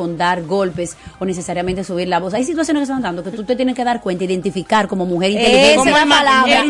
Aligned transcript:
con 0.00 0.16
dar 0.16 0.44
golpes 0.44 0.96
o 1.18 1.26
necesariamente 1.26 1.84
subir 1.84 2.08
la 2.08 2.20
voz. 2.20 2.32
Hay 2.32 2.42
situaciones 2.42 2.80
que 2.80 2.86
se 2.86 2.92
están 2.92 3.02
dando 3.02 3.22
que 3.22 3.36
tú 3.36 3.44
te 3.44 3.54
tienes 3.54 3.76
que 3.76 3.84
dar 3.84 4.00
cuenta, 4.00 4.24
identificar 4.24 4.88
como 4.88 5.04
mujer 5.04 5.32
inteligente. 5.32 5.74
Esa 5.74 5.90
es 5.90 5.94
la 5.94 6.06
palabra. 6.06 6.64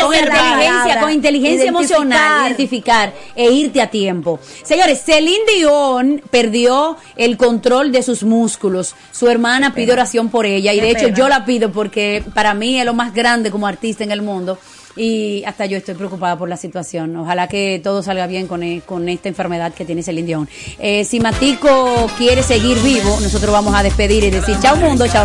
Con 0.00 0.14
inteligencia, 0.14 1.00
con 1.00 1.10
inteligencia 1.10 1.68
emocional, 1.68 2.46
identificar 2.46 3.12
e 3.34 3.50
irte 3.50 3.82
a 3.82 3.90
tiempo. 3.90 4.38
Señores, 4.62 5.02
Celine 5.04 5.44
Dion 5.56 6.22
perdió 6.30 6.96
el 7.16 7.36
control 7.36 7.90
de 7.90 8.04
sus 8.04 8.22
músculos. 8.22 8.94
Su 9.10 9.28
hermana 9.28 9.74
pide 9.74 9.90
oración 9.90 10.28
por 10.28 10.46
ella 10.46 10.72
y 10.72 10.78
de 10.78 10.90
hecho 10.92 11.08
yo 11.08 11.28
la 11.28 11.44
pido 11.44 11.72
porque 11.72 12.22
para 12.32 12.54
mí 12.54 12.78
es 12.78 12.86
lo 12.86 12.94
más 12.94 13.12
grande 13.12 13.50
como 13.50 13.66
artista 13.66 14.04
en 14.04 14.12
el 14.12 14.22
mundo. 14.22 14.56
Y 14.98 15.44
hasta 15.44 15.64
yo 15.66 15.76
estoy 15.78 15.94
preocupada 15.94 16.36
por 16.36 16.48
la 16.48 16.56
situación. 16.56 17.16
Ojalá 17.16 17.46
que 17.46 17.80
todo 17.82 18.02
salga 18.02 18.26
bien 18.26 18.46
con, 18.46 18.62
e- 18.62 18.82
con 18.84 19.08
esta 19.08 19.28
enfermedad 19.28 19.72
que 19.72 19.84
tiene 19.84 20.02
Celine 20.02 20.26
Dion. 20.26 20.48
Eh, 20.78 21.04
si 21.04 21.20
Matico 21.20 22.10
quiere 22.18 22.42
seguir 22.42 22.78
vivo, 22.82 23.18
nosotros 23.20 23.52
vamos 23.52 23.74
a 23.74 23.82
despedir 23.82 24.24
y 24.24 24.30
decir 24.30 24.56
chao 24.60 24.76
mundo, 24.76 25.06
chao. 25.06 25.24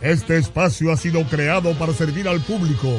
Este 0.00 0.38
espacio 0.38 0.92
ha 0.92 0.96
sido 0.96 1.22
creado 1.24 1.74
para 1.74 1.92
servir 1.92 2.26
al 2.26 2.40
público, 2.40 2.90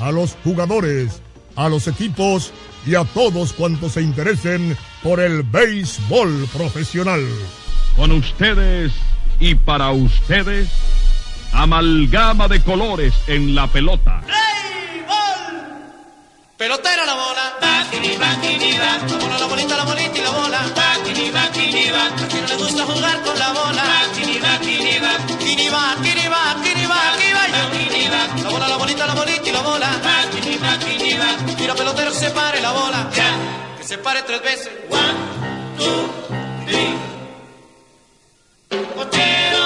a 0.00 0.12
los 0.12 0.36
jugadores, 0.44 1.22
a 1.56 1.68
los 1.68 1.88
equipos 1.88 2.52
y 2.86 2.94
a 2.96 3.04
todos 3.04 3.52
cuantos 3.54 3.92
se 3.92 4.02
interesen 4.02 4.76
por 5.02 5.20
el 5.20 5.42
béisbol 5.42 6.46
profesional. 6.52 7.26
Con 7.96 8.12
ustedes 8.12 8.92
y 9.40 9.54
para 9.54 9.90
ustedes, 9.90 10.68
amalgama 11.52 12.48
de 12.48 12.60
colores 12.60 13.14
en 13.26 13.54
la 13.54 13.66
pelota. 13.66 14.22
Pelotera 16.64 17.04
la 17.04 17.12
bola. 17.12 17.44
Bakini, 17.60 18.16
bakini, 18.16 18.78
ba. 18.78 18.96
La 19.06 19.18
bola, 19.18 19.38
la 19.38 19.46
bolita, 19.46 19.76
la 19.76 19.84
bolita 19.84 20.18
y 20.18 20.22
la 20.22 20.30
bola. 20.30 20.60
Bakini, 20.74 21.30
bakini, 21.30 21.90
ba. 21.90 22.04
A 22.06 22.26
quien 22.26 22.40
no 22.40 22.48
le 22.48 22.56
gusta 22.56 22.84
jugar 22.84 23.20
con 23.22 23.38
la 23.38 23.52
bola. 23.52 23.82
Bakini, 23.84 24.38
bakini, 24.38 24.98
ba. 24.98 25.12
Kini 25.44 25.68
va, 25.68 25.94
kini 26.02 26.26
va, 26.26 26.56
kini 26.64 26.86
va, 26.86 27.12
aquí 27.12 27.32
va 27.36 27.44
yo. 27.52 27.68
Bakini, 27.68 28.08
ba. 28.08 28.20
La 28.44 28.48
bola, 28.48 28.68
la 28.68 28.76
bolita, 28.78 29.06
la 29.06 29.12
bolita 29.12 29.46
y 29.46 29.52
la 29.52 29.60
bola. 29.60 29.88
Bakini, 30.06 30.56
bakini, 30.56 31.12
ba. 31.20 31.54
Tira 31.54 31.74
pelotero, 31.74 32.10
se 32.14 32.30
pare 32.30 32.62
la 32.62 32.72
bola. 32.72 33.10
Ya. 33.12 33.28
Que 33.76 33.84
se 33.84 33.98
pare 33.98 34.22
tres 34.22 34.40
veces. 34.40 34.70
One, 34.88 35.18
two, 35.76 36.08
three. 36.64 36.94
Cochero, 38.96 39.64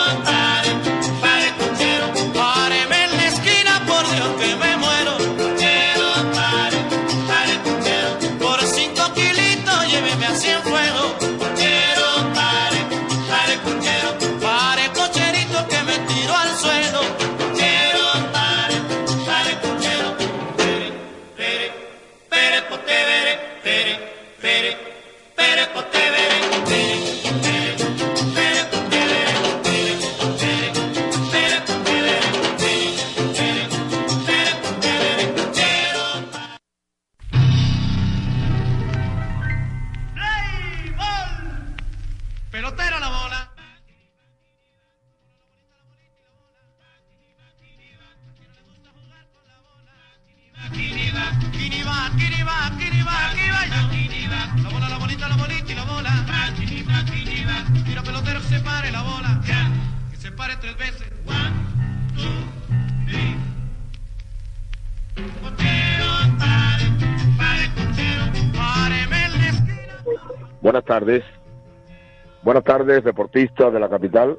Buenas 72.49 72.65
tardes, 72.65 73.05
deportistas 73.05 73.71
de 73.71 73.79
la 73.79 73.91
capital. 73.91 74.39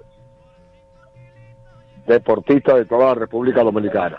deportistas 2.07 2.77
de 2.77 2.85
toda 2.85 3.09
la 3.09 3.13
República 3.13 3.61
Dominicana. 3.61 4.17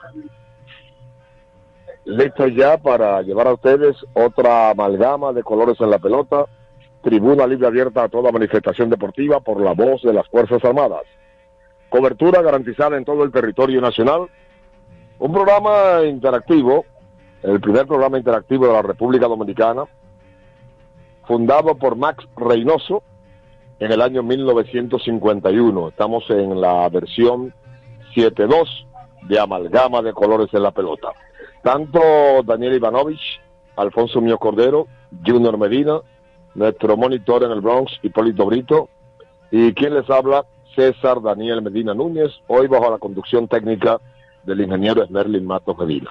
Listo 2.04 2.46
ya 2.46 2.78
para 2.78 3.20
llevar 3.22 3.48
a 3.48 3.54
ustedes 3.54 3.96
otra 4.12 4.70
amalgama 4.70 5.32
de 5.32 5.42
colores 5.42 5.80
en 5.80 5.90
la 5.90 5.98
pelota, 5.98 6.46
tribuna 7.02 7.48
libre 7.48 7.66
abierta 7.66 8.04
a 8.04 8.08
toda 8.08 8.30
manifestación 8.30 8.90
deportiva 8.90 9.40
por 9.40 9.60
la 9.60 9.72
voz 9.72 10.02
de 10.02 10.12
las 10.12 10.28
Fuerzas 10.28 10.64
Armadas. 10.64 11.02
Cobertura 11.88 12.42
garantizada 12.42 12.96
en 12.96 13.04
todo 13.04 13.24
el 13.24 13.32
territorio 13.32 13.80
nacional. 13.80 14.28
Un 15.18 15.32
programa 15.32 16.04
interactivo, 16.04 16.84
el 17.42 17.60
primer 17.60 17.88
programa 17.88 18.18
interactivo 18.18 18.68
de 18.68 18.72
la 18.72 18.82
República 18.82 19.26
Dominicana, 19.26 19.82
fundado 21.26 21.74
por 21.74 21.96
Max 21.96 22.24
Reynoso 22.36 23.02
en 23.80 23.90
el 23.90 24.02
año 24.02 24.22
1951. 24.22 25.88
Estamos 25.88 26.24
en 26.30 26.60
la 26.60 26.88
versión 26.90 27.52
7.2 28.14 28.86
de 29.26 29.40
amalgama 29.40 30.02
de 30.02 30.12
colores 30.12 30.48
en 30.52 30.62
la 30.62 30.70
pelota. 30.70 31.08
Tanto 31.62 32.00
Daniel 32.44 32.74
Ivanovich, 32.74 33.40
Alfonso 33.76 34.20
Mío 34.20 34.38
Cordero, 34.38 34.86
Junior 35.26 35.58
Medina, 35.58 36.00
nuestro 36.54 36.96
monitor 36.96 37.42
en 37.44 37.52
el 37.52 37.60
Bronx, 37.60 37.92
Hipólito 38.02 38.46
Brito, 38.46 38.88
y 39.50 39.72
quien 39.72 39.94
les 39.94 40.08
habla, 40.10 40.44
César 40.76 41.20
Daniel 41.20 41.62
Medina 41.62 41.94
Núñez, 41.94 42.30
hoy 42.46 42.66
bajo 42.68 42.90
la 42.90 42.98
conducción 42.98 43.48
técnica 43.48 43.98
del 44.44 44.60
ingeniero 44.60 45.04
Smerlin 45.06 45.44
Matos 45.44 45.76
Medina. 45.78 46.10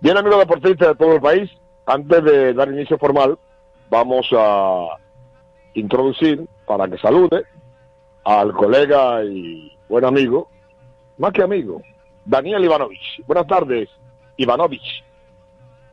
Bien, 0.00 0.16
amigos 0.16 0.40
deportistas 0.40 0.88
de 0.88 0.94
todo 0.96 1.14
el 1.14 1.20
país, 1.20 1.50
antes 1.86 2.24
de 2.24 2.54
dar 2.54 2.68
inicio 2.68 2.98
formal, 2.98 3.38
vamos 3.88 4.28
a 4.32 4.98
introducir 5.76 6.46
para 6.66 6.88
que 6.88 6.98
salude 6.98 7.44
al 8.24 8.52
colega 8.52 9.22
y 9.24 9.72
buen 9.88 10.04
amigo, 10.04 10.48
más 11.18 11.32
que 11.32 11.42
amigo, 11.42 11.82
Daniel 12.24 12.64
Ivanovich. 12.64 13.22
Buenas 13.26 13.46
tardes, 13.46 13.88
Ivanovich. 14.36 15.04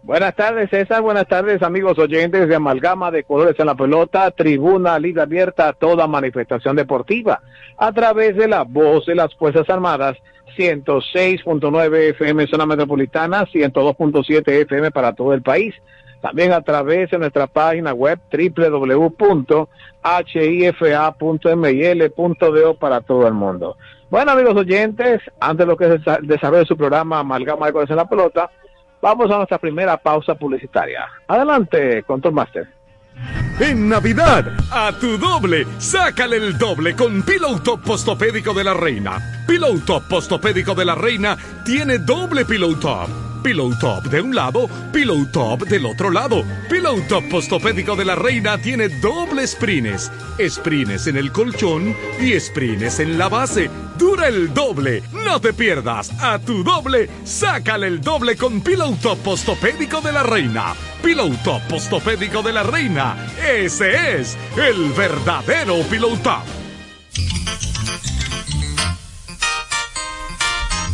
Buenas 0.02 0.36
tardes, 0.36 0.70
César. 0.70 1.02
Buenas 1.02 1.28
tardes, 1.28 1.62
amigos 1.62 1.98
oyentes 1.98 2.50
de 2.50 2.56
Amalgama 2.56 3.10
de 3.12 3.24
Colores 3.24 3.58
en 3.58 3.68
la 3.68 3.76
Pelota, 3.76 4.32
Tribuna 4.32 5.00
Liga 5.00 5.24
Abierta 5.24 5.70
a 5.70 5.74
toda 5.74 6.08
manifestación 6.08 6.76
deportiva, 6.76 7.42
a 7.78 7.92
través 7.94 8.36
de 8.36 8.48
la 8.48 8.64
voz 8.64 9.06
de 9.06 9.16
las 9.16 9.34
Fuerzas 9.36 9.70
Armadas, 9.70 10.18
106.9 10.58 12.10
FM 12.10 12.48
zona 12.48 12.66
metropolitana, 12.66 13.46
102.7 13.46 14.48
FM 14.64 14.92
para 14.92 15.14
todo 15.14 15.34
el 15.34 15.42
país. 15.42 15.74
También 16.24 16.52
a 16.54 16.62
través 16.62 17.12
de 17.12 17.20
nuestra 17.20 17.46
página 17.46 17.94
web 17.94 18.18
www.hifa.mil.do 18.32 19.14
para 22.80 23.02
todo 23.02 23.28
el 23.28 23.34
mundo. 23.34 23.78
Bueno, 24.10 24.32
amigos 24.32 24.56
oyentes, 24.56 25.22
antes 25.40 25.68
de 25.68 26.00
de 26.52 26.66
su 26.66 26.76
programa 26.78 27.20
Amalgama 27.20 27.70
de 27.70 27.86
en 27.90 27.96
la 27.96 28.08
Pelota, 28.08 28.50
Vamos 29.04 29.30
a 29.32 29.36
nuestra 29.36 29.58
primera 29.58 29.98
pausa 29.98 30.34
publicitaria. 30.34 31.06
Adelante, 31.28 32.04
Control 32.04 32.34
Master. 32.34 32.70
En 33.60 33.90
Navidad, 33.90 34.46
a 34.72 34.94
tu 34.94 35.18
doble, 35.18 35.68
sácale 35.78 36.38
el 36.38 36.58
doble 36.58 36.96
con 36.96 37.22
Pillow 37.22 37.60
Top 37.60 37.82
Postopédico 37.84 38.54
de 38.54 38.64
la 38.64 38.74
Reina. 38.74 39.44
Pillow 39.46 39.78
Top 39.86 40.08
Postopédico 40.08 40.74
de 40.74 40.86
la 40.86 40.96
Reina 40.96 41.38
tiene 41.66 41.98
doble 41.98 42.46
Pillow 42.46 42.76
Top. 42.76 43.33
Pillow 43.44 43.78
Top 43.78 44.06
de 44.06 44.22
un 44.22 44.34
lado, 44.34 44.70
Pillow 44.94 45.26
Top 45.32 45.64
del 45.68 45.86
otro 45.86 46.10
lado. 46.10 46.44
Pillow 46.70 47.02
Top 47.10 47.24
Postopédico 47.30 47.96
de 47.96 48.06
la 48.06 48.16
Reina 48.16 48.58
tiene 48.58 48.88
doble 48.88 49.46
sprines. 49.46 50.10
Sprines 50.40 51.08
en 51.08 51.18
el 51.18 51.32
colchón 51.32 51.96
y 52.22 52.40
sprines 52.40 53.00
en 53.00 53.18
la 53.18 53.28
base. 53.28 53.70
Dura 53.98 54.30
el 54.30 54.54
doble. 54.54 55.04
No 55.12 55.42
te 55.42 55.52
pierdas. 55.54 56.12
A 56.22 56.40
tu 56.40 56.64
doble, 56.64 57.10
sácale 57.26 57.88
el 57.88 58.00
doble 58.00 58.38
con 58.38 58.62
Pillow 58.62 58.96
Top 59.02 59.20
Postopédico 59.20 60.00
de 60.00 60.14
la 60.14 60.24
Reina. 60.24 60.74
Pillow 61.04 61.30
Top 61.44 61.62
Postopédico 61.64 62.42
de 62.42 62.54
la 62.54 62.64
Reina. 62.64 63.28
Ese 63.46 64.20
es 64.20 64.38
el 64.56 64.92
verdadero 64.94 65.82
Pillow 65.90 66.16
Top. 66.18 66.63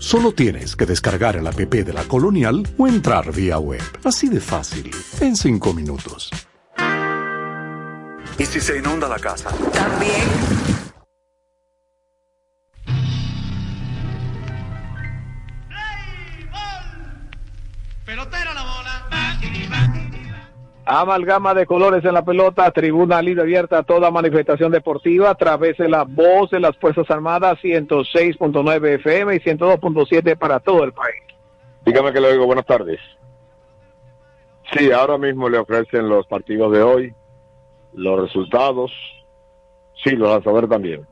Solo 0.00 0.32
tienes 0.32 0.76
que 0.76 0.86
descargar 0.86 1.36
el 1.36 1.46
app 1.46 1.58
de 1.58 1.92
la 1.92 2.04
Colonial 2.04 2.66
o 2.78 2.88
entrar 2.88 3.32
vía 3.32 3.58
web. 3.58 3.82
Así 4.02 4.30
de 4.30 4.40
fácil, 4.40 4.90
en 5.20 5.36
5 5.36 5.74
minutos. 5.74 6.30
¿Y 8.38 8.46
si 8.46 8.62
se 8.62 8.78
inunda 8.78 9.06
la 9.08 9.18
casa? 9.18 9.50
También. 9.50 10.26
¡Play 15.68 16.48
ball! 16.50 17.30
Pelotero 18.06 18.54
la 18.54 18.62
bola. 18.62 18.90
Amalgama 20.92 21.54
de 21.54 21.66
colores 21.66 22.04
en 22.04 22.14
la 22.14 22.24
pelota, 22.24 22.68
tribuna 22.72 23.22
libre 23.22 23.42
abierta 23.42 23.78
a 23.78 23.82
toda 23.84 24.10
manifestación 24.10 24.72
deportiva 24.72 25.30
a 25.30 25.36
través 25.36 25.76
de 25.78 25.88
la 25.88 26.02
voz 26.02 26.50
de 26.50 26.58
las 26.58 26.76
Fuerzas 26.78 27.08
Armadas 27.08 27.60
106.9 27.62 28.94
FM 28.96 29.36
y 29.36 29.38
102.7 29.38 30.36
para 30.36 30.58
todo 30.58 30.82
el 30.82 30.92
país. 30.92 31.22
Dígame 31.86 32.12
que 32.12 32.20
le 32.20 32.32
oigo, 32.32 32.44
buenas 32.44 32.66
tardes. 32.66 32.98
Sí, 34.72 34.90
ahora 34.90 35.16
mismo 35.16 35.48
le 35.48 35.58
ofrecen 35.58 36.08
los 36.08 36.26
partidos 36.26 36.72
de 36.72 36.82
hoy, 36.82 37.14
los 37.94 38.22
resultados, 38.22 38.90
sí, 40.02 40.16
los 40.16 40.36
a 40.36 40.42
saber 40.42 40.68
también. 40.68 41.06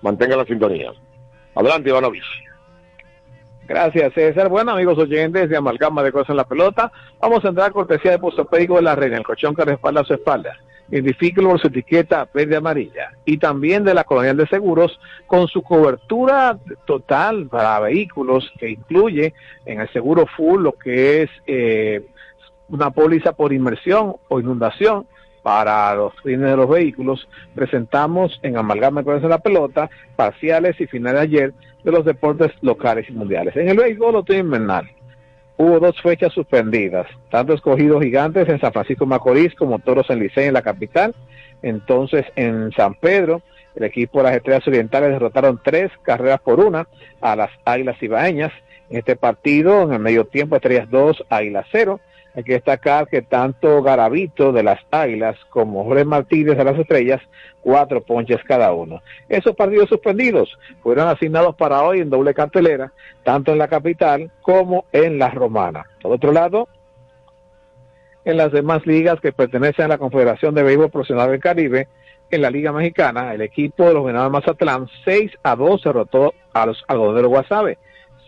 Mantenga 0.00 0.38
la 0.38 0.46
sintonía. 0.46 0.90
Adelante, 1.54 1.90
Ivanovich. 1.90 2.47
Gracias, 3.68 4.14
César. 4.14 4.48
Bueno, 4.48 4.72
amigos 4.72 4.96
oyentes 4.96 5.50
de 5.50 5.56
Amalgama 5.58 6.02
de 6.02 6.10
Cosas 6.10 6.30
en 6.30 6.36
la 6.36 6.48
Pelota, 6.48 6.90
vamos 7.20 7.44
a 7.44 7.48
entrar 7.48 7.68
a 7.68 7.70
cortesía 7.70 8.12
de 8.12 8.18
Postopédico 8.18 8.76
de 8.76 8.82
la 8.82 8.96
Reina, 8.96 9.18
el 9.18 9.24
colchón 9.24 9.54
que 9.54 9.62
respalda 9.62 10.02
su 10.04 10.14
espalda. 10.14 10.56
Identifíquelo 10.90 11.50
por 11.50 11.60
su 11.60 11.66
etiqueta 11.66 12.26
verde 12.32 12.56
amarilla. 12.56 13.12
Y 13.26 13.36
también 13.36 13.84
de 13.84 13.92
la 13.92 14.04
Colonial 14.04 14.38
de 14.38 14.46
Seguros, 14.46 14.98
con 15.26 15.48
su 15.48 15.60
cobertura 15.60 16.58
total 16.86 17.46
para 17.48 17.78
vehículos, 17.80 18.50
que 18.58 18.70
incluye 18.70 19.34
en 19.66 19.82
el 19.82 19.92
seguro 19.92 20.24
full 20.34 20.62
lo 20.62 20.72
que 20.72 21.24
es 21.24 21.30
eh, 21.46 22.06
una 22.70 22.90
póliza 22.90 23.34
por 23.34 23.52
inmersión 23.52 24.16
o 24.28 24.40
inundación 24.40 25.06
para 25.48 25.94
los 25.94 26.12
fines 26.22 26.50
de 26.50 26.56
los 26.58 26.68
vehículos, 26.68 27.26
presentamos 27.54 28.38
en 28.42 28.58
Amalgama 28.58 29.00
en 29.00 29.28
la 29.30 29.38
Pelota 29.38 29.88
parciales 30.14 30.78
y 30.78 30.86
finales 30.86 31.22
ayer 31.22 31.54
de 31.82 31.90
los 31.90 32.04
deportes 32.04 32.52
locales 32.60 33.08
y 33.08 33.12
mundiales. 33.12 33.56
En 33.56 33.66
el 33.70 33.78
béisbol 33.78 34.16
otoño 34.16 34.40
invernal 34.40 34.90
hubo 35.56 35.80
dos 35.80 35.98
fechas 36.02 36.34
suspendidas, 36.34 37.06
tanto 37.30 37.54
escogidos 37.54 38.02
gigantes 38.02 38.46
en 38.46 38.60
San 38.60 38.74
Francisco 38.74 39.06
Macorís 39.06 39.54
como 39.54 39.78
toros 39.78 40.10
en 40.10 40.18
Licey 40.18 40.48
en 40.48 40.52
la 40.52 40.60
capital. 40.60 41.14
Entonces 41.62 42.26
en 42.36 42.70
San 42.72 42.92
Pedro 42.96 43.40
el 43.74 43.84
equipo 43.84 44.18
de 44.18 44.24
las 44.24 44.36
Estrellas 44.36 44.68
Orientales 44.68 45.08
derrotaron 45.08 45.58
tres 45.64 45.90
carreras 46.02 46.42
por 46.42 46.60
una 46.60 46.86
a 47.22 47.34
las 47.36 47.50
Águilas 47.64 47.96
Ibaeñas. 48.02 48.52
En 48.90 48.98
este 48.98 49.16
partido, 49.16 49.84
en 49.84 49.94
el 49.94 49.98
medio 49.98 50.26
tiempo, 50.26 50.56
Estrellas 50.56 50.90
2, 50.90 51.24
Águilas 51.30 51.66
0. 51.72 52.00
Hay 52.34 52.44
que 52.44 52.52
destacar 52.52 53.08
que 53.08 53.22
tanto 53.22 53.82
Garavito 53.82 54.52
de 54.52 54.62
las 54.62 54.78
Águilas 54.90 55.36
como 55.50 55.84
Jorge 55.84 56.04
Martínez 56.04 56.56
de 56.56 56.64
las 56.64 56.78
Estrellas, 56.78 57.20
cuatro 57.60 58.02
ponches 58.02 58.42
cada 58.44 58.72
uno. 58.72 59.02
Esos 59.28 59.56
partidos 59.56 59.88
suspendidos 59.88 60.56
fueron 60.82 61.08
asignados 61.08 61.56
para 61.56 61.82
hoy 61.82 62.00
en 62.00 62.10
doble 62.10 62.34
cartelera, 62.34 62.92
tanto 63.24 63.52
en 63.52 63.58
la 63.58 63.68
capital 63.68 64.30
como 64.42 64.84
en 64.92 65.18
la 65.18 65.30
romana. 65.30 65.86
Por 66.00 66.12
otro 66.12 66.32
lado, 66.32 66.68
en 68.24 68.36
las 68.36 68.52
demás 68.52 68.86
ligas 68.86 69.20
que 69.20 69.32
pertenecen 69.32 69.86
a 69.86 69.88
la 69.88 69.98
Confederación 69.98 70.54
de 70.54 70.62
Béisbol 70.62 70.90
Profesional 70.90 71.30
del 71.30 71.40
Caribe, 71.40 71.88
en 72.30 72.42
la 72.42 72.50
Liga 72.50 72.72
Mexicana, 72.72 73.32
el 73.32 73.40
equipo 73.40 73.86
de 73.86 73.94
los 73.94 74.04
Venados 74.04 74.30
de 74.30 74.38
Mazatlán 74.38 74.86
6 75.04 75.32
a 75.42 75.56
2 75.56 75.82
derrotó 75.82 76.34
a 76.52 76.66
los 76.66 76.84
algodoneros 76.86 77.30
Guasave. 77.30 77.78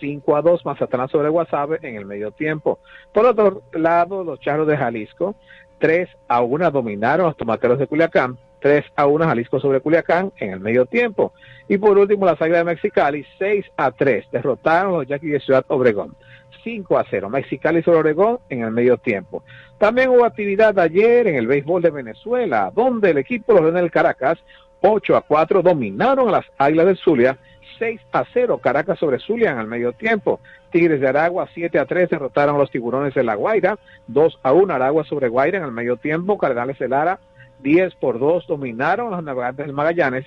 5 0.01 0.37
a 0.37 0.43
2 0.43 0.65
Mazatlán 0.65 1.09
sobre 1.09 1.29
Guasave 1.29 1.79
en 1.83 1.97
el 1.97 2.07
medio 2.07 2.31
tiempo. 2.33 2.79
Por 3.13 3.27
otro 3.27 3.63
lado, 3.73 4.25
los 4.25 4.41
Charros 4.41 4.67
de 4.67 4.77
Jalisco 4.77 5.35
3 5.81 6.09
a 6.29 6.43
1 6.43 6.71
dominaron 6.71 7.27
a 7.27 7.29
los 7.31 7.37
Tomateros 7.37 7.79
de 7.79 7.87
Culiacán. 7.87 8.39
3 8.61 8.85
a 8.95 9.07
1 9.07 9.25
Jalisco 9.25 9.59
sobre 9.59 9.81
Culiacán 9.81 10.33
en 10.37 10.53
el 10.53 10.61
medio 10.61 10.85
tiempo. 10.87 11.33
Y 11.67 11.79
por 11.79 11.97
último, 11.99 12.27
las 12.27 12.41
Águilas 12.41 12.61
de 12.61 12.73
Mexicali 12.73 13.25
6 13.39 13.65
a 13.77 13.91
3 13.91 14.27
derrotaron 14.31 14.95
a 14.95 14.99
los 14.99 15.07
Yaquis 15.07 15.33
de 15.33 15.41
Ciudad 15.41 15.65
Obregón. 15.69 16.15
5 16.63 16.99
a 16.99 17.07
0 17.09 17.31
Mexicali 17.31 17.83
sobre 17.83 18.01
Obregón 18.01 18.39
en 18.51 18.63
el 18.63 18.71
medio 18.71 18.99
tiempo. 18.99 19.43
También 19.79 20.11
hubo 20.11 20.27
actividad 20.27 20.79
ayer 20.79 21.27
en 21.27 21.37
el 21.37 21.47
béisbol 21.47 21.81
de 21.81 21.91
Venezuela, 21.91 22.71
donde 22.75 23.11
el 23.11 23.19
equipo 23.19 23.53
de 23.53 23.61
los 23.61 23.63
Leones 23.63 23.83
del 23.83 23.91
Caracas 23.91 24.39
8 24.83 25.17
a 25.17 25.23
4 25.23 25.63
dominaron 25.63 26.29
a 26.29 26.33
las 26.33 26.47
Águilas 26.59 26.87
del 26.87 26.99
Zulia 26.99 27.39
6 27.81 28.01
a 28.13 28.25
0 28.33 28.59
Caracas 28.59 28.99
sobre 28.99 29.19
Zulia 29.19 29.51
en 29.51 29.59
el 29.59 29.67
medio 29.67 29.93
tiempo. 29.93 30.39
Tigres 30.71 31.01
de 31.01 31.09
Aragua 31.09 31.49
7 31.53 31.79
a 31.79 31.87
3 31.87 32.11
derrotaron 32.11 32.55
a 32.55 32.59
los 32.59 32.71
Tiburones 32.71 33.15
de 33.15 33.25
La 33.25 33.35
Guaira. 33.35 33.79
2 34.07 34.39
a 34.43 34.53
1 34.53 34.73
Aragua 34.73 35.03
sobre 35.05 35.29
Guaira 35.29 35.59
en 35.59 35.65
el 35.65 35.73
medio 35.73 35.97
tiempo. 35.97 36.39
Cardenales 36.39 36.79
de 36.79 36.89
Lara 36.89 37.19
10 37.61 37.95
por 37.97 38.19
2 38.19 38.47
dominaron 38.47 39.09
a 39.09 39.17
los 39.17 39.25
Navegantes 39.25 39.67
del 39.67 39.75
Magallanes. 39.75 40.27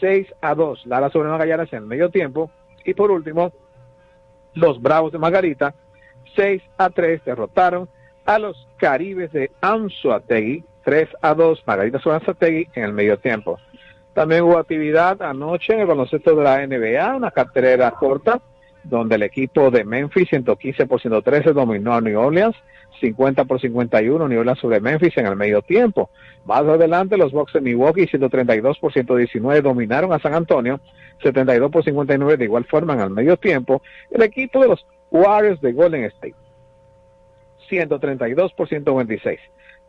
6 0.00 0.26
a 0.40 0.54
2 0.54 0.86
Lara 0.86 1.10
sobre 1.10 1.28
Magallanes 1.28 1.72
en 1.72 1.80
el 1.80 1.86
medio 1.86 2.10
tiempo. 2.10 2.50
Y 2.84 2.94
por 2.94 3.10
último, 3.10 3.52
los 4.54 4.80
Bravos 4.80 5.12
de 5.12 5.18
Margarita 5.18 5.74
6 6.34 6.62
a 6.78 6.90
3 6.90 7.24
derrotaron 7.24 7.88
a 8.24 8.38
los 8.38 8.66
Caribes 8.78 9.32
de 9.32 9.50
Anzuategui. 9.60 10.64
3 10.84 11.08
a 11.20 11.34
2 11.34 11.62
Margarita 11.66 11.98
sobre 11.98 12.16
Anzuategui 12.16 12.68
en 12.74 12.84
el 12.84 12.92
medio 12.94 13.18
tiempo. 13.18 13.58
También 14.16 14.44
hubo 14.44 14.56
actividad 14.56 15.20
anoche 15.20 15.74
en 15.74 15.80
el 15.80 15.86
baloncesto 15.86 16.34
de 16.34 16.42
la 16.42 16.66
NBA, 16.66 17.16
una 17.16 17.30
carterera 17.30 17.90
corta, 17.90 18.40
donde 18.82 19.16
el 19.16 19.22
equipo 19.24 19.70
de 19.70 19.84
Memphis 19.84 20.30
115 20.30 20.86
por 20.86 21.02
113 21.02 21.52
dominó 21.52 21.92
a 21.92 22.00
New 22.00 22.18
Orleans, 22.18 22.56
50 22.98 23.44
por 23.44 23.60
51 23.60 24.26
New 24.26 24.40
Orleans 24.40 24.58
sobre 24.58 24.80
Memphis 24.80 25.18
en 25.18 25.26
el 25.26 25.36
medio 25.36 25.60
tiempo. 25.60 26.08
Más 26.46 26.62
adelante 26.62 27.18
los 27.18 27.30
Bucks 27.30 27.52
de 27.52 27.60
Milwaukee 27.60 28.06
132 28.06 28.78
por 28.78 28.90
119 28.90 29.60
dominaron 29.60 30.10
a 30.14 30.18
San 30.18 30.32
Antonio, 30.32 30.80
72 31.22 31.70
por 31.70 31.84
59 31.84 32.38
de 32.38 32.44
igual 32.44 32.64
forma 32.64 32.94
en 32.94 33.00
el 33.00 33.10
medio 33.10 33.36
tiempo. 33.36 33.82
El 34.10 34.22
equipo 34.22 34.62
de 34.62 34.68
los 34.68 34.86
Warriors 35.10 35.60
de 35.60 35.74
Golden 35.74 36.04
State 36.04 36.36
132 37.68 38.54
por 38.54 38.66
126 38.66 39.38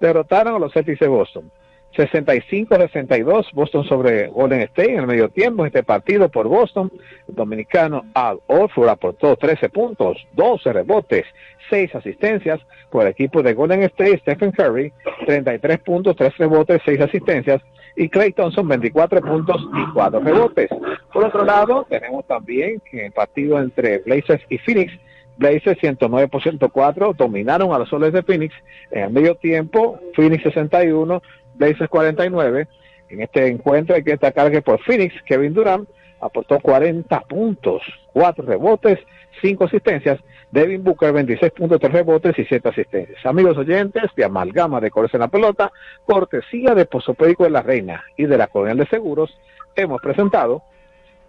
derrotaron 0.01 0.55
a 0.55 0.59
los 0.59 0.73
Celtics 0.73 0.99
de 0.99 1.07
Boston. 1.07 1.49
65-62 1.97 3.51
Boston 3.53 3.83
sobre 3.85 4.27
Golden 4.27 4.61
State 4.61 4.93
en 4.93 4.99
el 4.99 5.07
medio 5.07 5.29
tiempo. 5.29 5.65
Este 5.65 5.83
partido 5.83 6.29
por 6.29 6.47
Boston, 6.47 6.91
dominicano 7.27 8.05
Al 8.13 8.39
Orford 8.47 8.89
aportó 8.89 9.35
13 9.35 9.69
puntos, 9.69 10.17
12 10.33 10.73
rebotes, 10.73 11.25
6 11.69 11.95
asistencias. 11.95 12.59
Por 12.89 13.03
el 13.03 13.09
equipo 13.09 13.43
de 13.43 13.53
Golden 13.53 13.83
State, 13.83 14.19
Stephen 14.19 14.51
Curry, 14.51 14.93
33 15.25 15.79
puntos, 15.79 16.15
3 16.15 16.37
rebotes, 16.37 16.81
6 16.85 17.01
asistencias. 17.01 17.61
Y 17.95 18.09
Clay 18.09 18.31
Thompson, 18.31 18.67
24 18.67 19.21
puntos 19.21 19.67
y 19.73 19.93
4 19.93 20.19
rebotes. 20.19 20.69
Por 21.11 21.25
otro 21.25 21.43
lado, 21.43 21.85
tenemos 21.89 22.25
también 22.27 22.81
el 22.91 23.11
partido 23.11 23.59
entre 23.59 23.99
Blazers 23.99 24.43
y 24.49 24.57
Phoenix, 24.59 24.93
Blazers 25.37 25.79
109 25.79 26.27
por 26.27 26.41
104 26.41 27.13
dominaron 27.13 27.73
a 27.73 27.79
los 27.79 27.89
soles 27.89 28.13
de 28.13 28.23
Phoenix 28.23 28.53
en 28.91 29.03
el 29.03 29.09
medio 29.11 29.35
tiempo, 29.35 29.99
Phoenix 30.15 30.43
61, 30.43 31.21
Blazers 31.55 31.89
49. 31.89 32.67
En 33.09 33.21
este 33.21 33.47
encuentro 33.47 33.95
hay 33.95 34.03
que 34.03 34.11
destacar 34.11 34.51
que 34.51 34.61
por 34.61 34.81
Phoenix, 34.83 35.13
Kevin 35.23 35.53
Durant 35.53 35.87
aportó 36.19 36.59
40 36.59 37.19
puntos, 37.21 37.81
4 38.13 38.45
rebotes, 38.45 38.99
5 39.41 39.65
asistencias. 39.65 40.19
Devin 40.49 40.83
Booker 40.83 41.11
26 41.11 41.51
puntos, 41.51 41.79
3 41.79 41.91
rebotes 41.91 42.39
y 42.39 42.45
7 42.45 42.69
asistencias. 42.69 43.25
Amigos 43.25 43.57
oyentes 43.57 44.03
de 44.15 44.23
Amalgama 44.23 44.79
de 44.79 44.89
Colores 44.89 45.13
en 45.13 45.19
la 45.19 45.27
Pelota, 45.27 45.71
cortesía 46.05 46.73
de 46.73 46.85
Posopédico 46.85 47.43
de 47.43 47.49
la 47.49 47.61
Reina 47.61 48.03
y 48.15 48.25
de 48.25 48.37
la 48.37 48.47
Colonial 48.47 48.77
de 48.77 48.87
Seguros, 48.87 49.37
hemos 49.75 50.01
presentado 50.01 50.63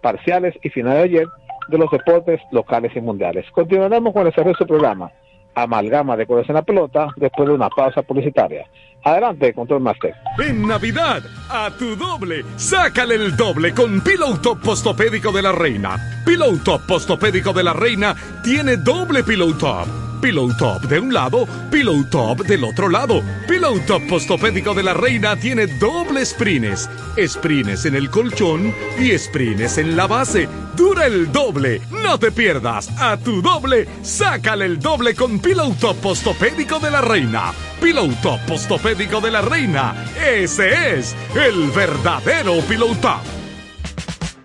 parciales 0.01 0.55
y 0.63 0.69
finales 0.69 0.99
de 0.99 1.03
ayer 1.03 1.27
de 1.69 1.77
los 1.77 1.89
deportes 1.91 2.41
locales 2.51 2.91
y 2.95 3.01
mundiales. 3.01 3.45
Continuaremos 3.51 4.13
con 4.13 4.23
el 4.23 4.29
desarrollo 4.29 4.53
de 4.53 4.57
su 4.57 4.67
programa 4.67 5.11
Amalgama 5.55 6.15
de 6.15 6.25
Colores 6.25 6.49
en 6.49 6.55
la 6.55 6.61
Pelota 6.61 7.07
después 7.15 7.47
de 7.47 7.55
una 7.55 7.69
pausa 7.69 8.01
publicitaria. 8.01 8.65
Adelante, 9.03 9.53
Control 9.53 9.81
Master. 9.81 10.13
En 10.39 10.67
Navidad, 10.67 11.21
a 11.49 11.71
tu 11.77 11.95
doble, 11.95 12.43
sácale 12.57 13.15
el 13.15 13.35
doble 13.35 13.73
con 13.73 14.01
Pillow 14.01 14.37
Top 14.41 14.61
Postopédico 14.61 15.31
de 15.31 15.41
la 15.41 15.51
Reina. 15.51 15.95
Pillow 16.25 16.57
Top 16.63 16.81
Postopédico 16.85 17.53
de 17.53 17.63
la 17.63 17.73
Reina 17.73 18.15
tiene 18.43 18.77
doble 18.77 19.23
Pillow 19.23 19.53
Top. 19.53 20.08
Pillow 20.21 20.55
Top 20.57 20.81
de 20.83 20.99
un 20.99 21.13
lado, 21.13 21.47
Pillow 21.71 22.03
Top 22.09 22.45
del 22.45 22.63
otro 22.63 22.89
lado. 22.89 23.21
Pillow 23.47 23.79
Top 23.87 24.01
Postopédico 24.07 24.73
de 24.73 24.83
la 24.83 24.93
Reina 24.93 25.35
tiene 25.35 25.67
doble 25.67 26.25
sprines. 26.25 26.89
Sprines 27.17 27.85
en 27.85 27.95
el 27.95 28.09
colchón 28.09 28.73
y 28.99 29.17
sprines 29.17 29.77
en 29.77 29.95
la 29.95 30.07
base. 30.07 30.47
Dura 30.75 31.05
el 31.05 31.31
doble. 31.31 31.81
No 31.91 32.17
te 32.19 32.31
pierdas. 32.31 32.89
A 32.99 33.17
tu 33.17 33.41
doble, 33.41 33.87
sácale 34.01 34.65
el 34.65 34.79
doble 34.79 35.15
con 35.15 35.39
Pillow 35.39 35.73
Top 35.75 35.97
Postopédico 35.97 36.79
de 36.79 36.91
la 36.91 37.01
Reina. 37.01 37.53
Pillow 37.81 38.09
Top 38.21 38.39
Postopédico 38.47 39.21
de 39.21 39.31
la 39.31 39.41
Reina. 39.41 39.95
Ese 40.25 40.97
es 40.97 41.15
el 41.35 41.71
verdadero 41.71 42.59
Pillow 42.67 42.93
Top. 42.95 43.21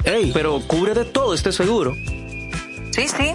Ey, 0.05 0.31
pero 0.33 0.61
cubre 0.67 0.95
de 0.95 1.05
todo 1.07 1.35
este 1.35 1.51
seguro. 1.51 1.95
Sí, 2.91 3.09
sí, 3.09 3.35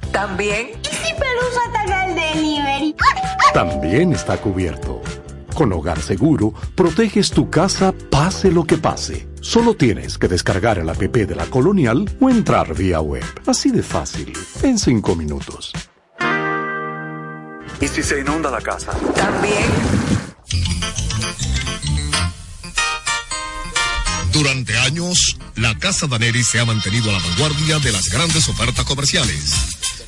También. 0.11 0.71
¿Y 0.83 0.95
si 0.95 1.13
Pelusa 1.13 1.61
ataca 1.69 2.05
el 2.05 2.15
delivery? 2.15 2.95
También 3.53 4.13
está 4.13 4.37
cubierto. 4.37 5.01
Con 5.53 5.73
Hogar 5.73 6.01
Seguro, 6.01 6.53
proteges 6.75 7.31
tu 7.31 7.49
casa 7.49 7.93
pase 8.09 8.51
lo 8.51 8.63
que 8.65 8.77
pase. 8.77 9.27
Solo 9.41 9.75
tienes 9.75 10.17
que 10.17 10.27
descargar 10.27 10.79
el 10.79 10.89
app 10.89 11.01
de 11.01 11.35
la 11.35 11.45
Colonial 11.45 12.09
o 12.19 12.29
entrar 12.29 12.73
vía 12.73 13.01
web. 13.01 13.23
Así 13.47 13.71
de 13.71 13.83
fácil, 13.83 14.33
en 14.63 14.77
5 14.77 15.15
minutos. 15.15 15.73
¿Y 17.79 17.87
si 17.87 18.03
se 18.03 18.19
inunda 18.19 18.51
la 18.51 18.61
casa? 18.61 18.91
También. 19.15 19.65
Durante 24.31 24.77
años, 24.77 25.37
la 25.55 25.77
Casa 25.77 26.07
Daneri 26.07 26.43
se 26.43 26.59
ha 26.59 26.65
mantenido 26.65 27.09
a 27.09 27.13
la 27.13 27.19
vanguardia 27.19 27.79
de 27.79 27.91
las 27.91 28.09
grandes 28.09 28.47
ofertas 28.47 28.85
comerciales. 28.85 29.90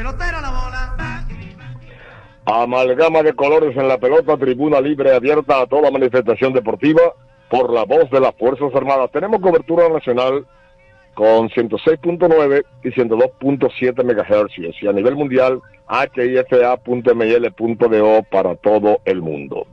Pelotera 0.00 0.40
la 0.40 0.48
bola. 0.48 1.26
Amalgama 2.46 3.22
de 3.22 3.34
colores 3.34 3.76
en 3.76 3.86
la 3.86 3.98
pelota, 3.98 4.38
tribuna 4.38 4.80
libre 4.80 5.14
abierta 5.14 5.60
a 5.60 5.66
toda 5.66 5.90
manifestación 5.90 6.54
deportiva 6.54 7.02
por 7.50 7.70
la 7.70 7.84
voz 7.84 8.10
de 8.10 8.18
las 8.18 8.34
Fuerzas 8.36 8.74
Armadas. 8.74 9.10
Tenemos 9.12 9.42
cobertura 9.42 9.90
nacional 9.90 10.46
con 11.12 11.50
106.9 11.50 12.64
y 12.82 12.88
102.7 12.88 14.02
MHz 14.02 14.82
y 14.82 14.86
a 14.86 14.92
nivel 14.94 15.16
mundial 15.16 15.60
hifa.mil.do 16.16 17.02
para 18.30 18.56
todo 18.56 19.00
el 19.04 19.20
mundo. 19.20 19.66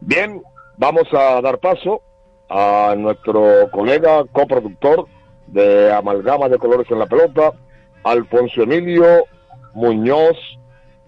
Bien, 0.00 0.42
vamos 0.76 1.12
a 1.12 1.40
dar 1.40 1.58
paso 1.58 2.02
a 2.48 2.94
nuestro 2.96 3.68
colega 3.72 4.22
coproductor 4.30 5.08
de 5.48 5.92
Amalgama 5.92 6.48
de 6.48 6.58
Colores 6.58 6.88
en 6.88 7.00
la 7.00 7.06
Pelota, 7.06 7.50
Alfonso 8.04 8.62
Emilio 8.62 9.26
Muñoz 9.76 10.38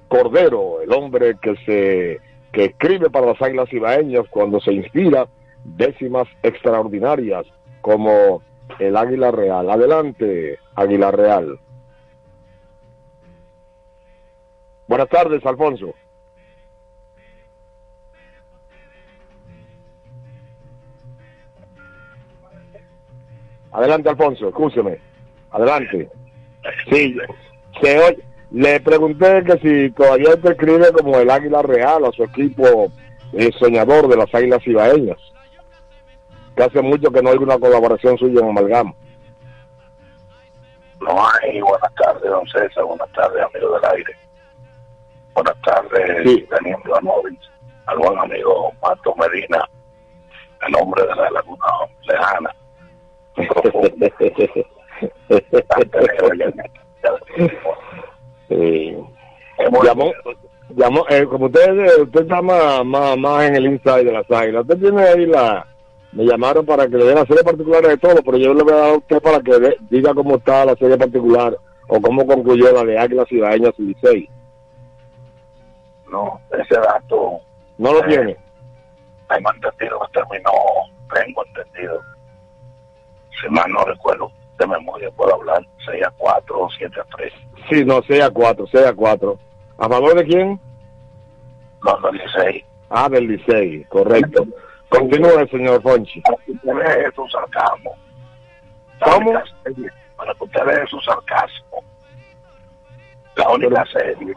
Cordero, 0.08 0.82
el 0.82 0.92
hombre 0.92 1.38
que 1.40 1.56
se 1.64 2.20
que 2.52 2.66
escribe 2.66 3.08
para 3.08 3.28
las 3.28 3.40
Águilas 3.40 3.72
Ibaeñas 3.72 4.26
cuando 4.28 4.60
se 4.60 4.74
inspira 4.74 5.26
décimas 5.64 6.28
extraordinarias 6.42 7.46
como 7.80 8.42
el 8.78 8.94
Águila 8.94 9.30
Real. 9.30 9.70
Adelante, 9.70 10.58
Águila 10.74 11.10
Real. 11.10 11.58
Buenas 14.86 15.08
tardes, 15.08 15.44
Alfonso. 15.46 15.94
Adelante, 23.72 24.10
Alfonso, 24.10 24.48
escúcheme. 24.48 24.98
Adelante. 25.52 26.10
Sí, 26.90 27.16
se 27.80 27.98
oye. 27.98 28.28
Le 28.50 28.80
pregunté 28.80 29.44
que 29.44 29.58
si 29.58 29.90
todavía 29.90 30.34
te 30.40 30.48
escribe 30.50 30.90
como 30.92 31.18
el 31.18 31.30
Águila 31.30 31.60
Real 31.62 32.04
a 32.06 32.12
su 32.12 32.24
equipo 32.24 32.90
eh, 33.34 33.50
soñador 33.58 34.08
de 34.08 34.16
las 34.16 34.34
Águilas 34.34 34.66
Ibaeñas. 34.66 35.18
Que 36.56 36.62
hace 36.64 36.80
mucho 36.80 37.10
que 37.10 37.22
no 37.22 37.30
hay 37.30 37.36
una 37.36 37.58
colaboración 37.58 38.16
suya 38.16 38.40
en 38.40 38.48
Amalgama. 38.48 38.94
No 41.00 41.28
hay. 41.28 41.60
Buenas 41.60 41.94
tardes, 41.94 42.30
don 42.30 42.46
César. 42.48 42.84
Buenas 42.84 43.12
tardes, 43.12 43.44
amigo 43.44 43.78
del 43.78 43.90
aire. 43.92 44.16
Buenas 45.34 45.60
tardes, 45.62 46.22
Sí. 46.24 46.46
Daniel 46.50 46.78
Ivanovic. 46.84 47.38
Al 47.86 47.98
buen 47.98 48.18
amigo 48.18 48.72
Mato 48.82 49.14
Medina, 49.16 49.64
el 50.66 50.74
hombre 50.76 51.02
de 51.06 51.14
la 51.16 51.30
laguna 51.30 51.66
lejana. 52.06 52.54
Eh, 58.50 59.02
llamó, 59.82 60.12
llamó, 60.70 61.04
eh, 61.08 61.26
como 61.28 61.46
usted, 61.46 61.78
eh, 61.78 62.02
usted 62.02 62.22
está 62.22 62.40
más, 62.42 62.84
más, 62.84 63.16
más 63.18 63.44
en 63.44 63.56
el 63.56 63.66
inside 63.66 64.04
de 64.04 64.12
las 64.12 64.30
águilas. 64.30 64.62
Usted 64.62 64.78
tiene 64.78 65.02
ahí 65.02 65.26
la. 65.26 65.66
Me 66.12 66.24
llamaron 66.24 66.64
para 66.64 66.86
que 66.88 66.96
le 66.96 67.04
den 67.04 67.16
la 67.16 67.26
serie 67.26 67.44
particular 67.44 67.82
de 67.86 67.98
todo, 67.98 68.16
pero 68.24 68.38
yo 68.38 68.54
le 68.54 68.62
voy 68.62 68.72
a 68.72 68.76
dar 68.76 68.90
a 68.90 68.96
usted 68.96 69.20
para 69.20 69.40
que 69.40 69.58
de- 69.58 69.76
diga 69.90 70.14
cómo 70.14 70.36
está 70.36 70.64
la 70.64 70.74
serie 70.76 70.96
particular 70.96 71.54
o 71.86 72.00
cómo 72.00 72.26
concluyó 72.26 72.72
la 72.72 72.82
de 72.84 72.98
Águilas 72.98 73.30
Ibaeñas 73.30 73.74
y 73.78 73.82
Licey. 73.82 74.30
No, 76.10 76.40
ese 76.50 76.80
dato. 76.80 77.40
¿No 77.76 77.92
lo 77.92 78.00
eh, 78.04 78.08
tiene? 78.08 78.36
Tengo 79.28 79.52
entendido 79.54 80.00
que 80.00 80.18
terminó, 80.20 80.50
tengo 81.14 81.44
entendido. 81.44 82.00
Si 83.40 83.48
mal 83.50 83.70
no 83.70 83.84
recuerdo, 83.84 84.32
de 84.58 84.66
memoria 84.66 85.10
puedo 85.12 85.34
hablar, 85.34 85.64
6 85.86 86.04
a 86.04 86.10
4 86.10 86.60
o 86.60 86.70
7 86.70 87.00
a 87.00 87.04
3. 87.16 87.32
Sí, 87.70 87.84
no, 87.84 88.02
6 88.02 88.22
a 88.22 88.30
4, 88.30 88.66
6 88.70 88.86
a 88.86 88.94
4. 88.94 89.38
¿A 89.78 89.88
favor 89.88 90.14
de 90.14 90.24
quién? 90.24 90.60
No, 91.84 91.98
no, 92.00 92.10
16. 92.10 92.64
Ah, 92.90 93.08
del 93.08 93.28
Licey, 93.28 93.84
correcto. 93.84 94.46
Continúe, 94.88 95.46
señor 95.50 95.82
Fonchi. 95.82 96.20
Para 96.22 96.36
que 96.44 96.52
usted 96.52 96.74
vea 96.74 97.10
su 97.14 97.28
sarcasmo. 97.28 97.94
¿Cómo? 99.00 99.32
Para 100.16 100.34
que 100.34 100.44
usted 100.44 100.64
vea 100.64 100.86
su 100.86 101.00
sarcasmo. 101.00 101.84
La 103.36 103.50
única 103.50 103.84
serie. 103.86 104.34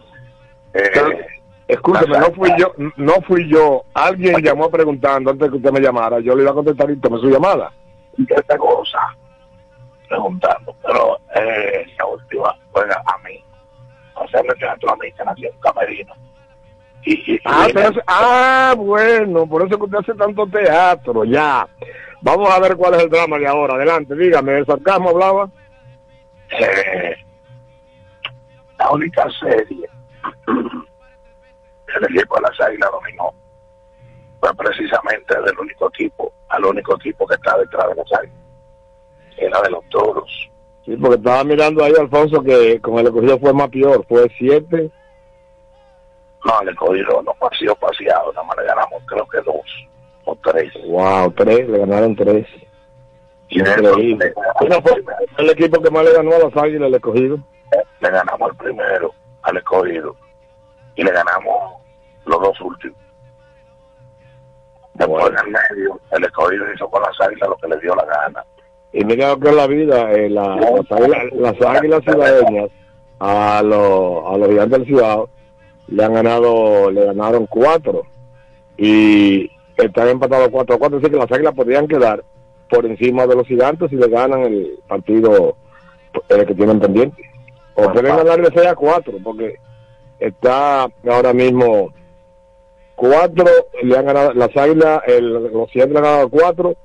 Eh, 0.73 1.25
Escúcheme, 1.67 2.19
no 2.19 2.31
fui 2.33 2.51
yo, 2.57 2.73
no 2.97 3.13
fui 3.25 3.47
yo. 3.47 3.83
Alguien 3.93 4.41
llamó 4.43 4.69
preguntando 4.69 5.31
antes 5.31 5.49
que 5.49 5.55
usted 5.55 5.71
me 5.71 5.79
llamara. 5.79 6.19
Yo 6.19 6.35
le 6.35 6.41
iba 6.43 6.51
a 6.51 6.55
contestar 6.55 6.91
y 6.91 6.97
tomé 6.97 7.17
su 7.19 7.29
llamada. 7.29 7.71
¿Qué 8.17 8.35
te 8.45 8.57
goza? 8.57 8.99
Preguntando. 10.11 10.75
Pero 10.83 11.17
eh, 11.35 11.85
última 12.11 12.53
juega 12.73 13.01
a 13.05 13.17
mí. 13.19 13.41
Hacerle 14.15 14.53
teatro 14.55 14.91
a 14.91 14.95
mí, 14.97 15.09
que 15.13 15.23
nació 15.23 15.49
en 15.49 15.59
Camerino. 15.61 16.13
Y, 17.03 17.33
y- 17.35 17.39
Ah, 17.45 17.67
y- 17.69 17.73
pero 17.73 17.89
hace- 17.89 18.01
ah, 18.07 18.73
bueno, 18.77 19.47
por 19.47 19.65
eso 19.65 19.77
que 19.77 19.83
usted 19.85 19.97
hace 19.99 20.13
tanto 20.15 20.45
teatro, 20.47 21.23
ya. 21.23 21.65
Vamos 22.21 22.49
a 22.49 22.59
ver 22.59 22.75
cuál 22.75 22.95
es 22.95 23.03
el 23.03 23.09
drama 23.09 23.39
de 23.39 23.47
ahora. 23.47 23.75
Adelante, 23.75 24.13
dígame, 24.15 24.57
¿el 24.57 24.65
sarcasmo 24.65 25.09
hablaba? 25.09 25.49
eh, 26.59 27.15
la 28.77 28.91
única 28.91 29.25
serie 29.39 29.87
que 31.87 31.97
el 31.97 32.03
equipo 32.17 32.35
de 32.35 32.41
las 32.41 32.59
águilas 32.59 32.91
dominó 32.91 33.33
fue 34.41 34.53
precisamente 34.55 35.41
del 35.41 35.57
único 35.57 35.87
equipo, 35.87 36.33
al 36.49 36.65
único 36.65 36.95
equipo 36.97 37.25
que 37.25 37.35
está 37.35 37.57
detrás 37.57 37.87
de 37.89 37.95
las 37.95 38.19
águilas, 38.19 38.37
era 39.45 39.61
de 39.61 39.69
los 39.69 39.83
toros. 39.89 40.51
Sí, 40.85 40.95
porque 40.97 41.17
estaba 41.17 41.43
mirando 41.43 41.83
ahí, 41.83 41.93
Alfonso, 41.99 42.41
que 42.41 42.79
con 42.81 42.97
el 42.97 43.07
escogido 43.07 43.39
fue 43.39 43.53
más 43.53 43.69
peor. 43.69 44.05
Fue 44.07 44.27
siete. 44.37 44.89
No, 46.43 46.61
el 46.61 46.69
escogido 46.69 47.21
no 47.21 47.35
ha 47.39 47.55
sido 47.55 47.75
paseado, 47.75 48.33
nada 48.33 48.47
más 48.47 48.57
le 48.57 48.65
ganamos 48.65 49.03
creo 49.05 49.27
que 49.27 49.37
dos 49.41 49.87
o 50.25 50.35
tres. 50.43 50.73
Wow, 50.87 51.31
tres, 51.33 51.69
le 51.69 51.77
ganaron 51.79 52.15
tres. 52.15 52.47
Y 53.49 53.59
Increíble. 53.59 54.33
Bueno, 54.59 54.81
fue 54.81 55.03
el 55.37 55.49
equipo 55.51 55.81
que 55.81 55.91
más 55.91 56.03
le 56.03 56.13
ganó 56.13 56.35
a 56.35 56.39
las 56.39 56.57
águilas, 56.57 56.87
el 56.87 56.95
escogido. 56.95 57.37
le 57.99 58.09
ganamos 58.09 58.41
al 58.41 58.55
primero, 58.55 59.13
al 59.43 59.57
escogido, 59.57 60.15
y 60.95 61.03
le 61.03 61.11
ganamos 61.11 61.73
los 62.25 62.41
dos 62.41 62.61
últimos. 62.61 62.97
Después 64.95 65.29
en 65.29 65.37
el 65.37 65.47
medio, 65.47 65.99
el 66.11 66.23
escogido 66.23 66.73
hizo 66.73 66.89
con 66.89 67.01
las 67.03 67.19
águilas 67.21 67.49
lo 67.49 67.57
que 67.57 67.67
le 67.67 67.77
dio 67.79 67.95
la 67.95 68.05
gana. 68.05 68.45
Y 68.93 69.05
mira 69.05 69.29
lo 69.29 69.39
que 69.39 69.49
es 69.49 69.55
la 69.55 69.67
vida, 69.67 70.11
eh, 70.11 70.29
la- 70.29 70.55
las, 70.57 70.91
águilas, 70.91 71.23
las 71.33 71.61
águilas 71.61 72.01
ciudadeñas 72.03 72.69
a 73.19 73.61
los, 73.63 74.25
a 74.33 74.37
los 74.37 74.49
gigantes 74.49 74.79
del 74.79 74.87
Ciudad 74.87 75.17
le 75.87 76.03
han 76.03 76.13
ganado, 76.13 76.91
le 76.91 77.05
ganaron 77.05 77.45
cuatro 77.47 78.03
y 78.77 79.49
están 79.77 80.07
empatados 80.09 80.49
cuatro 80.49 80.75
a 80.75 80.79
cuatro, 80.79 80.97
así 80.97 81.09
que 81.09 81.17
las 81.17 81.31
águilas 81.31 81.53
podrían 81.53 81.87
quedar 81.87 82.23
por 82.69 82.85
encima 82.85 83.25
de 83.27 83.35
los 83.35 83.47
gigantes 83.47 83.89
si 83.89 83.95
le 83.95 84.07
ganan 84.07 84.41
el 84.43 84.79
partido 84.87 85.55
eh, 86.29 86.45
que 86.45 86.55
tienen 86.55 86.79
pendiente. 86.79 87.21
O 87.75 87.83
pueden 87.91 88.15
ganar 88.17 88.41
de 88.41 88.49
6 88.53 88.67
a 88.67 88.75
4, 88.75 89.13
porque 89.23 89.55
está 90.19 90.87
ahora 91.09 91.33
mismo 91.33 91.89
4, 92.95 93.45
le 93.83 93.97
han 93.97 94.05
ganado 94.05 94.33
las 94.33 94.55
águilas, 94.55 95.01
el, 95.07 95.31
los 95.33 95.69
gigantes 95.71 95.93
le 95.93 95.99
han 95.99 96.03
ganado 96.13 96.29
4 96.29 96.75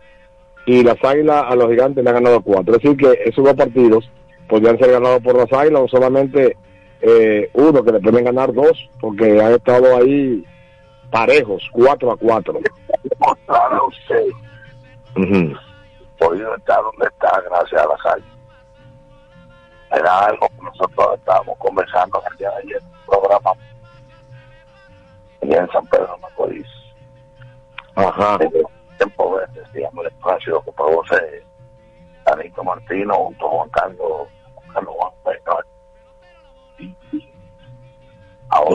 y 0.67 0.83
las 0.83 1.03
águilas 1.03 1.45
a 1.49 1.55
los 1.55 1.71
gigantes 1.71 2.03
le 2.03 2.11
han 2.11 2.17
ganado 2.17 2.43
4. 2.43 2.75
Es 2.75 2.83
decir, 2.83 2.97
que 2.97 3.23
esos 3.25 3.45
dos 3.45 3.55
partidos 3.55 4.11
podrían 4.49 4.79
ser 4.79 4.91
ganados 4.91 5.23
por 5.23 5.37
las 5.37 5.53
águilas 5.53 5.83
o 5.83 5.89
solamente 5.89 6.57
eh, 7.01 7.49
uno, 7.55 7.83
que 7.85 7.93
le 7.93 8.01
pueden 8.01 8.25
ganar 8.25 8.53
dos, 8.53 8.91
porque 9.01 9.41
han 9.41 9.53
estado 9.53 9.97
ahí 9.97 10.45
parejos, 11.11 11.63
4 11.73 12.11
a 12.11 12.17
4. 12.17 12.61
Ahora 13.47 13.83
usted 13.85 14.27
podido 16.19 16.57
estar 16.57 16.83
donde 16.83 17.07
está 17.07 17.43
gracias 17.49 17.83
a 17.83 17.87
las 17.87 18.07
águilas. 18.07 18.37
Era 19.93 20.19
algo 20.27 20.49
que 20.49 20.65
nosotros 20.65 21.19
estábamos 21.19 21.57
conversando 21.59 22.23
el 22.31 22.37
día 22.39 22.51
de 22.51 22.57
ayer 22.57 22.83
en 22.83 22.87
un 22.87 23.07
programa 23.07 23.53
allá 25.43 25.61
en 25.61 25.71
San 25.71 25.87
Pedro 25.87 26.19
Macorís. 26.19 26.67
Ajá. 27.95 28.39
Tiempo 28.97 29.39
decíamos 29.53 30.05
el 30.05 30.13
espacio 30.13 30.63
vos 30.77 31.07
eh, 31.13 31.43
Danito 32.25 32.65
Martino 32.65 33.15
junto 33.15 33.47
a 33.47 33.51
Juan 33.51 33.71
Carlos, 33.71 34.29
Juan 34.55 34.69
Carlos 34.75 34.95
Juan. 34.97 35.13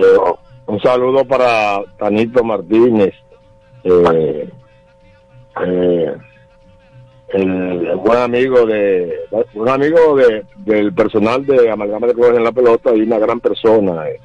Eh, 0.04 0.34
un 0.68 0.80
saludo 0.82 1.26
para 1.26 1.82
Tanito 1.98 2.44
Martínez, 2.44 3.14
eh, 3.84 4.50
eh, 5.66 6.16
el, 7.30 7.88
el 7.88 7.96
buen 7.98 8.20
amigo 8.20 8.66
de 8.66 9.28
un 9.56 9.70
amigo 9.70 10.16
de, 10.16 10.46
del 10.58 10.94
personal 10.94 11.46
de 11.46 11.70
Amalgama 11.70 12.08
de 12.08 12.14
Colores 12.14 12.38
en 12.38 12.44
la 12.44 12.52
Pelota 12.52 12.94
y 12.96 13.02
una 13.02 13.18
gran 13.20 13.40
persona. 13.40 14.08
eh. 14.10 14.20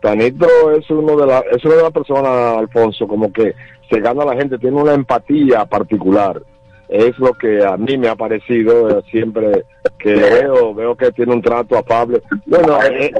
Tanito 0.00 0.46
es 0.72 0.88
uno 0.90 1.16
de 1.16 1.26
la, 1.26 1.38
es 1.50 1.64
una 1.64 1.74
de 1.74 1.82
las 1.82 1.92
personas, 1.92 2.58
Alfonso, 2.58 3.08
como 3.08 3.32
que 3.32 3.54
se 3.90 4.00
gana 4.00 4.22
a 4.22 4.26
la 4.26 4.34
gente, 4.36 4.58
tiene 4.58 4.80
una 4.80 4.94
empatía 4.94 5.64
particular. 5.66 6.40
Es 6.88 7.18
lo 7.18 7.34
que 7.34 7.62
a 7.64 7.76
mí 7.76 7.98
me 7.98 8.08
ha 8.08 8.16
parecido 8.16 8.88
eh, 8.88 9.02
siempre 9.10 9.64
que 9.98 10.14
veo, 10.14 10.74
veo 10.74 10.96
que 10.96 11.12
tiene 11.12 11.34
un 11.34 11.42
trato 11.42 11.76
afable. 11.76 12.22
Bueno, 12.46 12.78
eh, 12.82 13.12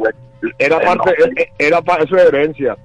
era 0.58 0.80
parte, 0.80 1.12
eh, 1.36 1.48
era 1.58 1.82
pa- 1.82 1.96
eso 1.98 2.16
es 2.16 2.24
herencia. 2.24 2.76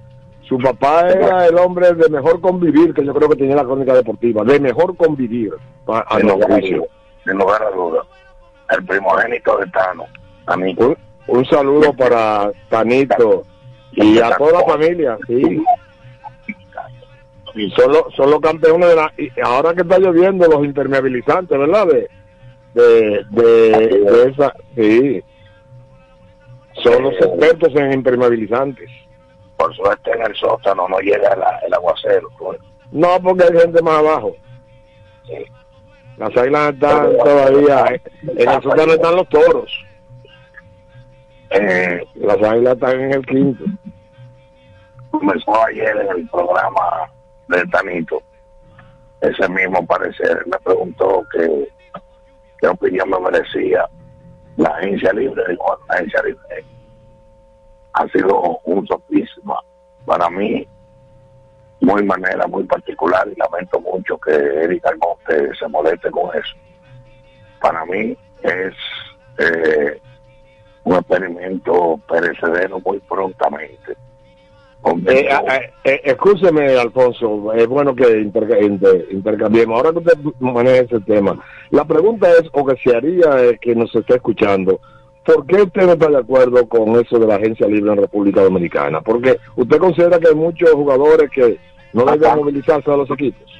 Su 0.42 0.58
papá 0.58 1.08
era 1.08 1.46
el 1.46 1.56
hombre 1.56 1.94
de 1.94 2.08
mejor 2.10 2.38
convivir 2.42 2.92
que 2.92 3.02
yo 3.04 3.14
creo 3.14 3.30
que 3.30 3.36
tenía 3.36 3.56
la 3.56 3.64
crónica 3.64 3.94
deportiva, 3.94 4.44
de 4.44 4.60
mejor 4.60 4.94
convivir, 4.96 5.54
a, 5.86 6.18
mi 6.18 6.28
juicio. 6.28 6.86
sin 7.24 7.38
lugar 7.38 7.62
a 7.62 7.70
duda. 7.70 8.02
El 8.68 8.84
primogénito 8.84 9.56
de 9.56 9.66
Tano. 9.68 10.04
A 10.46 10.56
mí. 10.56 10.74
Un, 10.78 10.94
un 11.28 11.44
saludo 11.46 11.94
para 11.94 12.50
Tanito 12.68 13.42
y 13.92 14.18
a 14.18 14.36
toda 14.36 14.60
la 14.60 14.66
familia, 14.66 15.16
sí. 15.26 15.62
Y 17.54 17.70
son, 17.70 17.92
los, 17.92 18.14
son 18.16 18.30
los 18.30 18.40
campeones 18.40 18.88
de 18.88 18.96
la... 18.96 19.12
Y 19.16 19.30
ahora 19.40 19.74
que 19.74 19.82
está 19.82 19.98
lloviendo, 19.98 20.46
los 20.48 20.64
impermeabilizantes, 20.64 21.56
¿verdad? 21.56 21.86
De, 21.86 22.10
de, 22.74 23.24
de, 23.30 23.88
de 24.00 24.30
esa... 24.30 24.52
Sí. 24.74 25.22
Son 26.82 27.02
los 27.04 27.14
expertos 27.14 27.72
en 27.76 27.92
impermeabilizantes. 27.92 28.90
Por 29.56 29.72
suerte 29.76 30.10
en 30.10 30.22
el 30.22 30.34
sótano 30.34 30.88
no 30.88 30.98
llega 30.98 31.36
la- 31.36 31.60
el 31.64 31.72
aguacero. 31.74 32.28
pues. 32.38 32.58
No, 32.90 33.20
porque 33.22 33.44
hay 33.44 33.60
gente 33.60 33.80
más 33.82 33.98
abajo. 34.00 34.34
Las 36.16 36.36
águilas 36.36 36.74
están 36.74 37.16
todavía... 37.18 37.84
eh, 37.94 38.00
En 38.36 38.48
el 38.50 38.62
sótano 38.62 38.92
están 38.94 39.16
los 39.16 39.28
toros. 39.28 39.84
Eh, 41.50 42.04
Las 42.16 42.42
águilas 42.42 42.74
están 42.74 43.00
en 43.00 43.12
el 43.12 43.26
quinto. 43.26 43.64
comenzó 45.12 45.64
ayer 45.66 45.96
en 45.96 46.18
el 46.18 46.28
programa 46.28 47.08
de 47.48 47.66
Tanito. 47.66 48.22
Ese 49.20 49.48
mismo 49.48 49.86
parecer 49.86 50.44
me 50.46 50.58
preguntó 50.58 51.24
que 51.32 51.68
qué 52.60 52.68
opinión 52.68 53.08
me 53.10 53.18
merecía 53.20 53.88
la 54.56 54.68
agencia 54.70 55.12
libre. 55.12 55.42
Digo, 55.48 55.78
la 55.88 55.94
agencia 55.94 56.22
libre 56.22 56.64
ha 57.94 58.08
sido 58.08 58.60
un 58.64 58.86
sofisma 58.86 59.58
para 60.04 60.28
mí, 60.28 60.66
muy 61.80 62.02
manera, 62.02 62.46
muy 62.46 62.64
particular 62.64 63.26
y 63.28 63.38
lamento 63.38 63.80
mucho 63.80 64.18
que 64.18 64.32
Erika 64.32 64.90
Almonte 64.90 65.54
se 65.58 65.68
moleste 65.68 66.10
con 66.10 66.34
eso. 66.36 66.54
Para 67.60 67.84
mí 67.86 68.16
es 68.42 68.74
eh, 69.38 70.00
un 70.84 70.96
experimento 70.96 71.98
perecedero 72.08 72.80
muy 72.80 72.98
prontamente. 73.00 73.96
Eh, 75.06 75.28
a- 75.30 75.38
a- 75.38 75.60
eh, 75.84 76.00
escúcheme, 76.04 76.76
Alfonso, 76.78 77.52
es 77.54 77.66
bueno 77.66 77.94
que 77.94 78.18
interca- 78.20 78.60
inter- 78.60 79.06
intercambiemos. 79.10 79.76
Ahora 79.76 79.92
que 79.92 79.98
usted 79.98 80.18
maneja 80.40 80.82
ese 80.84 81.00
tema, 81.00 81.38
la 81.70 81.84
pregunta 81.84 82.28
es, 82.30 82.42
o 82.52 82.66
que 82.66 82.76
se 82.82 82.94
haría 82.94 83.44
eh, 83.44 83.58
que 83.60 83.74
nos 83.74 83.94
esté 83.94 84.16
escuchando, 84.16 84.80
¿por 85.24 85.46
qué 85.46 85.62
usted 85.62 85.86
no 85.86 85.92
está 85.92 86.08
de 86.08 86.18
acuerdo 86.18 86.68
con 86.68 86.96
eso 87.00 87.18
de 87.18 87.26
la 87.26 87.36
agencia 87.36 87.66
libre 87.66 87.92
en 87.92 87.98
República 87.98 88.42
Dominicana? 88.42 89.00
Porque 89.00 89.38
usted 89.56 89.78
considera 89.78 90.18
que 90.18 90.28
hay 90.28 90.34
muchos 90.34 90.70
jugadores 90.72 91.30
que 91.30 91.58
no 91.94 92.04
deben 92.04 92.36
movilizarse 92.36 92.90
a 92.90 92.96
los 92.96 93.10
equipos. 93.10 93.50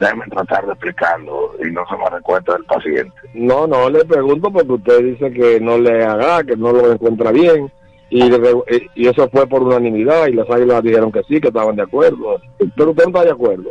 Déjeme 0.00 0.26
tratar 0.26 0.64
de 0.66 0.72
explicarlo 0.72 1.52
y 1.60 1.72
no 1.72 1.82
se 1.88 1.96
me 1.96 2.08
recuerda 2.10 2.52
del 2.54 2.64
paciente. 2.66 3.12
No, 3.34 3.66
no, 3.66 3.90
le 3.90 4.04
pregunto 4.04 4.50
porque 4.52 4.72
usted 4.72 5.02
dice 5.04 5.30
que 5.32 5.58
no 5.60 5.76
le 5.78 6.04
haga, 6.04 6.44
que 6.44 6.56
no 6.56 6.72
lo 6.72 6.92
encuentra 6.92 7.32
bien. 7.32 7.68
Y, 8.10 8.28
de- 8.30 8.88
y 8.94 9.06
eso 9.08 9.28
fue 9.30 9.46
por 9.46 9.62
unanimidad 9.62 10.26
y 10.28 10.32
las 10.32 10.48
águilas 10.50 10.82
dijeron 10.82 11.12
que 11.12 11.22
sí, 11.24 11.40
que 11.40 11.48
estaban 11.48 11.76
de 11.76 11.82
acuerdo. 11.82 12.40
Pero 12.76 12.90
usted 12.90 13.04
no 13.04 13.10
está 13.10 13.24
de 13.24 13.30
acuerdo. 13.32 13.70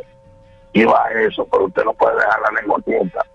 Iba 0.74 1.06
a 1.06 1.12
eso, 1.24 1.48
pero 1.52 1.66
usted 1.66 1.84
no 1.84 1.94
puede 1.94 2.16
dejar 2.16 2.40
la 2.42 2.62
lengua 2.62 2.78
quieta. 2.86 3.26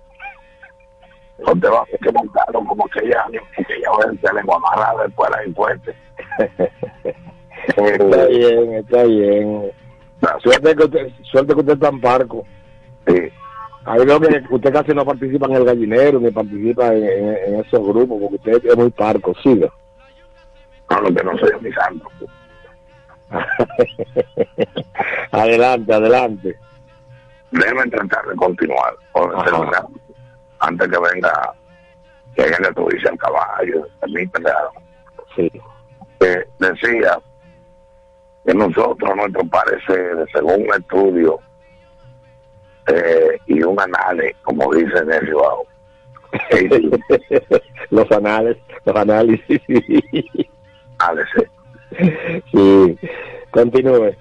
Usted 1.38 1.68
va 1.70 1.80
a 1.82 1.86
que 2.00 2.12
montarlo 2.12 2.64
como 2.64 2.84
que 2.88 3.08
ya, 3.08 3.26
que 3.56 3.80
ya 3.80 3.90
va 3.90 4.04
a 4.12 4.20
ser 4.20 4.34
lengua 4.34 4.56
amarrada 4.56 5.04
después 5.04 5.28
de 5.30 5.36
la 5.36 5.44
encuesta. 5.44 5.92
Está 7.76 8.26
bien, 8.26 8.72
está 8.74 9.02
bien. 9.04 9.70
Suerte 10.42 10.74
que 10.74 10.84
usted, 10.84 11.08
suerte 11.22 11.54
que 11.54 11.60
usted 11.60 11.72
está 11.74 11.88
en 11.88 12.00
parco. 12.00 12.44
Sí. 13.06 13.14
Ahí 13.84 14.04
veo 14.04 14.18
que 14.20 14.42
usted 14.50 14.72
casi 14.72 14.92
no 14.92 15.04
participa 15.04 15.46
en 15.46 15.52
el 15.54 15.64
gallinero 15.64 16.18
ni 16.20 16.30
participa 16.30 16.92
en, 16.94 17.04
en- 17.04 17.36
en 17.46 17.60
esos 17.60 17.84
grupos 17.86 18.18
porque 18.20 18.36
usted 18.36 18.66
es 18.70 18.76
muy 18.76 18.90
parco, 18.90 19.32
siga. 19.42 19.68
No, 20.92 21.00
lo 21.00 21.14
que 21.14 21.24
no 21.24 21.38
soy 21.38 21.50
mi 21.60 21.72
santo. 21.72 22.06
adelante, 25.32 25.94
adelante. 25.94 26.54
Déjeme 27.50 27.86
tratar 27.86 28.26
de 28.26 28.36
continuar. 28.36 28.94
terminar, 29.44 29.86
antes 30.58 30.88
que 30.88 30.98
venga, 30.98 31.54
que 32.36 32.42
venga 32.42 32.72
tu 32.74 32.86
dice 32.88 33.08
el 33.08 33.18
caballo, 33.18 33.88
permíteme. 34.00 34.50
Sí. 35.34 35.50
Que 36.20 36.46
decía 36.58 37.18
que 38.44 38.54
nosotros, 38.54 39.16
nuestro 39.16 39.46
parecer, 39.46 40.26
según 40.34 40.66
un 40.66 40.74
estudio 40.74 41.40
eh, 42.88 43.38
y 43.46 43.62
un 43.62 43.80
análisis, 43.80 44.36
como 44.42 44.70
dice 44.74 45.02
Nelly 45.06 45.32
Bajo, 45.32 45.66
los 47.90 48.12
anales, 48.12 48.58
los 48.84 48.96
análisis. 48.96 49.60
Análisis. 51.08 51.50
Sí, 52.50 52.98
continúe. 53.50 54.12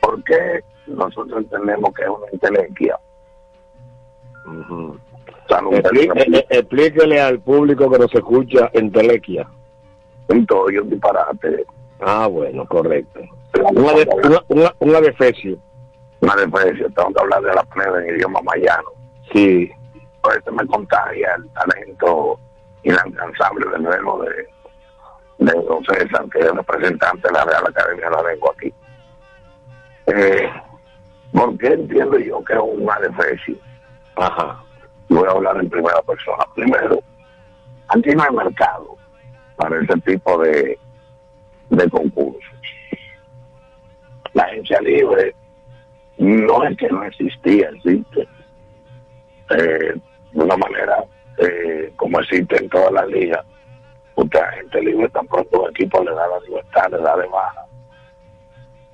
¿Por 0.00 0.24
qué 0.24 0.60
nosotros 0.88 1.38
entendemos 1.38 1.94
que 1.94 2.02
es 2.02 2.08
una 2.08 2.26
inteligencia? 2.32 2.98
Expli- 5.48 6.10
eh, 6.16 6.24
eh, 6.38 6.46
explíquele 6.50 7.20
al 7.20 7.38
público 7.40 7.90
que 7.90 7.98
nos 7.98 8.12
escucha 8.14 8.70
en 8.72 8.90
Telequia. 8.90 9.46
Entonces, 10.28 10.76
yo 10.76 10.82
disparate. 10.82 11.64
Ah, 12.00 12.26
bueno, 12.26 12.66
correcto. 12.66 13.20
Una, 13.72 13.92
de, 13.92 14.08
una, 14.24 14.42
una, 14.48 14.74
una 14.80 15.00
defecio. 15.00 15.56
Una 16.20 16.34
tengo 16.36 17.12
que 17.14 17.20
hablar 17.20 17.42
de 17.42 17.54
la 17.54 17.62
plebe 17.64 18.08
en 18.08 18.16
idioma 18.16 18.40
mayano. 18.42 18.88
Sí. 19.32 19.70
Por 20.22 20.36
eso 20.36 20.52
me 20.52 20.66
contagia 20.66 21.34
el 21.36 21.48
talento 21.50 22.38
inalcanzable 22.84 23.68
del 23.70 23.82
verbo 23.82 24.22
de, 24.22 24.48
de 25.44 25.52
Don 25.52 25.84
César, 25.84 26.24
que 26.30 26.38
es 26.38 26.52
representante 26.52 27.28
de 27.28 27.34
la 27.34 27.44
Real 27.44 27.64
Academia 27.66 28.08
de 28.08 28.16
la 28.16 28.30
Lengua 28.30 28.52
aquí. 28.56 28.72
Eh, 30.06 30.50
¿Por 31.32 31.56
qué 31.58 31.68
entiendo 31.68 32.18
yo 32.18 32.44
que 32.44 32.52
es 32.52 32.60
una 32.62 32.98
defensa? 33.00 33.52
Ajá. 34.16 34.62
Voy 35.08 35.26
a 35.28 35.32
hablar 35.32 35.56
en 35.58 35.70
primera 35.70 36.00
persona. 36.02 36.44
Primero, 36.54 37.00
aquí 37.88 38.10
no 38.10 38.22
hay 38.22 38.34
mercado 38.34 38.96
para 39.56 39.80
ese 39.80 39.94
tipo 40.00 40.38
de, 40.42 40.78
de 41.70 41.90
concursos. 41.90 42.42
La 44.34 44.44
agencia 44.44 44.80
libre 44.80 45.34
no 46.18 46.64
es 46.64 46.76
que 46.76 46.88
no 46.88 47.04
existía, 47.04 47.68
existe. 47.70 48.28
Eh, 49.50 49.94
de 50.32 50.42
una 50.42 50.56
manera 50.56 51.04
eh, 51.38 51.92
como 51.96 52.20
existe 52.20 52.56
en 52.56 52.68
todas 52.68 52.92
las 52.92 53.06
ligas, 53.08 53.44
usted 54.16 54.40
a 54.40 54.52
gente 54.52 54.80
libre 54.80 55.08
tan 55.10 55.26
pronto 55.26 55.62
un 55.62 55.70
equipo 55.70 56.02
le 56.02 56.14
da 56.14 56.26
la 56.28 56.40
libertad, 56.40 56.90
le 56.90 56.98
da 56.98 57.16
de 57.16 57.26
baja, 57.28 57.66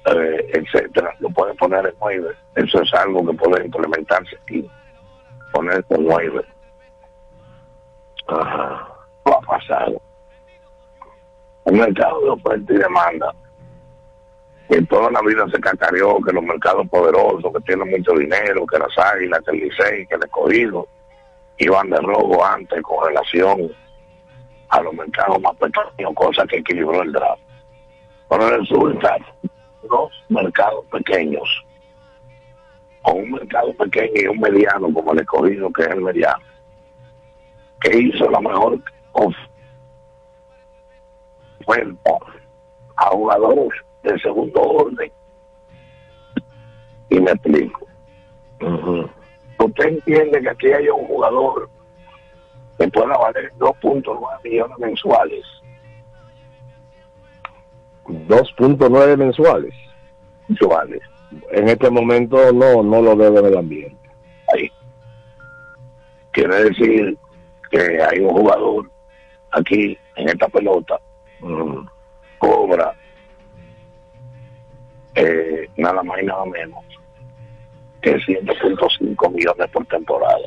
eh, 0.07 0.51
etcétera, 0.55 1.15
lo 1.21 1.29
puede 1.31 1.55
poner 1.55 1.87
en 1.87 1.95
waiver. 2.01 2.37
Eso 2.55 2.83
es 2.83 2.95
algo 2.95 3.27
que 3.27 3.37
puede 3.37 3.65
implementarse 3.65 4.37
aquí, 4.43 4.71
poner 5.53 5.85
con 5.85 6.07
waiver. 6.07 6.47
Ajá. 8.29 8.89
Lo 9.25 9.37
ha 9.37 9.41
pasado. 9.41 10.01
El 11.67 11.75
mercado 11.75 12.21
de 12.23 12.31
oferta 12.31 12.73
y 12.73 12.77
demanda, 12.77 13.35
que 14.69 14.83
toda 14.83 15.11
la 15.11 15.21
vida 15.23 15.47
se 15.53 15.61
cacareó, 15.61 16.19
que 16.21 16.33
los 16.33 16.45
mercados 16.45 16.87
poderosos, 16.89 17.53
que 17.53 17.61
tienen 17.61 17.91
mucho 17.91 18.13
dinero, 18.13 18.67
que 18.67 18.79
las 18.79 18.97
águilas, 18.99 19.41
que 19.45 19.57
el 19.57 19.63
Licey, 19.65 20.07
que 20.07 20.15
el 20.15 20.23
escogido, 20.23 20.89
iban 21.59 21.91
de 21.91 21.99
robo 21.99 22.45
antes 22.45 22.81
con 22.83 23.07
relación 23.07 23.71
a 24.69 24.81
los 24.83 24.95
mercados 24.95 25.41
más 25.41 25.57
pequeños, 25.57 26.15
cosa 26.15 26.47
que 26.47 26.59
equilibró 26.59 27.03
el 27.03 27.13
draft. 27.13 27.43
Pero 28.29 28.51
resulta 28.51 29.17
dos 29.89 30.13
mercados 30.29 30.85
pequeños, 30.87 31.65
o 33.03 33.13
un 33.13 33.31
mercado 33.31 33.73
pequeño 33.75 34.13
y 34.15 34.27
un 34.27 34.41
mediano 34.41 34.93
como 34.93 35.13
el 35.13 35.21
escogido, 35.21 35.73
que 35.73 35.83
es 35.83 35.89
el 35.89 36.03
mediano, 36.03 36.45
que 37.81 37.97
hizo 37.99 38.29
la 38.31 38.41
mejor 38.41 38.79
oferta 39.13 39.41
a 42.97 43.07
jugadores 43.11 43.81
de 44.03 44.19
segundo 44.19 44.61
orden. 44.61 45.13
Y 47.11 47.21
me 47.21 47.31
explico. 47.31 47.87
Usted 49.59 49.87
entiende 49.87 50.43
que 50.43 50.51
aquí 50.51 50.67
hay 50.73 50.89
un 50.89 51.07
jugador 51.07 51.71
que 52.79 52.89
pueda 52.89 53.17
valer 53.17 53.53
2.9 53.59 54.43
millones 54.45 54.79
mensuales. 54.79 55.45
2.9 58.07 59.17
mensuales. 59.17 59.75
Mensuales. 60.49 61.03
En 61.51 61.69
este 61.69 61.91
momento 61.91 62.53
no, 62.53 62.83
no 62.83 63.03
lo 63.03 63.17
debe 63.17 63.49
el 63.49 63.59
ambiente. 63.59 64.11
Ahí. 64.55 64.71
Quiere 66.31 66.65
decir 66.65 67.19
que 67.71 68.03
hay 68.03 68.21
un 68.21 68.31
jugador 68.31 68.91
aquí 69.51 69.99
en 70.17 70.29
esta 70.29 70.49
pelota 70.49 70.99
cobra 72.39 72.95
eh, 75.15 75.69
nada 75.77 76.03
más 76.03 76.23
y 76.23 76.27
nada 76.27 76.45
menos 76.47 76.85
que 78.01 78.17
100.5 78.17 79.33
millones 79.33 79.71
por 79.71 79.87
temporada 79.87 80.39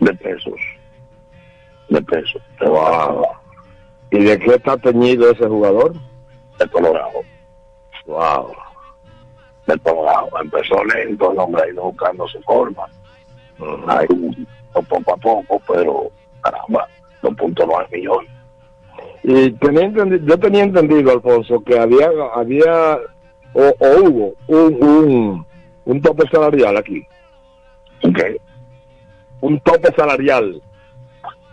de 0.00 0.14
pesos 0.14 0.54
de 1.94 2.02
pesos 2.02 2.42
Wow. 2.60 3.26
¿Y 4.10 4.22
de 4.24 4.38
qué 4.38 4.54
está 4.54 4.76
teñido 4.76 5.30
ese 5.30 5.46
jugador? 5.46 5.92
de 6.58 6.68
Colorado 6.68 7.20
Wow. 8.06 8.52
de 9.66 9.78
Colorado 9.78 10.28
empezó 10.42 10.84
lento 10.84 11.32
el 11.32 11.38
hombre 11.38 11.62
ha 11.62 11.68
ido 11.70 11.82
buscando 11.84 12.26
su 12.28 12.40
forma 12.42 12.86
Ahí, 13.86 14.06
poco 14.72 15.14
a 15.14 15.16
poco 15.16 15.60
pero 15.66 16.10
caramba 16.42 16.86
2.9 17.22 17.90
millones 17.92 18.30
Y 19.22 19.50
tenía 19.52 19.82
entendi- 19.88 20.24
yo 20.26 20.38
tenía 20.38 20.64
entendido, 20.64 21.12
Alfonso, 21.12 21.62
que 21.64 21.78
había, 21.78 22.10
había 22.34 22.98
o, 23.54 23.62
o 23.62 23.88
hubo 24.02 24.34
un, 24.48 24.82
un, 24.84 25.46
un 25.86 26.02
tope 26.02 26.28
salarial 26.30 26.76
aquí. 26.76 27.06
¿Qué? 28.02 28.36
Un 29.40 29.58
tope 29.60 29.88
salarial. 29.96 30.60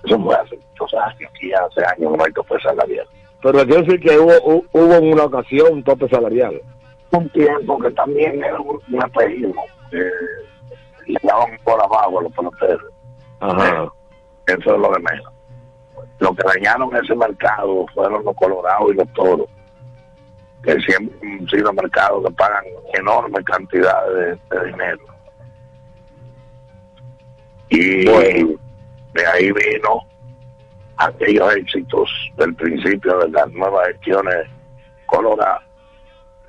Eso 0.04 0.20
fue 0.20 0.36
hace 0.36 0.58
muchos 0.58 0.94
años, 0.96 1.32
aquí 1.34 1.52
hace 1.54 1.82
años 1.86 2.18
no 2.18 2.24
hay 2.24 2.32
tope 2.34 2.60
salarial. 2.62 3.08
Pero 3.42 3.66
quiero 3.66 3.82
decir 3.84 4.00
que 4.00 4.20
hubo, 4.20 4.32
hu- 4.32 4.66
hubo 4.74 4.94
en 4.96 5.14
una 5.14 5.24
ocasión 5.24 5.74
un 5.74 5.84
tope 5.84 6.08
salarial. 6.10 6.62
Un 7.12 7.30
tiempo 7.30 7.78
que 7.80 7.92
también 7.92 8.44
era 8.44 8.60
un, 8.60 8.80
apellismo, 9.04 9.66
eh, 9.92 10.10
le 11.08 11.20
daban 11.24 11.58
por 11.64 11.82
abajo 11.82 12.20
a 12.20 12.24
los 12.24 12.34
peloteros. 12.34 12.92
Ajá. 13.42 13.92
Eso 14.48 14.76
es 14.76 14.80
lo 14.80 14.92
de 14.92 15.00
menos. 15.00 15.34
Lo 16.20 16.34
que 16.36 16.44
dañaron 16.56 16.96
ese 16.96 17.16
mercado 17.16 17.86
fueron 17.94 18.24
los 18.24 18.36
colorados 18.36 18.92
y 18.92 18.96
los 18.96 19.12
toros, 19.14 19.48
que 20.64 20.80
siempre 20.82 21.18
han 21.28 21.48
sido 21.48 21.74
mercados 21.74 22.24
que 22.26 22.32
pagan 22.34 22.64
enormes 22.94 23.44
cantidades 23.46 24.40
de, 24.50 24.58
de 24.60 24.66
dinero. 24.68 25.00
Y 27.70 28.06
de 29.14 29.26
ahí 29.26 29.52
vino 29.52 30.06
aquellos 30.98 31.56
éxitos 31.56 32.10
del 32.38 32.54
principio 32.56 33.18
de 33.20 33.30
las 33.30 33.52
nuevas 33.52 33.88
gestiones 33.88 34.48
coloradas, 35.06 35.64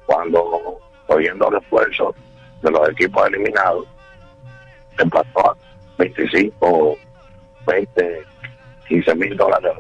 cuando, 0.07 0.79
oyendo 1.09 1.51
refuerzos 1.51 2.15
de 2.63 2.71
los 2.71 2.89
equipos 2.91 3.27
eliminados, 3.29 3.87
se 4.97 5.07
pasó 5.07 5.51
a 5.51 5.57
25, 5.99 6.97
20, 7.67 8.23
15 8.89 9.15
mil 9.15 9.37
dólares, 9.37 9.73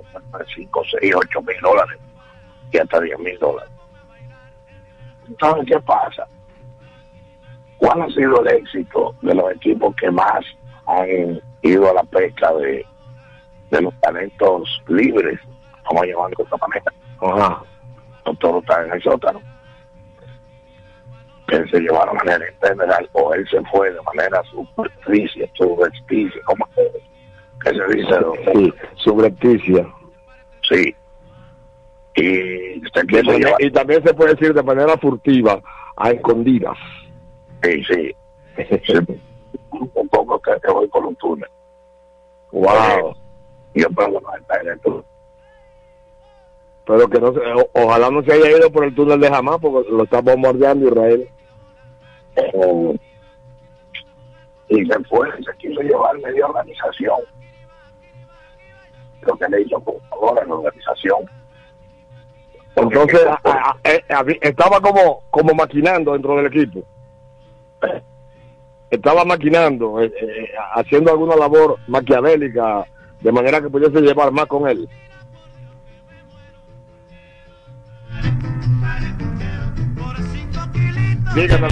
5, 0.55 0.83
6, 1.01 1.14
8 1.16 1.42
mil 1.42 1.61
dólares 1.61 1.99
y 2.73 2.79
hasta 2.79 3.01
10 3.01 3.18
mil 3.18 3.38
dólares. 3.38 3.71
Entonces, 5.29 5.66
¿qué 5.66 5.81
pasa? 5.81 6.27
¿Cuál 7.77 8.03
ha 8.03 8.09
sido 8.09 8.40
el 8.40 8.49
éxito 8.57 9.14
de 9.23 9.35
los 9.35 9.53
equipos 9.53 9.95
que 9.97 10.11
más 10.11 10.45
han 10.87 11.40
ido 11.62 11.90
a 11.90 11.95
la 11.95 12.03
pesca 12.05 12.53
de, 12.55 12.85
de 13.71 13.81
los 13.83 13.95
talentos 14.01 14.83
libres? 14.88 15.38
Vamos 15.85 16.03
a 16.03 16.07
llamarlo 16.07 16.37
de 16.38 16.45
esta 16.45 16.57
manera. 16.57 16.92
Ajá. 17.21 17.62
Los 18.25 18.38
toros 18.38 18.62
están 18.62 18.87
en 18.87 18.92
el 18.92 19.03
sótano. 19.03 19.40
Que 21.49 21.66
se 21.68 21.81
llevaron 21.81 22.16
al 22.21 22.29
gerente 22.29 22.68
general 22.68 23.09
o 23.12 23.35
él 23.35 23.47
se 23.51 23.61
fue 23.71 23.90
de 23.92 24.01
manera 24.03 24.42
superficie, 24.45 25.51
subrepticia, 25.55 26.40
¿cómo 26.47 26.66
que, 26.75 27.71
se 27.71 27.97
dice? 27.97 28.14
Sí, 28.55 28.73
subrepticia. 28.97 29.87
Sí. 30.68 30.95
Y 32.14 32.81
se 32.95 33.03
De 33.05 33.23
manera- 33.23 33.57
y 33.59 33.71
también 33.71 34.03
se 34.05 34.14
puede 34.14 34.35
decir 34.35 34.55
de 34.55 34.62
manera 34.62 34.97
furtiva, 34.99 35.61
a 35.97 36.11
escondidas. 36.11 36.77
Sí, 37.62 37.83
sí. 37.85 38.16
un 39.95 40.09
poco 40.09 40.40
que, 40.40 40.53
voy 40.73 40.87
por 40.88 41.05
un 41.07 41.16
túnel. 41.16 41.49
Wow. 42.53 43.14
Y 43.75 43.83
yo 43.83 43.88
puedo 43.90 44.21
no 44.21 44.35
estar 44.37 44.61
en 44.62 44.68
el 44.68 44.81
túnel. 44.81 45.05
Pero 46.85 47.09
que 47.09 47.21
no 47.21 47.33
se, 47.33 47.38
o- 47.40 47.71
ojalá 47.75 48.11
no 48.11 48.23
se 48.23 48.33
haya 48.33 48.51
ido 48.59 48.71
por 48.71 48.85
el 48.85 48.95
túnel 48.95 49.21
de 49.21 49.29
jamás 49.31 49.59
porque 49.61 49.88
lo 49.90 50.03
está 50.05 50.21
bombardeando 50.21 50.88
Israel. 50.88 51.29
Eh, 52.37 52.99
y 54.68 54.87
se 54.87 55.05
fue, 55.05 55.29
se 55.45 55.57
quiso 55.59 55.81
llevar 55.83 56.18
media 56.18 56.47
organización. 56.47 57.21
Lo 59.23 59.37
que 59.37 59.49
le 59.49 59.62
hizo 59.62 59.79
por 59.81 60.01
favor 60.09 60.40
a 60.40 60.45
la 60.45 60.55
organización. 60.55 61.31
Entonces 62.75 63.27
a- 63.27 63.40
a- 63.45 63.71
a- 63.71 63.81
eh, 63.85 64.38
estaba 64.40 64.81
como 64.81 65.23
como 65.31 65.55
maquinando 65.55 66.12
dentro 66.14 66.37
del 66.37 66.47
equipo. 66.47 66.83
Estaba 68.93 69.25
maquinando, 69.25 70.03
eh, 70.03 70.13
eh, 70.21 70.51
haciendo 70.75 71.11
alguna 71.11 71.35
labor 71.35 71.79
maquiavélica 71.89 72.87
de 73.23 73.33
manera 73.33 73.63
que 73.63 73.71
pudiese 73.71 74.03
llevar 74.03 74.31
más 74.33 74.45
con 74.45 74.69
él. 74.69 74.87
Dígame. 81.35 81.69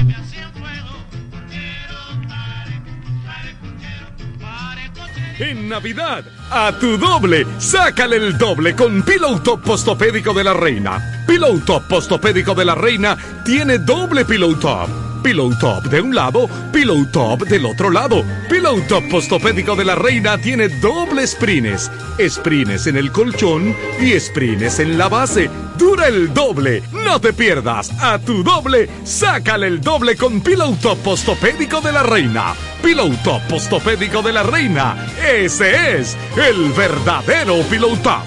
En 5.41 5.69
Navidad, 5.69 6.25
a 6.51 6.73
tu 6.79 6.97
doble, 6.97 7.45
sácale 7.59 8.17
el 8.17 8.39
doble 8.39 8.75
con 8.75 9.03
Pillow 9.03 9.41
Top 9.41 9.63
Postopédico 9.63 10.33
de 10.33 10.45
la 10.45 10.55
Reina. 10.55 11.25
Pillow 11.27 11.61
Top 11.67 11.87
Postopédico 11.87 12.55
de 12.55 12.65
la 12.65 12.75
Reina 12.75 13.15
tiene 13.45 13.77
doble 13.77 14.25
Pillow 14.25 14.55
Top. 14.59 15.10
Pillow 15.23 15.51
Top 15.59 15.85
de 15.85 16.01
un 16.01 16.15
lado, 16.15 16.49
Pillow 16.73 17.07
Top 17.13 17.43
del 17.47 17.67
otro 17.67 17.91
lado. 17.91 18.25
Pillow 18.49 18.81
Top 18.89 19.05
Postopédico 19.11 19.77
de 19.77 19.85
la 19.85 19.95
Reina 19.95 20.39
tiene 20.39 20.69
doble 20.69 21.27
sprines. 21.27 21.91
Sprines 22.29 22.87
en 22.87 22.97
el 22.97 23.13
colchón 23.13 23.75
y 24.01 24.19
sprines 24.19 24.79
en 24.79 24.97
la 24.99 25.09
base. 25.09 25.51
Dura 25.77 26.09
el 26.09 26.33
doble. 26.33 26.83
No 26.93 27.21
te 27.21 27.33
pierdas. 27.33 27.91
A 28.01 28.19
tu 28.19 28.43
doble, 28.43 28.89
sácale 29.05 29.67
el 29.67 29.81
doble 29.81 30.17
con 30.17 30.41
Pillow 30.41 30.77
Top 30.77 30.99
Postopédico 30.99 31.81
de 31.81 31.93
la 31.93 32.03
Reina. 32.03 32.55
Pillow 32.83 33.11
Top 33.23 33.43
Postopédico 33.49 34.23
de 34.23 34.33
la 34.33 34.43
Reina. 34.43 35.07
Ese 35.27 35.99
es 35.99 36.17
el 36.37 36.73
verdadero 36.73 37.63
Pillow 37.71 37.97
Top. 37.99 38.23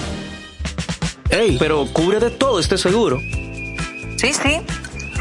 Ey, 1.30 1.58
pero 1.58 1.86
cubre 1.92 2.20
de 2.20 2.30
todo 2.30 2.60
este 2.60 2.78
seguro. 2.78 3.20
Sí, 4.18 4.32
sí, 4.34 4.62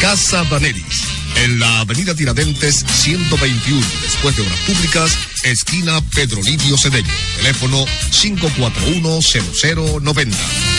Casa 0.00 0.44
Daneris, 0.44 1.02
en 1.36 1.58
la 1.58 1.80
avenida 1.80 2.14
Tiradentes 2.14 2.84
121, 3.02 3.84
después 4.02 4.36
de 4.36 4.42
Obras 4.42 4.60
Públicas, 4.60 5.10
esquina 5.44 6.00
Pedro 6.14 6.40
Livio 6.42 6.78
Cedeño. 6.78 7.10
Teléfono 7.38 7.84
541-0090. 8.10 10.73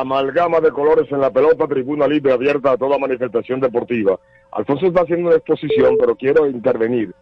Amalgama 0.00 0.60
de 0.60 0.70
colores 0.70 1.10
en 1.10 1.20
la 1.20 1.30
pelota, 1.30 1.66
tribuna 1.66 2.06
libre 2.06 2.32
abierta 2.32 2.72
a 2.72 2.76
toda 2.76 2.98
manifestación 2.98 3.60
deportiva. 3.60 4.18
Alfonso 4.52 4.86
está 4.86 5.02
haciendo 5.02 5.28
una 5.28 5.36
exposición, 5.36 5.96
pero 5.98 6.16
quiero 6.16 6.46
intervenir 6.46 7.14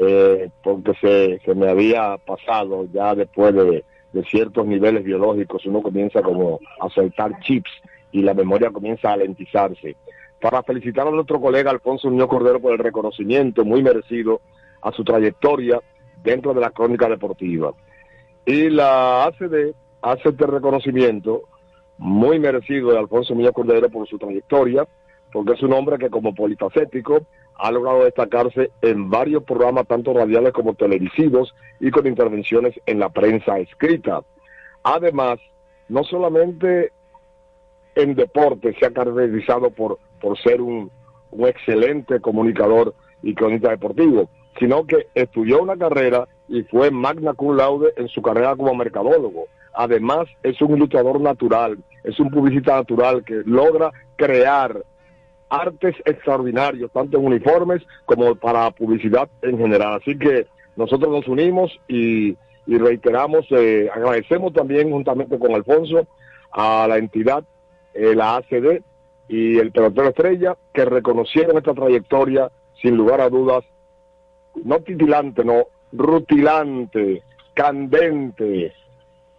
eh, 0.00 0.48
porque 0.62 1.40
se, 1.44 1.54
me 1.54 1.68
había 1.68 2.16
pasado 2.18 2.86
ya 2.92 3.16
después 3.16 3.52
de, 3.54 3.84
ciertos 4.30 4.66
niveles 4.66 5.04
biológicos, 5.04 5.64
uno 5.66 5.80
comienza 5.80 6.22
como 6.22 6.58
a 6.80 6.88
soltar 6.88 7.38
chips 7.40 7.70
y 8.10 8.22
la 8.22 8.34
memoria 8.34 8.70
comienza 8.70 9.10
a 9.10 9.12
alentizarse. 9.12 9.96
Para 10.40 10.62
felicitar 10.62 11.06
a 11.06 11.10
nuestro 11.10 11.40
colega 11.40 11.70
Alfonso 11.70 12.10
Muñoz 12.10 12.28
Cordero 12.28 12.60
por 12.60 12.72
el 12.72 12.78
reconocimiento 12.78 13.64
muy 13.64 13.82
merecido 13.82 14.40
a 14.82 14.90
su 14.92 15.04
trayectoria 15.04 15.80
dentro 16.22 16.52
de 16.52 16.60
la 16.60 16.70
crónica 16.70 17.08
deportiva. 17.08 17.72
Y 18.44 18.70
la 18.70 19.24
ACD 19.24 19.74
hace 20.02 20.28
este 20.28 20.46
reconocimiento 20.46 21.42
muy 21.98 22.38
merecido 22.38 22.92
de 22.92 22.98
Alfonso 22.98 23.34
Muñoz 23.34 23.52
Cordero 23.52 23.88
por 23.90 24.08
su 24.08 24.18
trayectoria, 24.18 24.86
porque 25.32 25.52
es 25.52 25.62
un 25.62 25.72
hombre 25.72 25.98
que 25.98 26.10
como 26.10 26.34
polifacético 26.34 27.26
ha 27.56 27.70
logrado 27.72 28.04
destacarse 28.04 28.70
en 28.82 29.10
varios 29.10 29.42
programas, 29.42 29.86
tanto 29.86 30.14
radiales 30.14 30.52
como 30.52 30.74
televisivos, 30.74 31.54
y 31.80 31.90
con 31.90 32.06
intervenciones 32.06 32.80
en 32.86 33.00
la 33.00 33.08
prensa 33.08 33.58
escrita. 33.58 34.22
Además, 34.84 35.40
no 35.88 36.04
solamente 36.04 36.92
en 37.94 38.14
deporte 38.14 38.74
se 38.78 38.86
ha 38.86 38.92
caracterizado 38.92 39.70
por, 39.70 39.98
por 40.20 40.38
ser 40.38 40.60
un, 40.60 40.90
un 41.30 41.48
excelente 41.48 42.20
comunicador 42.20 42.94
y 43.22 43.34
cronista 43.34 43.70
deportivo, 43.70 44.28
sino 44.58 44.86
que 44.86 45.08
estudió 45.14 45.60
una 45.60 45.76
carrera 45.76 46.28
y 46.48 46.62
fue 46.62 46.90
magna 46.90 47.34
cum 47.34 47.56
laude 47.56 47.92
en 47.96 48.08
su 48.08 48.22
carrera 48.22 48.56
como 48.56 48.74
mercadólogo. 48.74 49.46
Además, 49.74 50.26
es 50.42 50.60
un 50.60 50.76
ilustrador 50.76 51.20
natural, 51.20 51.78
es 52.04 52.18
un 52.20 52.30
publicista 52.30 52.76
natural 52.76 53.24
que 53.24 53.42
logra 53.44 53.90
crear 54.16 54.82
artes 55.50 55.96
extraordinarios, 56.04 56.90
tanto 56.92 57.18
en 57.18 57.26
uniformes 57.26 57.82
como 58.04 58.34
para 58.34 58.70
publicidad 58.70 59.28
en 59.42 59.58
general. 59.58 60.00
Así 60.00 60.18
que 60.18 60.46
nosotros 60.76 61.10
nos 61.10 61.26
unimos 61.28 61.72
y, 61.88 62.36
y 62.66 62.78
reiteramos, 62.78 63.46
eh, 63.50 63.88
agradecemos 63.92 64.52
también 64.52 64.90
juntamente 64.90 65.38
con 65.38 65.54
Alfonso 65.54 66.06
a 66.52 66.86
la 66.88 66.98
entidad, 66.98 67.44
eh, 67.94 68.14
la 68.14 68.36
ACD 68.36 68.82
y 69.28 69.58
el 69.58 69.72
pelotero 69.72 70.08
estrella, 70.08 70.56
que 70.72 70.84
reconocieron 70.84 71.58
esta 71.58 71.74
trayectoria 71.74 72.50
sin 72.80 72.96
lugar 72.96 73.20
a 73.20 73.28
dudas, 73.28 73.64
no 74.64 74.80
titilante, 74.80 75.44
no, 75.44 75.66
rutilante, 75.92 77.22
candente, 77.54 78.72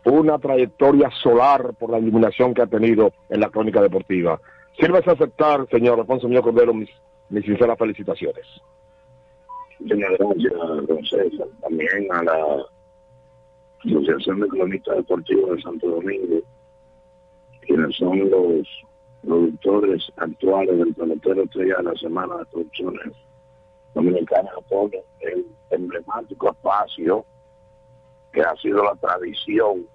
una 0.05 0.37
trayectoria 0.39 1.09
solar 1.21 1.73
por 1.75 1.91
la 1.91 1.99
iluminación 1.99 2.53
que 2.53 2.61
ha 2.61 2.67
tenido 2.67 3.11
en 3.29 3.39
la 3.41 3.49
crónica 3.49 3.81
deportiva. 3.81 4.39
Sírvese 4.79 5.09
a 5.09 5.13
aceptar, 5.13 5.67
señor 5.69 5.99
Alfonso 5.99 6.27
Mío 6.27 6.41
Cordero, 6.41 6.73
mis, 6.73 6.89
mis 7.29 7.43
sinceras 7.43 7.77
felicitaciones. 7.77 8.45
Muchas 9.79 9.97
gracias, 10.17 10.53
don 10.87 11.05
César. 11.05 11.47
También 11.61 12.07
a 12.11 12.23
la 12.23 12.65
Asociación 13.85 14.41
de 14.41 14.47
Cronistas 14.47 14.97
Deportivos 14.97 15.55
de 15.55 15.61
Santo 15.61 15.87
Domingo, 15.89 16.41
quienes 17.61 17.95
son 17.95 18.29
los 18.29 18.67
productores 19.21 20.11
actuales 20.17 20.77
del 20.77 20.93
pelotero 20.93 21.43
estrella 21.43 21.77
de 21.77 21.83
la 21.83 21.95
semana 21.95 22.37
de 22.37 22.45
producciones 22.45 23.13
dominicanas, 23.93 24.53
apoyan 24.57 25.01
el 25.21 25.45
emblemático 25.71 26.49
espacio 26.51 27.25
que 28.31 28.41
ha 28.41 28.55
sido 28.57 28.83
la 28.83 28.95
tradición 28.95 29.87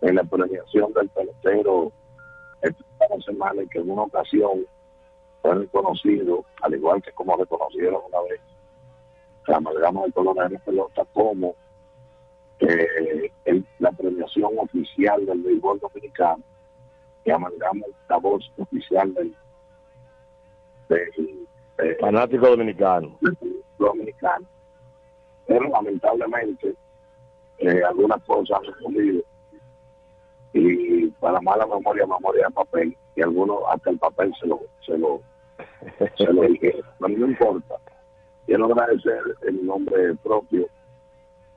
en 0.00 0.14
la 0.14 0.24
premiación 0.24 0.92
del 0.92 1.08
pelotero 1.10 1.92
esta 2.62 3.20
semana 3.24 3.62
y 3.62 3.68
que 3.68 3.78
en 3.78 3.90
una 3.90 4.02
ocasión 4.02 4.64
fue 5.42 5.54
reconocido, 5.54 6.44
al 6.62 6.74
igual 6.74 7.02
que 7.02 7.12
como 7.12 7.36
reconocieron 7.36 8.00
una 8.08 8.20
vez 8.22 8.40
la 9.46 9.56
amalgama 9.56 10.02
de 10.04 10.12
colores 10.12 10.50
de 10.50 10.58
pelota 10.60 11.04
como 11.12 11.54
eh, 12.60 13.30
el- 13.44 13.64
la 13.78 13.92
premiación 13.92 14.52
oficial 14.58 15.24
del 15.26 15.40
béisbol 15.42 15.78
dominicano 15.78 16.42
que 17.24 17.32
amalgama 17.32 17.86
la 18.08 18.16
voz 18.16 18.50
oficial 18.58 19.14
del, 19.14 19.34
del, 20.88 21.46
del 21.76 21.96
Fanático 22.00 22.48
dominicano. 22.48 23.16
dominicano. 23.78 24.46
Pero 25.46 25.68
lamentablemente 25.68 26.74
eh, 27.58 27.82
algunas 27.88 28.22
cosas 28.24 28.60
han 28.86 29.22
y 30.54 31.06
para 31.20 31.40
mala 31.40 31.66
memoria, 31.66 32.06
memoria 32.06 32.46
de 32.46 32.54
papel 32.54 32.96
y 33.14 33.22
algunos 33.22 33.58
hasta 33.70 33.90
el 33.90 33.98
papel 33.98 34.32
se 34.40 34.46
lo 34.46 34.60
se 34.84 34.96
lo 34.96 35.20
se 36.16 36.32
lo. 36.32 36.42
Pero 36.98 37.16
no 37.18 37.26
importa. 37.26 37.74
Quiero 38.46 38.64
agradecer 38.64 39.20
en 39.42 39.66
nombre 39.66 40.14
propio 40.22 40.66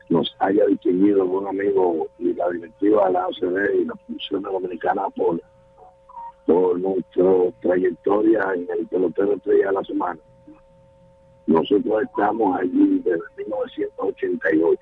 nos 0.09 0.35
haya 0.39 0.65
distinguido 0.65 1.21
algún 1.21 1.47
amigo 1.47 2.07
y 2.19 2.33
la 2.33 2.49
directiva 2.49 3.07
de 3.07 3.13
la 3.13 3.23
ACD 3.25 3.79
y 3.79 3.85
la 3.85 3.95
Función 4.07 4.41
Dominicana 4.43 5.03
por 5.15 5.41
por 6.45 6.77
nuestra 6.79 7.23
trayectoria 7.61 8.41
en 8.55 8.67
el 8.77 8.85
pelotero 8.87 9.33
estrella 9.33 9.67
de 9.67 9.73
la 9.73 9.83
semana. 9.83 10.19
Nosotros 11.47 12.03
estamos 12.03 12.59
allí 12.59 12.99
desde 13.05 13.21
1988. 13.37 14.79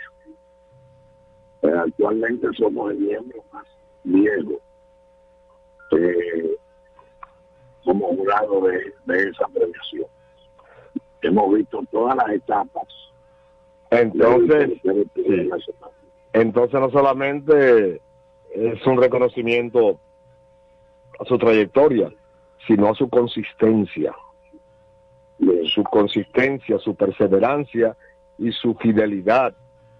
Pero 1.61 1.81
actualmente 1.81 2.47
somos 2.57 2.91
el 2.91 2.97
miembro 2.97 3.43
más 3.51 3.65
viejo 4.03 4.59
eh, 5.91 6.55
como 7.83 8.07
jurado 8.15 8.61
de, 8.61 8.93
de 9.05 9.29
esa 9.29 9.47
premiación. 9.47 10.05
Hemos 11.21 11.53
visto 11.53 11.81
todas 11.91 12.15
las 12.15 12.29
etapas. 12.29 12.87
Entonces, 13.89 14.79
entonces 16.33 16.79
no 16.79 16.89
solamente 16.91 18.01
es 18.51 18.85
un 18.85 19.01
reconocimiento 19.01 19.99
a 21.19 21.25
su 21.25 21.37
trayectoria, 21.37 22.11
sino 22.67 22.89
a 22.89 22.95
su 22.95 23.09
consistencia, 23.09 24.13
su 25.73 25.83
consistencia, 25.83 26.77
su 26.79 26.95
perseverancia 26.95 27.97
y 28.37 28.51
su 28.51 28.75
fidelidad 28.75 29.55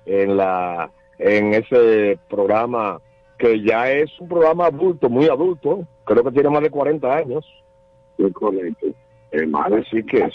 en 0.06 0.38
la 0.38 0.92
en 1.20 1.54
ese 1.54 2.18
programa 2.30 3.00
que 3.38 3.62
ya 3.62 3.92
es 3.92 4.10
un 4.20 4.28
programa 4.28 4.68
adulto, 4.68 5.10
muy 5.10 5.28
adulto, 5.28 5.86
creo 6.06 6.24
que 6.24 6.32
tiene 6.32 6.50
más 6.50 6.62
de 6.62 6.70
40 6.70 7.16
años. 7.16 7.46
Es 8.18 8.34
correcto. 8.34 8.88
Es 9.32 9.48
más, 9.48 9.72
Así 9.72 10.04
que 10.04 10.28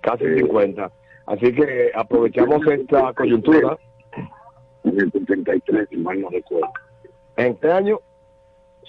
casi 0.00 0.34
50. 0.36 0.90
Así 1.26 1.52
que 1.52 1.90
aprovechamos 1.94 2.64
esta 2.66 3.12
coyuntura. 3.14 3.76
En 4.84 5.00
el 5.00 5.12
73, 5.12 5.88
si 5.90 5.96
mal 5.96 6.20
no 6.20 6.30
recuerdo. 6.30 6.70
¿En 7.36 7.56
qué 7.56 7.70
año? 7.70 8.00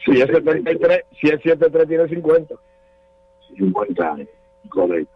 Si 0.06 0.12
es 0.12 0.28
73, 0.28 1.04
si 1.20 1.28
es 1.28 1.42
73 1.42 1.88
tiene 1.88 2.08
50. 2.08 2.56
50 3.58 4.12
años, 4.12 4.28
correcto. 4.70 5.12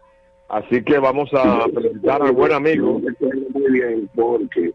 Así 0.48 0.82
que 0.84 0.98
vamos 0.98 1.30
a 1.32 1.64
felicitar 1.72 2.22
al 2.22 2.32
buen 2.32 2.52
amigo. 2.52 3.00
Muy 3.00 3.72
bien, 3.72 4.10
porque 4.14 4.72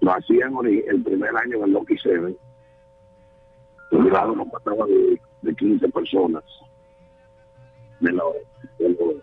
lo 0.00 0.12
hacían 0.12 0.52
el 0.86 1.02
primer 1.02 1.30
año 1.36 1.56
en 1.58 1.62
el 1.64 1.70
Lucky 1.72 1.98
Seven. 1.98 2.36
El 3.90 4.04
grado 4.10 4.34
no 4.36 4.46
pasaba 4.48 4.86
de, 4.86 5.20
de 5.42 5.54
15 5.54 5.88
personas 5.88 6.44
de 8.00 8.12
los, 8.12 8.34
de 8.78 8.88
los 8.90 9.14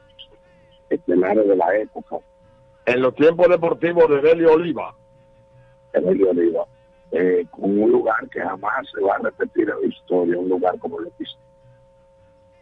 estelares 0.90 1.48
de 1.48 1.56
la 1.56 1.76
época. 1.78 2.18
En 2.86 3.02
los 3.02 3.16
tiempos 3.16 3.48
deportivos 3.50 4.10
de 4.10 4.22
Delio 4.22 4.54
Oliva. 4.54 4.96
el 5.94 6.06
Oliva, 6.32 6.66
eh, 7.12 7.46
con 7.52 7.80
un 7.80 7.92
lugar 7.92 8.28
que 8.30 8.42
jamás 8.42 8.88
se 8.94 9.02
va 9.02 9.16
a 9.16 9.20
repetir 9.20 9.70
en 9.70 9.82
la 9.82 9.88
historia, 9.88 10.38
un 10.38 10.50
lugar 10.50 10.78
como 10.80 11.00
el 11.00 11.06
Seven. 11.26 11.40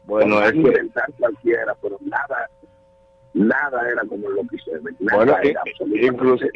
Bueno, 0.06 0.36
es 0.36 0.52
Podrán 0.52 0.54
que, 0.54 0.60
inventar 0.70 1.06
cualquiera, 1.18 1.76
pero 1.82 1.98
nada, 2.02 2.50
nada 3.34 3.90
era 3.90 4.02
como 4.08 4.30
Lucky 4.30 4.58
Seven. 4.60 4.96
Nada 5.00 5.18
bueno, 5.18 5.38
era, 5.38 5.50
in- 5.50 5.58
absolutamente 5.58 6.08
inclus- 6.08 6.52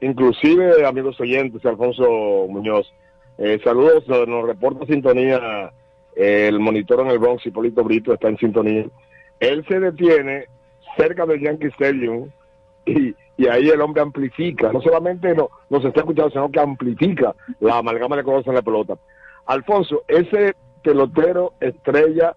inclusive, 0.00 0.86
amigos 0.86 1.20
oyentes, 1.20 1.64
Alfonso 1.64 2.46
Muñoz, 2.48 2.92
eh, 3.38 3.58
saludos, 3.64 4.04
eh, 4.08 4.24
nos 4.26 4.46
reporta 4.46 4.86
sintonía 4.86 5.72
eh, 6.16 6.48
el 6.48 6.60
monitor 6.60 7.00
en 7.00 7.08
el 7.08 7.18
Bronx, 7.18 7.46
Hipólito 7.46 7.82
Brito, 7.84 8.12
está 8.12 8.28
en 8.28 8.38
sintonía. 8.38 8.86
Él 9.38 9.64
se 9.68 9.80
detiene 9.80 10.46
cerca 10.96 11.24
del 11.24 11.40
Yankee 11.40 11.68
Stadium 11.68 12.28
y, 12.84 13.14
y 13.36 13.46
ahí 13.48 13.68
el 13.70 13.80
hombre 13.80 14.02
amplifica, 14.02 14.72
no 14.72 14.82
solamente 14.82 15.34
no, 15.34 15.48
nos 15.70 15.84
está 15.84 16.00
escuchando, 16.00 16.30
sino 16.30 16.50
que 16.50 16.60
amplifica 16.60 17.34
la 17.60 17.78
amalgama 17.78 18.16
de 18.16 18.24
colores 18.24 18.46
en 18.46 18.54
la 18.54 18.62
pelota. 18.62 18.98
Alfonso, 19.46 20.02
ese 20.06 20.54
pelotero 20.82 21.54
estrella 21.60 22.36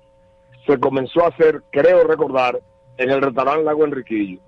se 0.65 0.79
comenzó 0.79 1.25
a 1.25 1.29
hacer, 1.29 1.61
creo 1.71 2.05
recordar, 2.05 2.59
en 2.97 3.09
el 3.11 3.21
restaurante 3.21 3.63
Lago 3.63 3.83
Enriquillo. 3.83 4.39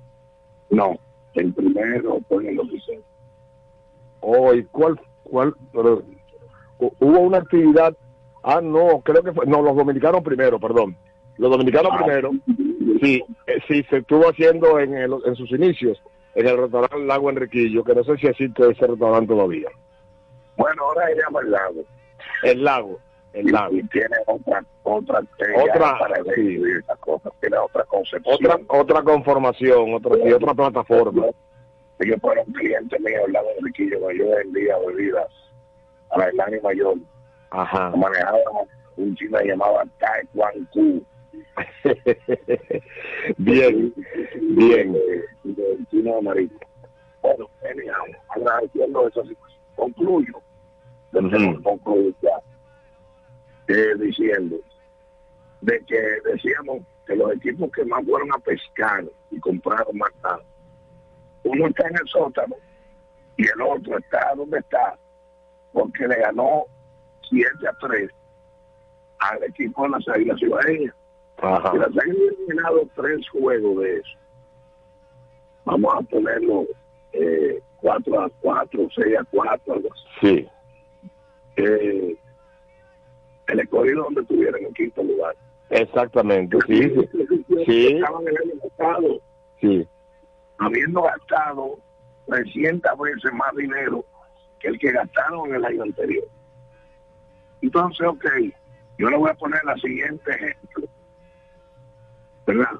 No, 0.69 0.97
el 1.35 1.53
primero 1.53 2.19
en 2.29 2.47
el 2.47 2.55
Lucky 2.55 2.79
Seven. 2.81 3.01
Oh, 4.21 4.53
¿y 4.53 4.63
cuál, 4.65 4.99
cuál? 5.23 5.53
Pero, 5.71 6.01
hu- 6.79 6.93
hubo 6.99 7.19
una 7.19 7.37
actividad, 7.39 7.95
ah, 8.43 8.59
no, 8.61 9.01
creo 9.01 9.21
que 9.23 9.33
fue, 9.33 9.45
no, 9.45 9.61
los 9.61 9.75
dominicanos 9.75 10.21
primero, 10.23 10.59
perdón. 10.59 10.95
Los 11.37 11.51
dominicanos 11.51 11.91
Ah. 11.93 11.97
primero, 12.03 12.31
sí, 13.01 13.23
eh, 13.47 13.59
sí, 13.67 13.83
se 13.89 13.97
estuvo 13.97 14.27
haciendo 14.29 14.79
en, 14.79 14.95
el- 14.95 15.21
en 15.25 15.35
sus 15.35 15.51
inicios 15.51 16.01
en 16.33 16.47
el 16.47 16.57
restaurante 16.57 16.99
Lago 17.05 17.29
Enriquillo, 17.29 17.83
que 17.83 17.95
no 17.95 18.03
sé 18.03 18.17
si 18.17 18.27
existe 18.27 18.69
ese 18.69 18.87
restaurante 18.87 19.27
todavía. 19.33 19.69
Bueno, 20.57 20.83
ahora 20.83 21.07
se 21.07 21.15
llama 21.21 21.39
el 21.41 21.51
lago. 21.51 21.81
El 22.43 22.63
lago, 22.63 22.99
el 23.35 23.47
Y- 23.47 23.51
lago. 23.51 23.75
Y, 23.75 23.83
tiene 23.87 24.15
otra, 24.25 24.63
otra, 24.83 25.19
Otra, 25.63 25.97
para 25.99 26.23
sí. 26.35 26.41
y 26.59 26.77
esas 26.79 26.97
cosas, 26.99 27.31
tiene 27.41 27.57
otra 27.57 27.83
concepción. 27.85 28.35
Otra, 28.35 28.59
otra 28.67 29.01
conformación, 29.03 29.93
otra, 29.93 30.15
sí, 30.23 30.31
otra 30.31 30.53
plataforma. 30.53 31.25
Ellos 31.99 32.17
fueron 32.21 32.45
clientes 32.47 32.99
míos 33.01 33.21
al 33.25 33.31
lado 33.33 33.47
de 33.47 33.53
Enriquillo, 33.59 33.99
cuando 34.01 34.23
yo 34.23 34.35
vendía 34.35 34.77
bebidas 34.87 35.27
a 36.09 36.19
la 36.19 36.27
Irlanda 36.29 36.57
Mayor. 36.63 36.95
Ajá. 37.51 37.91
Manejaba 37.95 38.37
un 38.97 39.15
chino 39.15 39.37
Tai 39.99 40.27
Quan 40.33 40.67
Ku. 40.73 41.03
bien, 43.37 43.93
bien. 44.41 44.93
Del 45.43 45.87
chino 45.89 46.17
amarillo. 46.17 46.57
Bueno, 47.21 47.49
anyhow, 47.69 48.05
agradeciendo 48.29 49.07
eso, 49.07 49.21
así, 49.21 49.35
concluyo. 49.75 50.33
Ujú. 51.13 51.63
concluyo 51.63 52.13
ya. 52.21 52.31
Eh, 53.67 53.95
diciendo 53.97 54.57
de 55.61 55.83
que 55.85 55.99
decíamos 56.23 56.83
que 57.07 57.15
los 57.15 57.33
equipos 57.33 57.71
que 57.71 57.83
más 57.85 58.03
fueron 58.05 58.31
a 58.33 58.39
pescar 58.39 59.03
y 59.31 59.39
compraron 59.39 59.97
más 59.97 60.13
tarde, 60.21 60.43
uno 61.43 61.67
está 61.67 61.87
en 61.87 61.95
el 61.95 62.07
sótano 62.07 62.55
y 63.37 63.43
el 63.43 63.61
otro 63.61 63.97
está 63.97 64.33
donde 64.35 64.59
está 64.59 64.97
porque 65.73 66.07
le 66.07 66.15
ganó 66.15 66.65
7 67.29 67.49
a 67.67 67.87
3 67.87 68.09
al 69.19 69.43
equipo 69.43 69.83
de 69.83 69.89
las 69.89 70.07
Águilas 70.07 70.41
Ibaeñas. 70.41 70.95
Ajá. 71.37 71.71
Y 71.73 71.77
las 71.79 71.87
Águilas 71.87 72.05
han 72.05 72.35
eliminado 72.39 72.89
tres 72.95 73.29
juegos 73.29 73.83
de 73.83 73.97
eso. 73.97 74.17
Vamos 75.65 75.93
a 75.95 76.01
ponerlo 76.03 76.65
eh, 77.13 77.61
4 77.81 78.21
a 78.21 78.29
4, 78.41 78.87
6 78.95 79.17
a 79.19 79.23
4, 79.31 79.73
algo 79.73 79.89
así. 79.91 80.05
Sí, 80.21 80.49
Eh, 81.57 82.15
el 83.47 83.59
escogido 83.59 84.03
donde 84.03 84.23
tuvieron 84.25 84.61
en 84.63 84.73
quinto 84.73 85.03
lugar. 85.03 85.35
exactamente, 85.69 86.57
sí, 86.67 86.91
sí, 87.65 87.87
Estaban 87.95 88.27
el 88.27 88.37
año 88.37 88.69
pasado 88.69 89.21
sí. 89.61 89.87
habiendo 90.57 91.01
gastado 91.03 91.79
300 92.27 92.97
veces 92.97 93.33
más 93.33 93.55
dinero 93.55 94.03
que 94.59 94.69
el 94.69 94.79
que 94.79 94.91
gastaron 94.91 95.49
en 95.49 95.55
el 95.55 95.65
año 95.65 95.83
anterior. 95.83 96.25
Entonces, 97.61 98.07
ok, 98.07 98.25
yo 98.97 99.09
le 99.09 99.17
voy 99.17 99.29
a 99.29 99.33
poner 99.35 99.63
la 99.63 99.75
siguiente 99.75 100.31
ejemplo. 100.31 100.87
¿Verdad? 102.45 102.71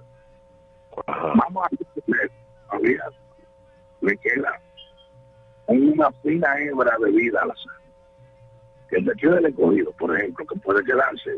Vamos 1.08 1.66
a 1.66 1.70
suponer, 1.70 2.32
todavía 2.70 3.04
le 4.02 4.18
queda 4.18 4.62
una 5.68 6.12
fina 6.24 6.60
hebra 6.60 6.96
de 7.04 7.12
vida 7.12 7.42
a 7.42 7.48
la 7.48 7.56
sangre. 7.56 7.85
Que 8.96 9.04
se 9.04 9.12
quede 9.18 9.38
el 9.40 9.46
escogido, 9.48 9.92
por 9.94 10.16
ejemplo, 10.18 10.46
que 10.46 10.60
puede 10.60 10.84
quedarse. 10.86 11.38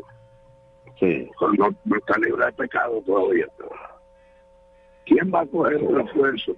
Sí. 1.00 1.28
No, 1.58 1.68
no 1.84 1.96
está 1.96 2.16
libre 2.18 2.46
de 2.46 2.52
pecado 2.52 3.02
todavía. 3.04 3.46
¿Quién 5.06 5.32
va 5.34 5.40
a 5.40 5.46
coger 5.46 5.76
un 5.82 6.00
esfuerzo 6.00 6.54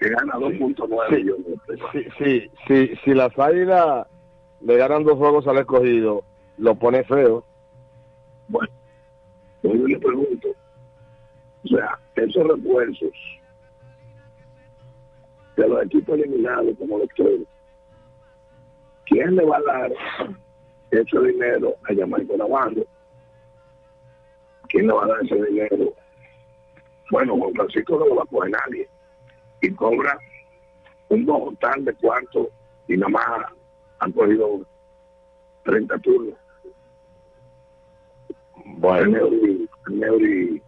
que 0.00 0.08
gana 0.08 0.34
2.9 0.34 1.08
Sí. 1.08 1.14
millones 1.16 1.46
de 1.46 1.56
pesos? 1.66 1.90
Sí, 1.92 2.04
sí, 2.18 2.50
sí, 2.66 2.96
si 3.04 3.14
las 3.14 3.38
águilas 3.38 4.06
le 4.60 4.76
ganan 4.76 5.04
dos 5.04 5.18
juegos 5.18 5.46
al 5.46 5.58
escogido, 5.58 6.24
lo 6.58 6.74
pone 6.74 7.04
feo. 7.04 7.44
Bueno, 8.48 8.72
pues 9.60 9.78
yo 9.78 9.86
le 9.86 9.98
pregunto, 10.00 10.48
o 11.64 11.68
sea, 11.68 11.98
esos 12.16 12.46
refuerzos 12.48 13.12
de 15.56 15.68
los 15.68 15.84
equipos 15.84 16.18
eliminados 16.18 16.74
como 16.78 16.98
los 16.98 17.08
tres, 17.14 17.40
¿quién 19.12 19.36
le 19.36 19.44
va 19.44 19.58
a 19.58 19.62
dar 19.62 19.92
ese 20.90 21.18
dinero 21.20 21.74
a 21.84 21.94
Jamaica 21.94 22.36
Navarro? 22.36 22.82
¿Quién 24.68 24.86
le 24.86 24.92
va 24.92 25.04
a 25.04 25.08
dar 25.08 25.24
ese 25.24 25.34
dinero? 25.34 25.92
Bueno, 27.10 27.36
Juan 27.36 27.52
Francisco 27.54 27.98
no 27.98 28.06
lo 28.06 28.14
va 28.16 28.22
a 28.22 28.26
coger 28.26 28.50
nadie. 28.50 28.88
Y 29.60 29.70
cobra 29.74 30.18
un 31.10 31.26
total 31.26 31.84
de 31.84 31.94
cuánto 31.94 32.48
y 32.88 32.96
nada 32.96 33.10
más 33.10 33.52
han 33.98 34.12
cogido 34.12 34.66
30 35.64 35.98
turnos. 35.98 36.34
Bueno, 38.64 39.10
Neuri, 39.10 39.68
Neuri, 39.88 40.62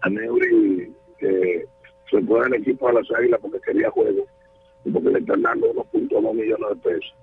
a 0.00 0.08
Neuri 0.08 0.94
eh, 1.20 1.66
se 2.10 2.20
fue 2.22 2.42
del 2.42 2.54
equipo 2.54 2.88
a 2.88 2.92
las 2.94 3.10
águilas 3.12 3.40
porque 3.40 3.60
quería 3.60 3.90
juego 3.90 4.26
porque 4.92 5.10
le 5.10 5.18
están 5.18 5.42
dando 5.42 5.72
1.2 5.72 6.34
millones 6.34 6.68
de 6.68 6.76
pesos. 6.76 7.14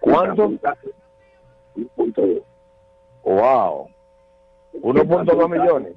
¿Cuánto? 0.00 0.48
1.2. 0.48 2.42
Wow. 3.24 3.88
1.2 4.74 5.48
millones. 5.50 5.94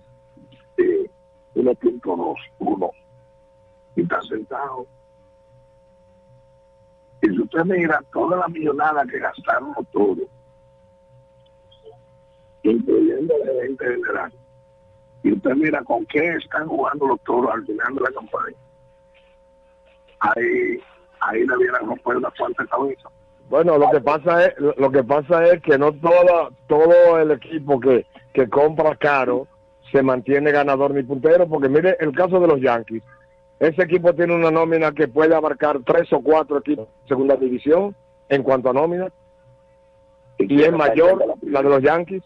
Sí, 0.77 1.09
1.2, 1.55 2.36
1. 2.59 2.91
Y 3.95 4.01
está 4.01 4.21
sentado. 4.23 4.86
Y 7.21 7.27
si 7.27 7.41
usted 7.41 7.63
mira 7.65 8.03
toda 8.11 8.38
la 8.38 8.47
millonada 8.47 9.05
que 9.05 9.19
gastaron 9.19 9.73
los 9.77 9.88
toros, 9.88 10.27
incluyendo 12.63 13.34
el 13.36 13.43
gerente 13.43 13.86
general, 13.86 14.34
y 15.23 15.31
usted 15.31 15.55
mira 15.55 15.81
con 15.84 16.05
qué 16.07 16.36
están 16.36 16.67
jugando 16.67 17.07
los 17.07 17.21
toros 17.21 17.53
al 17.53 17.65
final 17.65 17.95
de 17.95 18.01
la 18.01 18.11
campaña, 18.11 18.57
ahí, 20.24 20.80
ahí 21.21 21.45
debieran 21.45 21.88
romper 21.88 22.17
una 22.17 22.32
fuerte 22.32 22.65
cabeza. 22.67 23.09
Bueno, 23.49 23.78
lo 23.78 23.89
que 23.91 24.01
pasa 24.01 24.45
es 24.45 24.53
lo 24.57 24.91
que 24.91 25.03
pasa 25.03 25.45
es 25.45 25.61
que 25.61 25.78
no 25.78 25.91
toda, 25.93 26.49
todo 26.67 27.19
el 27.19 27.32
equipo 27.32 27.80
que, 27.80 28.05
que 28.34 28.49
compra 28.49 28.95
caro 28.95 29.47
se 29.91 30.01
mantiene 30.01 30.51
ganador 30.51 30.91
ni 30.93 31.03
puntero, 31.03 31.47
porque 31.47 31.69
mire 31.69 31.97
el 31.99 32.15
caso 32.15 32.39
de 32.39 32.47
los 32.47 32.59
Yankees. 32.59 33.03
Ese 33.59 33.84
equipo 33.84 34.13
tiene 34.13 34.36
una 34.36 34.49
nómina 34.49 34.91
que 34.91 35.07
puede 35.07 35.36
abarcar 35.36 35.80
tres 35.86 36.11
o 36.11 36.21
cuatro 36.21 36.57
equipos 36.57 36.88
de 36.88 37.07
segunda 37.07 37.36
división 37.36 37.95
en 38.30 38.43
cuanto 38.43 38.69
a 38.69 38.74
nómina. 38.74 39.09
Y 40.39 40.63
es 40.63 40.71
mayor 40.71 41.24
la 41.41 41.61
de 41.61 41.69
los 41.69 41.82
Yankees. 41.82 42.24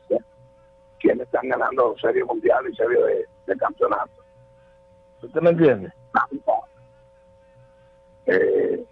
¿Quiénes 1.00 1.28
están 1.28 1.50
ganando 1.50 1.96
serie 2.00 2.24
mundial 2.24 2.64
y 2.72 2.76
serie 2.76 2.98
de, 3.04 3.26
de 3.46 3.58
campeonato? 3.58 4.10
¿Usted 5.22 5.42
me 5.42 5.50
entiende? 5.50 5.92
Eh, 8.28 8.84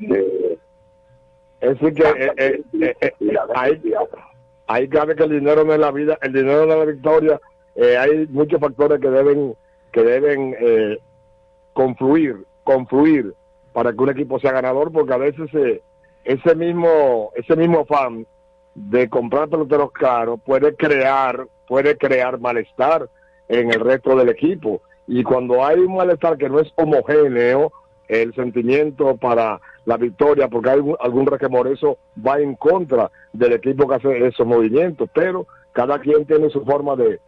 eh, 0.00 0.58
Es 1.60 1.78
decir, 1.78 1.94
que 1.94 2.02
eh, 2.02 2.32
eh, 2.36 2.62
eh, 2.80 2.94
eh, 3.00 3.34
ahí, 3.54 3.80
ahí 4.66 4.88
cabe 4.88 5.14
que 5.14 5.24
el 5.24 5.30
dinero 5.30 5.64
no 5.64 5.74
es 5.74 5.78
la 5.80 5.90
vida, 5.90 6.18
el 6.22 6.32
dinero 6.32 6.66
no 6.66 6.72
es 6.72 6.78
la 6.78 6.84
victoria. 6.86 7.40
Eh, 7.74 7.96
hay 7.96 8.26
muchos 8.28 8.60
factores 8.60 9.00
que 9.00 9.10
deben 9.10 9.54
que 9.92 10.02
deben 10.02 10.54
eh, 10.60 10.98
confluir, 11.72 12.44
confluir 12.64 13.34
para 13.72 13.92
que 13.92 14.02
un 14.02 14.10
equipo 14.10 14.38
sea 14.40 14.52
ganador, 14.52 14.90
porque 14.92 15.12
a 15.12 15.18
veces 15.18 15.48
eh, 15.54 15.82
ese 16.24 16.54
mismo 16.54 17.30
ese 17.34 17.56
mismo 17.56 17.84
fan 17.86 18.26
de 18.74 19.08
comprar 19.08 19.48
peloteros 19.48 19.92
caros 19.92 20.40
puede 20.44 20.74
crear 20.76 21.46
puede 21.66 21.96
crear 21.96 22.38
malestar 22.40 23.08
en 23.48 23.72
el 23.72 23.80
resto 23.80 24.16
del 24.16 24.28
equipo 24.28 24.80
y 25.12 25.24
cuando 25.24 25.64
hay 25.64 25.80
un 25.80 25.96
malestar 25.96 26.38
que 26.38 26.48
no 26.48 26.60
es 26.60 26.72
homogéneo 26.76 27.72
el 28.06 28.32
sentimiento 28.32 29.16
para 29.16 29.60
la 29.84 29.96
victoria 29.96 30.46
porque 30.46 30.70
hay 30.70 30.76
algún, 30.76 30.96
algún 31.00 31.26
resquemor 31.26 31.66
eso 31.66 31.98
va 32.24 32.38
en 32.38 32.54
contra 32.54 33.10
del 33.32 33.54
equipo 33.54 33.88
que 33.88 33.96
hace 33.96 34.26
esos 34.28 34.46
movimientos 34.46 35.10
pero 35.12 35.48
cada 35.72 35.98
quien 35.98 36.24
tiene 36.26 36.48
su 36.50 36.64
forma 36.64 36.94
de, 36.94 37.18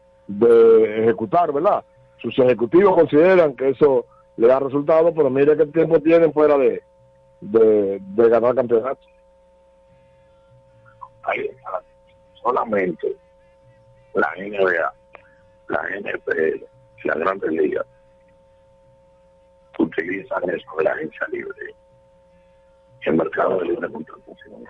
ejecutar 1.02 1.52
verdad 1.52 1.82
sus 2.18 2.38
ejecutivos 2.38 2.94
consideran 2.94 3.56
que 3.56 3.70
eso 3.70 4.06
le 4.36 4.46
da 4.46 4.60
resultado 4.60 5.12
pero 5.12 5.28
mire 5.28 5.56
qué 5.56 5.66
tiempo 5.66 5.98
tienen 5.98 6.32
fuera 6.32 6.56
de 6.56 8.00
ganar 8.16 8.54
campeonato 8.54 9.00
solamente 12.42 13.16
la 14.14 14.30
NBA, 14.36 14.94
la 15.68 15.82
NFL, 16.00 16.71
la 17.04 17.14
Grandes 17.14 17.50
Ligas 17.50 17.86
utilizan 19.78 20.42
eso 20.50 20.76
de 20.78 20.84
la 20.84 20.92
agencia 20.92 21.26
libre 21.28 21.74
el 23.04 23.14
mercado 23.14 23.58
de 23.58 23.64
libre 23.66 23.90
contratación. 23.90 24.64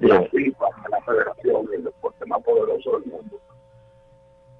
La 0.00 0.22
FIFA, 0.22 0.66
la 0.88 1.00
federación, 1.02 1.66
el 1.74 1.84
deporte 1.84 2.24
más 2.26 2.42
poderoso 2.42 2.98
del 2.98 3.10
mundo. 3.10 3.38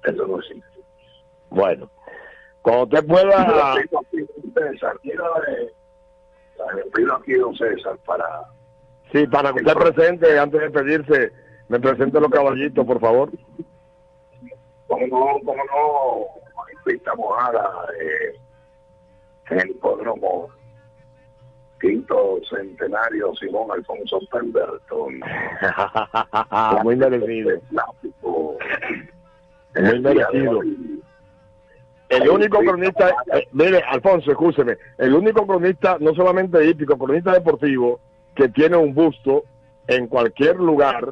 Eso 0.03 0.27
no 0.27 0.39
existe. 0.39 0.83
Bueno, 1.49 1.89
cuando 2.61 2.83
usted 2.83 3.07
pueda... 3.07 3.75
Yo 3.91 3.99
aquí, 3.99 4.25
César, 4.53 4.99
quiero, 5.01 5.25
eh, 5.47 5.73
pido 6.93 7.15
aquí, 7.15 7.33
don 7.33 7.55
César, 7.55 7.97
para 8.05 8.43
Sí, 9.11 9.27
para 9.27 9.53
que 9.53 9.61
usted 9.61 9.73
presente, 9.75 10.39
antes 10.39 10.59
de 10.59 10.71
pedirse, 10.71 11.31
me 11.67 11.79
presente 11.79 12.19
los 12.19 12.31
caballitos, 12.31 12.85
por 12.85 12.99
favor. 12.99 13.29
como 14.87 15.07
no, 15.07 15.39
como 15.45 15.63
no, 15.65 16.42
pista 16.83 17.15
mojada 17.15 17.87
eh, 17.99 18.39
en 19.49 19.59
el 19.59 19.69
hipódromo 19.71 20.49
quinto 21.83 22.39
centenario 22.49 23.35
Simón 23.35 23.69
Alfonso 23.71 24.19
Pemberton. 24.31 25.19
Muy 26.83 26.95
merecido. 26.97 27.59
Muy 29.75 29.99
merecido. 29.99 30.61
El 32.09 32.29
único 32.29 32.59
cronista, 32.59 33.09
eh, 33.33 33.47
mire, 33.51 33.81
Alfonso, 33.87 34.31
escúcheme, 34.31 34.77
el 34.99 35.13
único 35.13 35.47
cronista, 35.47 35.97
no 35.99 36.13
solamente 36.13 36.63
hípico, 36.63 36.97
cronista 36.97 37.33
deportivo, 37.33 37.99
que 38.35 38.49
tiene 38.49 38.77
un 38.77 38.93
busto 38.93 39.43
en 39.87 40.07
cualquier 40.07 40.57
lugar, 40.57 41.09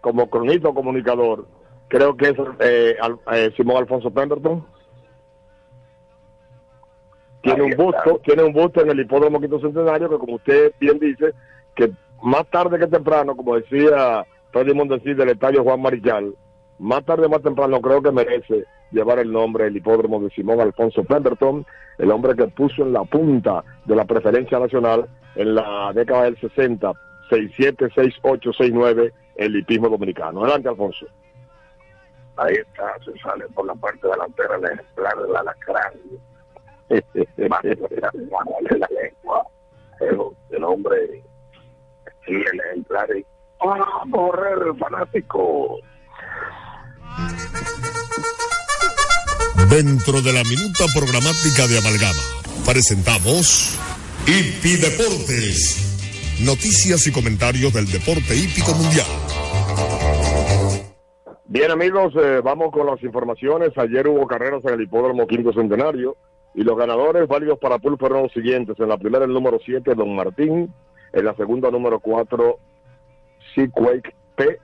como 0.00 0.28
cronista 0.30 0.68
o 0.68 0.74
comunicador, 0.74 1.46
creo 1.94 2.16
que 2.16 2.30
es 2.30 2.34
eh, 2.58 2.96
Al- 3.00 3.20
eh, 3.32 3.52
Simón 3.56 3.76
Alfonso 3.76 4.10
Pemberton. 4.10 4.66
Tiene 7.40 7.62
un 7.62 7.70
busto, 7.76 8.20
tiene 8.24 8.42
un 8.42 8.52
busto 8.52 8.80
en 8.82 8.90
el 8.90 9.00
hipódromo 9.00 9.38
Quinto 9.40 9.60
Centenario 9.60 10.08
que 10.10 10.18
como 10.18 10.36
usted 10.36 10.72
bien 10.80 10.98
dice, 10.98 11.32
que 11.76 11.92
más 12.22 12.46
tarde 12.50 12.78
que 12.78 12.86
temprano, 12.88 13.36
como 13.36 13.54
decía 13.54 14.24
Freddy 14.50 14.74
Mondesí 14.74 15.14
del 15.14 15.28
estadio 15.28 15.62
Juan 15.62 15.80
Marichal, 15.82 16.34
más 16.80 17.04
tarde 17.04 17.28
más 17.28 17.42
temprano 17.42 17.80
creo 17.80 18.02
que 18.02 18.10
merece 18.10 18.64
llevar 18.90 19.18
el 19.20 19.30
nombre 19.30 19.64
del 19.64 19.76
hipódromo 19.76 20.20
de 20.20 20.30
Simón 20.30 20.60
Alfonso 20.60 21.04
Pemberton, 21.04 21.64
el 21.98 22.10
hombre 22.10 22.34
que 22.34 22.48
puso 22.48 22.82
en 22.82 22.92
la 22.92 23.04
punta 23.04 23.62
de 23.84 23.94
la 23.94 24.04
preferencia 24.04 24.58
nacional 24.58 25.06
en 25.36 25.54
la 25.54 25.92
década 25.94 26.24
del 26.24 26.40
60, 26.40 26.92
67, 27.28 27.88
68, 27.94 28.52
69, 28.52 29.12
el 29.36 29.56
hipismo 29.56 29.88
dominicano. 29.90 30.42
Adelante, 30.42 30.68
Alfonso. 30.70 31.06
Ahí 32.36 32.54
está, 32.54 32.96
se 33.04 33.16
sale 33.20 33.46
por 33.54 33.66
la 33.66 33.74
parte 33.74 34.08
delantera 34.08 34.56
el 34.56 34.64
ejemplar 34.64 35.16
del 35.18 35.36
alacrán. 35.36 35.92
De 36.88 38.78
la 38.78 38.88
lengua. 38.90 39.46
El, 40.00 40.18
el 40.50 40.64
hombre 40.64 41.24
y 42.26 42.34
el 42.34 42.60
ejemplar. 42.70 43.08
y, 43.16 43.24
¡Ah, 43.60 44.02
correr, 44.10 44.58
fanático! 44.78 45.78
Dentro 49.70 50.20
de 50.20 50.32
la 50.32 50.42
minuta 50.44 50.84
programática 50.94 51.66
de 51.66 51.78
Amalgama, 51.78 52.22
presentamos 52.66 53.78
Hipi 54.26 54.76
Deportes. 54.76 56.38
Noticias 56.40 57.06
y 57.06 57.12
comentarios 57.12 57.72
del 57.72 57.90
deporte 57.90 58.36
hípico 58.36 58.74
mundial. 58.74 59.06
Bien 61.46 61.70
amigos, 61.70 62.14
eh, 62.16 62.40
vamos 62.42 62.72
con 62.72 62.86
las 62.86 63.02
informaciones. 63.02 63.76
Ayer 63.76 64.08
hubo 64.08 64.26
carreras 64.26 64.64
en 64.64 64.72
el 64.74 64.80
hipódromo 64.80 65.26
Quinto 65.26 65.52
Centenario 65.52 66.16
y 66.54 66.62
los 66.62 66.74
ganadores 66.74 67.28
válidos 67.28 67.58
para 67.58 67.78
Pool 67.78 67.98
fueron 67.98 68.22
los 68.22 68.32
siguientes. 68.32 68.80
En 68.80 68.88
la 68.88 68.96
primera 68.96 69.26
el 69.26 69.32
número 69.32 69.58
7, 69.62 69.94
Don 69.94 70.16
Martín. 70.16 70.72
En 71.12 71.24
la 71.24 71.34
segunda 71.34 71.70
número 71.70 72.00
4, 72.00 72.58
Seaquake 73.54 74.14
P. 74.36 74.58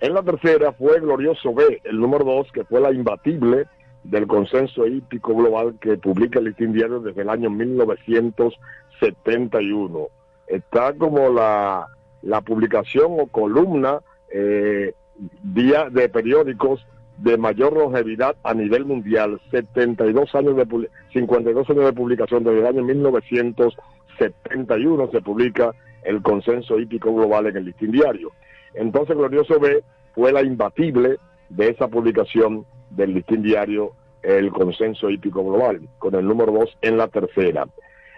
En 0.00 0.14
la 0.14 0.22
tercera 0.22 0.72
fue 0.72 0.98
Glorioso 0.98 1.52
B, 1.52 1.82
el 1.84 2.00
número 2.00 2.24
2, 2.24 2.52
que 2.52 2.64
fue 2.64 2.80
la 2.80 2.90
imbatible 2.90 3.66
del 4.02 4.26
consenso 4.26 4.86
hípico 4.86 5.34
global 5.34 5.76
que 5.78 5.98
publica 5.98 6.38
el 6.38 6.46
Listín 6.46 6.72
Diario 6.72 7.00
desde 7.00 7.20
el 7.20 7.28
año 7.28 7.50
1971. 7.50 10.08
Está 10.46 10.94
como 10.94 11.28
la, 11.28 11.86
la 12.22 12.40
publicación 12.40 13.20
o 13.20 13.26
columna 13.26 14.00
eh, 14.32 14.94
día 15.42 15.88
de 15.90 16.08
periódicos 16.08 16.86
de 17.18 17.36
mayor 17.36 17.72
longevidad 17.72 18.36
a 18.44 18.54
nivel 18.54 18.84
mundial, 18.84 19.40
72 19.50 20.32
años 20.34 20.56
de 20.56 20.66
publi- 20.66 20.88
52 21.12 21.68
años 21.70 21.84
de 21.86 21.92
publicación 21.92 22.44
desde 22.44 22.60
el 22.60 22.66
año 22.66 22.84
1971 22.84 25.10
se 25.10 25.20
publica 25.20 25.72
el 26.04 26.22
consenso 26.22 26.78
hípico 26.78 27.12
global 27.14 27.46
en 27.46 27.56
el 27.56 27.64
listín 27.64 27.90
diario. 27.90 28.30
Entonces 28.74 29.16
Glorioso 29.16 29.58
B 29.58 29.82
fue 30.14 30.32
la 30.32 30.42
imbatible 30.42 31.16
de 31.48 31.70
esa 31.70 31.88
publicación 31.88 32.64
del 32.90 33.14
listín 33.14 33.42
diario 33.42 33.92
el 34.22 34.50
consenso 34.50 35.10
hípico 35.10 35.44
global, 35.44 35.80
con 35.98 36.14
el 36.14 36.26
número 36.26 36.52
2 36.52 36.78
en 36.82 36.98
la 36.98 37.08
tercera. 37.08 37.66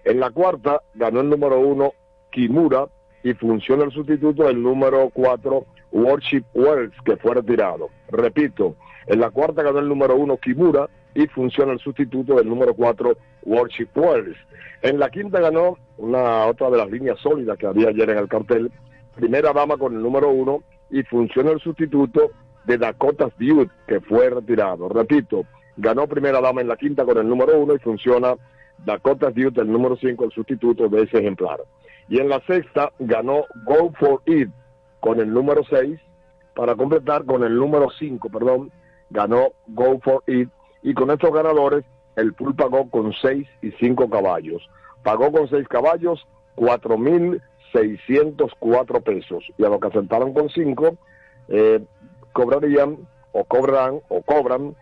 En 0.04 0.20
la 0.20 0.30
cuarta 0.30 0.80
ganó 0.94 1.20
el 1.20 1.28
número 1.28 1.60
1 1.60 1.92
Kimura 2.30 2.86
y 3.22 3.34
funciona 3.34 3.84
el 3.84 3.92
sustituto 3.92 4.44
del 4.44 4.62
número 4.62 5.10
4 5.12 5.66
Worship 5.92 6.44
Wells, 6.54 6.94
que 7.04 7.16
fue 7.16 7.34
retirado. 7.34 7.90
Repito, 8.10 8.76
en 9.06 9.20
la 9.20 9.30
cuarta 9.30 9.62
ganó 9.62 9.80
el 9.80 9.88
número 9.88 10.16
1 10.16 10.36
Kimura 10.38 10.88
y 11.14 11.26
funciona 11.26 11.72
el 11.72 11.80
sustituto 11.80 12.36
del 12.36 12.48
número 12.48 12.74
4 12.74 13.16
Worship 13.44 13.88
Wells. 13.94 14.36
En 14.82 14.98
la 14.98 15.10
quinta 15.10 15.40
ganó 15.40 15.76
una 15.98 16.46
otra 16.46 16.70
de 16.70 16.78
las 16.78 16.90
líneas 16.90 17.18
sólidas 17.18 17.58
que 17.58 17.66
había 17.66 17.88
ayer 17.88 18.08
en 18.10 18.18
el 18.18 18.28
cartel, 18.28 18.70
primera 19.14 19.52
dama 19.52 19.76
con 19.76 19.94
el 19.94 20.02
número 20.02 20.30
uno 20.30 20.62
y 20.90 21.02
funciona 21.02 21.50
el 21.50 21.60
sustituto 21.60 22.30
de 22.64 22.78
Dakota's 22.78 23.32
Dude, 23.38 23.70
que 23.86 24.00
fue 24.00 24.30
retirado. 24.30 24.88
Repito, 24.88 25.44
ganó 25.76 26.06
primera 26.06 26.40
dama 26.40 26.60
en 26.60 26.68
la 26.68 26.76
quinta 26.76 27.04
con 27.04 27.18
el 27.18 27.28
número 27.28 27.58
uno 27.58 27.74
y 27.74 27.78
funciona 27.78 28.34
Dakota's 28.84 29.34
Dude, 29.34 29.60
el 29.60 29.70
número 29.70 29.96
cinco, 29.96 30.24
el 30.24 30.32
sustituto 30.32 30.88
de 30.88 31.02
ese 31.02 31.18
ejemplar. 31.18 31.60
Y 32.10 32.18
en 32.18 32.28
la 32.28 32.40
sexta 32.40 32.92
ganó 32.98 33.46
Go 33.64 33.92
for 33.98 34.20
It 34.26 34.50
con 34.98 35.20
el 35.20 35.32
número 35.32 35.62
seis, 35.70 35.98
para 36.54 36.74
completar 36.74 37.24
con 37.24 37.44
el 37.44 37.56
número 37.56 37.88
cinco, 37.98 38.28
perdón, 38.28 38.70
ganó 39.08 39.52
Go 39.68 39.98
for 40.00 40.22
It 40.26 40.50
y 40.82 40.92
con 40.92 41.10
estos 41.10 41.32
ganadores 41.32 41.84
el 42.16 42.34
pool 42.34 42.54
pagó 42.56 42.90
con 42.90 43.14
seis 43.22 43.46
y 43.62 43.70
cinco 43.72 44.10
caballos. 44.10 44.68
Pagó 45.04 45.30
con 45.30 45.48
seis 45.48 45.68
caballos 45.68 46.26
cuatro 46.56 46.98
mil 46.98 47.40
seiscientos 47.72 48.50
cuatro 48.58 49.00
pesos 49.00 49.44
y 49.56 49.64
a 49.64 49.68
los 49.68 49.80
que 49.80 49.86
asentaron 49.86 50.34
con 50.34 50.50
cinco 50.50 50.96
eh, 51.46 51.78
cobrarían 52.32 53.06
o 53.30 53.44
cobran 53.44 54.00
o 54.08 54.20
cobran 54.22 54.74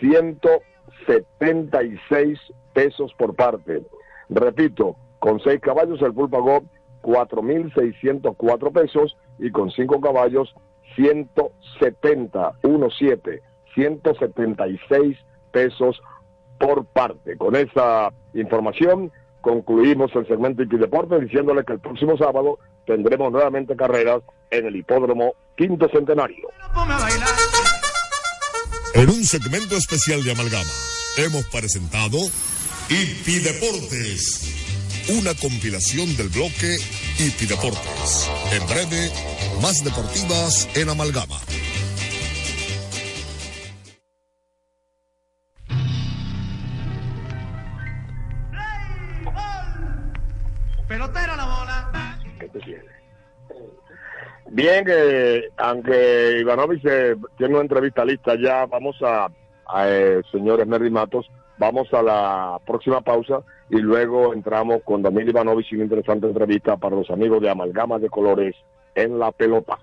176 0.00 2.38
pesos 2.74 3.14
por 3.14 3.34
parte. 3.34 3.82
Repito, 4.28 4.96
con 5.18 5.40
seis 5.40 5.60
caballos 5.60 6.02
el 6.02 6.12
pool 6.12 6.28
pagó 6.28 6.62
4.604 7.04 8.72
pesos 8.72 9.16
y 9.38 9.50
con 9.50 9.70
cinco 9.70 10.00
caballos 10.00 10.54
170, 10.96 12.52
17, 12.62 13.42
176 13.74 15.18
pesos 15.52 16.00
por 16.58 16.84
parte. 16.86 17.36
Con 17.36 17.56
esa 17.56 18.10
información 18.32 19.12
concluimos 19.40 20.10
el 20.14 20.26
segmento 20.26 20.62
Inti 20.62 20.78
Deporte 20.78 21.20
diciéndole 21.20 21.64
que 21.64 21.74
el 21.74 21.80
próximo 21.80 22.16
sábado 22.16 22.58
tendremos 22.86 23.30
nuevamente 23.30 23.76
carreras 23.76 24.22
en 24.50 24.66
el 24.66 24.76
hipódromo 24.76 25.34
Quinto 25.56 25.88
Centenario. 25.88 26.48
En 28.94 29.10
un 29.10 29.24
segmento 29.24 29.76
especial 29.76 30.22
de 30.24 30.32
Amalgama, 30.32 30.70
hemos 31.18 31.44
presentado 31.46 32.18
Hipi 32.88 33.40
Deportes, 33.40 34.63
una 35.08 35.34
compilación 35.34 36.16
del 36.16 36.28
bloque 36.28 36.76
Hipi 37.18 37.46
Deportes. 37.46 38.30
En 38.52 38.66
breve, 38.66 39.10
más 39.60 39.84
deportivas 39.84 40.68
en 40.74 40.88
Amalgama. 40.88 41.36
Pelotera 50.88 51.36
la 51.36 51.44
bola. 51.44 52.20
¿Qué 52.40 52.48
te 52.48 52.60
tiene? 52.60 52.84
Bien, 54.52 54.84
que 54.84 55.48
aunque 55.58 56.38
Ivanovic 56.40 56.84
eh, 56.84 57.16
tiene 57.36 57.54
una 57.54 57.62
entrevista 57.62 58.04
lista 58.04 58.36
ya, 58.40 58.64
vamos 58.66 58.96
a, 59.02 59.28
a 59.66 59.88
eh, 59.88 60.22
señores 60.30 60.66
Merry 60.66 60.90
Matos, 60.90 61.26
vamos 61.58 61.92
a 61.92 62.02
la 62.02 62.58
próxima 62.66 63.00
pausa 63.00 63.40
y 63.70 63.78
luego 63.78 64.34
entramos 64.34 64.82
con 64.84 65.02
Daniel 65.02 65.28
Ivanovich 65.28 65.72
y 65.72 65.76
una 65.76 65.84
interesante 65.84 66.26
entrevista 66.26 66.76
para 66.76 66.96
los 66.96 67.10
amigos 67.10 67.40
de 67.40 67.50
Amalgama 67.50 67.98
de 67.98 68.08
Colores 68.10 68.54
en 68.94 69.18
la 69.18 69.32
pelota. 69.32 69.78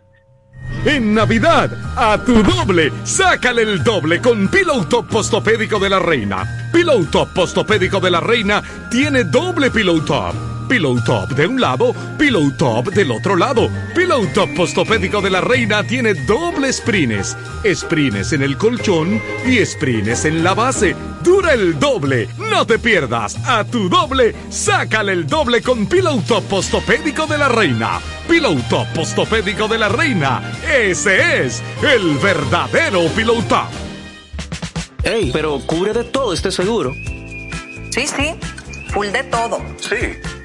En 0.86 1.14
Navidad, 1.14 1.70
a 1.96 2.18
tu 2.24 2.42
doble, 2.44 2.92
sácale 3.04 3.64
el 3.64 3.84
doble 3.84 4.22
con 4.22 4.48
Pillow 4.48 4.86
Top 4.86 5.08
Postopédico 5.08 5.80
de 5.80 5.90
la 5.90 6.00
Reina. 6.00 6.44
Pillow 6.74 7.06
Top 7.06 7.30
Postopédico 7.34 8.00
de 8.00 8.12
la 8.12 8.20
Reina 8.20 8.62
tiene 8.90 9.24
doble 9.24 9.70
Pillow 9.70 10.04
Top. 10.06 10.51
Pillow 10.72 11.04
Top 11.04 11.32
de 11.32 11.48
un 11.48 11.60
lado, 11.60 11.94
Pillow 12.18 12.50
Top 12.56 12.94
del 12.94 13.12
otro 13.12 13.36
lado. 13.36 13.70
Pillow 13.94 14.26
Top 14.28 14.50
Postopédico 14.56 15.20
de 15.20 15.30
la 15.30 15.42
Reina 15.42 15.84
tiene 15.84 16.14
doble 16.14 16.72
sprines. 16.72 17.36
Sprines 17.76 18.32
en 18.32 18.42
el 18.42 18.58
colchón 18.58 19.22
y 19.46 19.66
sprines 19.66 20.24
en 20.24 20.46
la 20.46 20.54
base. 20.54 20.96
Dura 21.22 21.52
el 21.56 21.78
doble. 21.78 22.30
No 22.38 22.66
te 22.66 22.80
pierdas. 22.80 23.36
A 23.46 23.66
tu 23.66 23.90
doble, 23.90 24.34
sácale 24.50 25.12
el 25.12 25.28
doble 25.28 25.62
con 25.62 25.88
Pillow 25.88 26.22
Top 26.22 26.46
Postopédico 26.46 27.28
de 27.28 27.38
la 27.38 27.50
Reina. 27.50 28.00
Pillow 28.30 28.58
Top 28.70 28.88
Postopédico 28.96 29.68
de 29.68 29.78
la 29.78 29.90
Reina. 29.90 30.54
Ese 30.74 31.46
es 31.48 31.62
el 31.84 32.18
verdadero 32.20 33.08
Pillow 33.10 33.42
Top. 33.42 33.68
Ey, 35.04 35.32
pero 35.34 35.60
cubre 35.66 35.92
de 35.92 36.06
todo 36.06 36.32
este 36.32 36.50
seguro. 36.50 36.94
Sí, 37.90 38.08
sí, 38.08 38.36
full 38.94 39.08
de 39.08 39.24
todo. 39.26 39.60
Sí. 39.78 39.98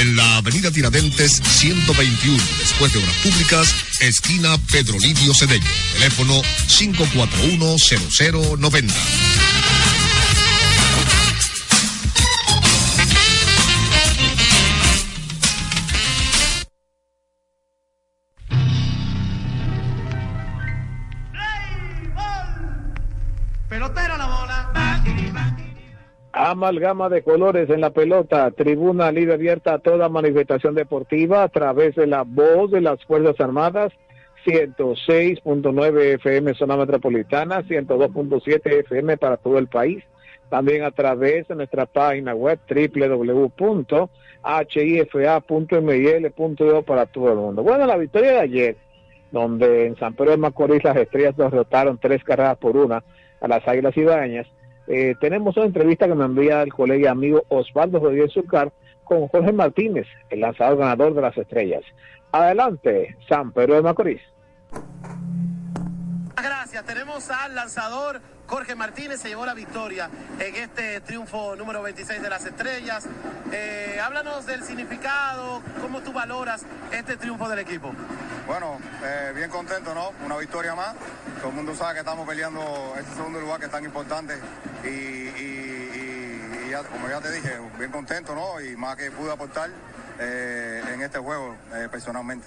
en 0.00 0.16
la 0.16 0.36
avenida 0.36 0.70
Tiradentes 0.70 1.40
121, 1.42 2.42
después 2.58 2.92
de 2.92 2.98
Obras 2.98 3.14
Públicas, 3.22 3.74
esquina 4.00 4.58
Pedro 4.70 4.98
Livio 4.98 5.34
Cedeño. 5.34 5.64
Teléfono 5.94 6.42
541 6.68 7.76
0090 8.58 8.94
Amalgama 26.50 27.08
de 27.08 27.22
colores 27.22 27.68
en 27.70 27.80
la 27.80 27.90
pelota, 27.90 28.52
tribuna 28.52 29.10
libre 29.10 29.34
abierta 29.34 29.74
a 29.74 29.80
toda 29.80 30.08
manifestación 30.08 30.76
deportiva 30.76 31.42
a 31.42 31.48
través 31.48 31.96
de 31.96 32.06
la 32.06 32.22
voz 32.22 32.70
de 32.70 32.80
las 32.80 33.04
Fuerzas 33.04 33.40
Armadas, 33.40 33.92
106.9 34.44 36.14
FM 36.14 36.54
zona 36.54 36.76
metropolitana, 36.76 37.62
102.7 37.62 38.60
FM 38.64 39.16
para 39.16 39.38
todo 39.38 39.58
el 39.58 39.66
país, 39.66 40.04
también 40.48 40.84
a 40.84 40.92
través 40.92 41.48
de 41.48 41.56
nuestra 41.56 41.84
página 41.84 42.32
web 42.32 42.60
www.hifa.mil.do 42.68 43.82
para 46.82 47.06
todo 47.06 47.32
el 47.32 47.38
mundo. 47.38 47.64
Bueno, 47.64 47.86
la 47.86 47.96
victoria 47.96 48.30
de 48.30 48.38
ayer, 48.38 48.76
donde 49.32 49.86
en 49.86 49.96
San 49.96 50.14
Pedro 50.14 50.30
de 50.30 50.36
Macorís 50.36 50.84
las 50.84 50.96
estrellas 50.96 51.36
derrotaron 51.36 51.98
tres 51.98 52.22
carreras 52.22 52.56
por 52.56 52.76
una 52.76 53.02
a 53.40 53.48
las 53.48 53.66
Águilas 53.66 53.96
Ibañas, 53.96 54.46
eh, 54.88 55.14
tenemos 55.20 55.56
una 55.56 55.66
entrevista 55.66 56.06
que 56.06 56.14
me 56.14 56.24
envía 56.24 56.62
el 56.62 56.72
colega 56.72 57.10
amigo 57.10 57.42
Osvaldo 57.48 57.98
Rodríguez 57.98 58.32
Zucar 58.32 58.72
con 59.04 59.28
Jorge 59.28 59.52
Martínez, 59.52 60.06
el 60.30 60.40
lanzador 60.40 60.78
ganador 60.78 61.14
de 61.14 61.22
las 61.22 61.36
estrellas. 61.36 61.82
Adelante, 62.32 63.16
San 63.28 63.52
Pedro 63.52 63.74
de 63.74 63.82
Macorís. 63.82 64.20
Gracias. 66.36 66.84
Tenemos 66.84 67.30
al 67.30 67.54
lanzador 67.54 68.20
Jorge 68.46 68.76
Martínez, 68.76 69.20
se 69.20 69.28
llevó 69.28 69.44
la 69.44 69.54
victoria 69.54 70.08
en 70.38 70.54
este 70.54 71.00
triunfo 71.00 71.56
número 71.56 71.82
26 71.82 72.22
de 72.22 72.30
las 72.30 72.44
estrellas. 72.44 73.06
Eh, 73.52 74.00
háblanos 74.02 74.46
del 74.46 74.62
significado, 74.62 75.62
cómo 75.80 76.00
tú 76.00 76.12
valoras 76.12 76.62
este 76.92 77.16
triunfo 77.16 77.48
del 77.48 77.58
equipo. 77.58 77.92
Bueno, 78.46 78.78
eh, 79.02 79.32
bien 79.34 79.50
contento, 79.50 79.94
¿no? 79.94 80.12
Una 80.24 80.36
victoria 80.36 80.74
más. 80.74 80.94
Todo 81.40 81.48
el 81.48 81.56
mundo 81.56 81.74
sabe 81.74 81.94
que 81.94 82.00
estamos 82.00 82.26
peleando 82.26 82.94
ese 82.98 83.14
segundo 83.14 83.40
lugar 83.40 83.58
que 83.58 83.66
es 83.66 83.72
tan 83.72 83.84
importante. 83.84 84.38
Y, 84.84 85.26
como 86.90 87.08
ya 87.08 87.20
te 87.22 87.32
dije, 87.32 87.58
bien 87.78 87.90
contento, 87.90 88.34
¿no? 88.34 88.60
Y 88.60 88.76
más 88.76 88.96
que 88.96 89.10
pude 89.10 89.32
aportar 89.32 89.70
eh, 90.18 90.82
en 90.92 91.02
este 91.02 91.18
juego 91.18 91.56
eh, 91.74 91.88
personalmente. 91.90 92.46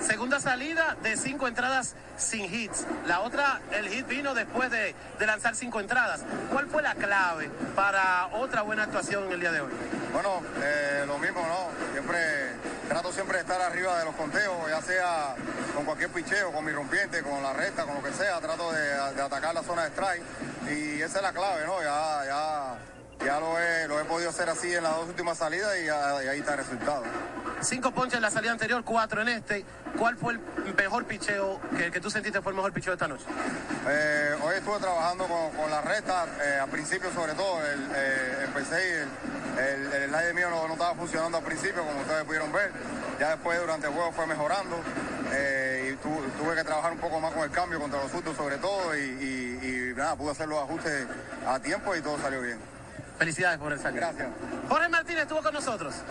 Segunda 0.00 0.40
salida 0.40 0.96
de 1.02 1.16
cinco 1.16 1.46
entradas 1.46 1.94
sin 2.16 2.52
hits. 2.52 2.86
La 3.06 3.20
otra, 3.20 3.60
el 3.72 3.88
hit 3.88 4.06
vino 4.06 4.34
después 4.34 4.70
de, 4.70 4.94
de 5.18 5.26
lanzar 5.26 5.54
cinco 5.54 5.80
entradas. 5.80 6.22
¿Cuál 6.50 6.66
fue 6.66 6.82
la 6.82 6.94
clave 6.94 7.50
para 7.76 8.26
otra 8.32 8.62
buena 8.62 8.84
actuación 8.84 9.24
en 9.24 9.32
el 9.32 9.40
día 9.40 9.52
de 9.52 9.60
hoy? 9.60 9.72
Bueno, 10.12 10.42
eh, 10.62 11.04
lo 11.06 11.18
mismo, 11.18 11.40
¿no? 11.46 11.92
Siempre 11.92 12.18
trato 12.88 13.12
siempre 13.12 13.36
de 13.36 13.42
estar 13.42 13.60
arriba 13.60 13.98
de 13.98 14.04
los 14.04 14.14
conteos, 14.16 14.54
ya 14.68 14.82
sea 14.82 15.34
con 15.74 15.84
cualquier 15.84 16.10
picheo, 16.10 16.52
con 16.52 16.64
mi 16.64 16.72
rompiente, 16.72 17.22
con 17.22 17.42
la 17.42 17.52
recta, 17.52 17.84
con 17.84 17.94
lo 17.94 18.02
que 18.02 18.12
sea, 18.12 18.38
trato 18.40 18.70
de, 18.72 18.80
de 19.14 19.22
atacar 19.22 19.54
la 19.54 19.62
zona 19.62 19.84
de 19.84 19.88
strike 19.90 20.22
y 20.68 21.00
esa 21.00 21.18
es 21.18 21.22
la 21.22 21.32
clave, 21.32 21.64
¿no? 21.64 21.82
Ya, 21.82 22.24
ya, 22.26 22.74
ya 23.24 23.40
lo 23.40 23.58
he, 23.58 23.86
lo 23.88 24.00
he 24.00 24.04
podido 24.04 24.30
hacer 24.30 24.48
así 24.48 24.74
en 24.74 24.82
las 24.82 24.96
dos 24.96 25.08
últimas 25.08 25.38
salidas 25.38 25.76
y, 25.80 25.86
ya- 25.86 26.24
y 26.24 26.28
ahí 26.28 26.38
está 26.40 26.52
el 26.52 26.58
resultado. 26.58 27.02
Cinco 27.60 27.92
ponches 27.92 28.16
en 28.16 28.22
la 28.22 28.30
salida 28.30 28.50
anterior, 28.52 28.82
cuatro 28.84 29.22
en 29.22 29.28
este. 29.28 29.64
¿Cuál 29.96 30.16
fue 30.16 30.32
el 30.32 30.40
mejor 30.76 31.04
picheo 31.04 31.60
que, 31.76 31.90
que 31.90 32.00
tú 32.00 32.10
sentiste 32.10 32.40
fue 32.42 32.50
el 32.52 32.56
mejor 32.56 32.72
picheo 32.72 32.92
de 32.92 32.96
esta 32.96 33.06
noche? 33.08 33.24
Eh, 33.88 34.34
hoy 34.42 34.56
estuve 34.56 34.78
trabajando 34.78 35.26
con, 35.26 35.50
con 35.52 35.70
la 35.70 35.80
recta, 35.82 36.26
eh, 36.42 36.58
al 36.60 36.68
principio 36.70 37.12
sobre 37.12 37.34
todo, 37.34 37.64
el, 37.64 37.88
eh, 37.94 38.38
empecé 38.46 38.88
y 38.88 38.92
el, 39.60 39.64
el, 39.64 39.92
el 39.92 40.08
slide 40.10 40.34
mío 40.34 40.50
no, 40.50 40.66
no 40.66 40.72
estaba 40.72 40.94
funcionando 40.94 41.38
al 41.38 41.44
principio, 41.44 41.84
como 41.84 42.00
ustedes 42.00 42.24
pudieron 42.24 42.50
ver. 42.52 42.72
Ya 43.20 43.30
después 43.30 43.60
durante 43.60 43.86
el 43.86 43.92
juego 43.92 44.10
fue 44.12 44.26
mejorando 44.26 44.80
eh, 45.32 45.92
y 45.92 45.96
tu- 45.96 46.42
tuve 46.42 46.56
que 46.56 46.64
trabajar 46.64 46.90
un 46.92 46.98
poco 46.98 47.20
más 47.20 47.32
con 47.32 47.42
el 47.44 47.50
cambio 47.50 47.78
contra 47.78 48.02
los 48.02 48.10
surdos 48.10 48.36
sobre 48.36 48.56
todo 48.58 48.96
y, 48.96 49.00
y- 49.00 49.90
y 49.92 49.94
nada, 49.94 50.16
pude 50.16 50.32
hacer 50.32 50.48
los 50.48 50.58
ajustes 50.58 51.06
a 51.46 51.60
tiempo 51.60 51.94
y 51.94 52.00
todo 52.00 52.18
salió 52.18 52.40
bien. 52.40 52.58
Felicidades 53.18 53.58
por 53.58 53.72
el 53.72 53.78
saque. 53.78 53.98
Gracias. 53.98 54.28
Jorge 54.68 54.88
Martínez 54.88 55.22
estuvo 55.22 55.42
con 55.42 55.54
nosotros. 55.54 56.02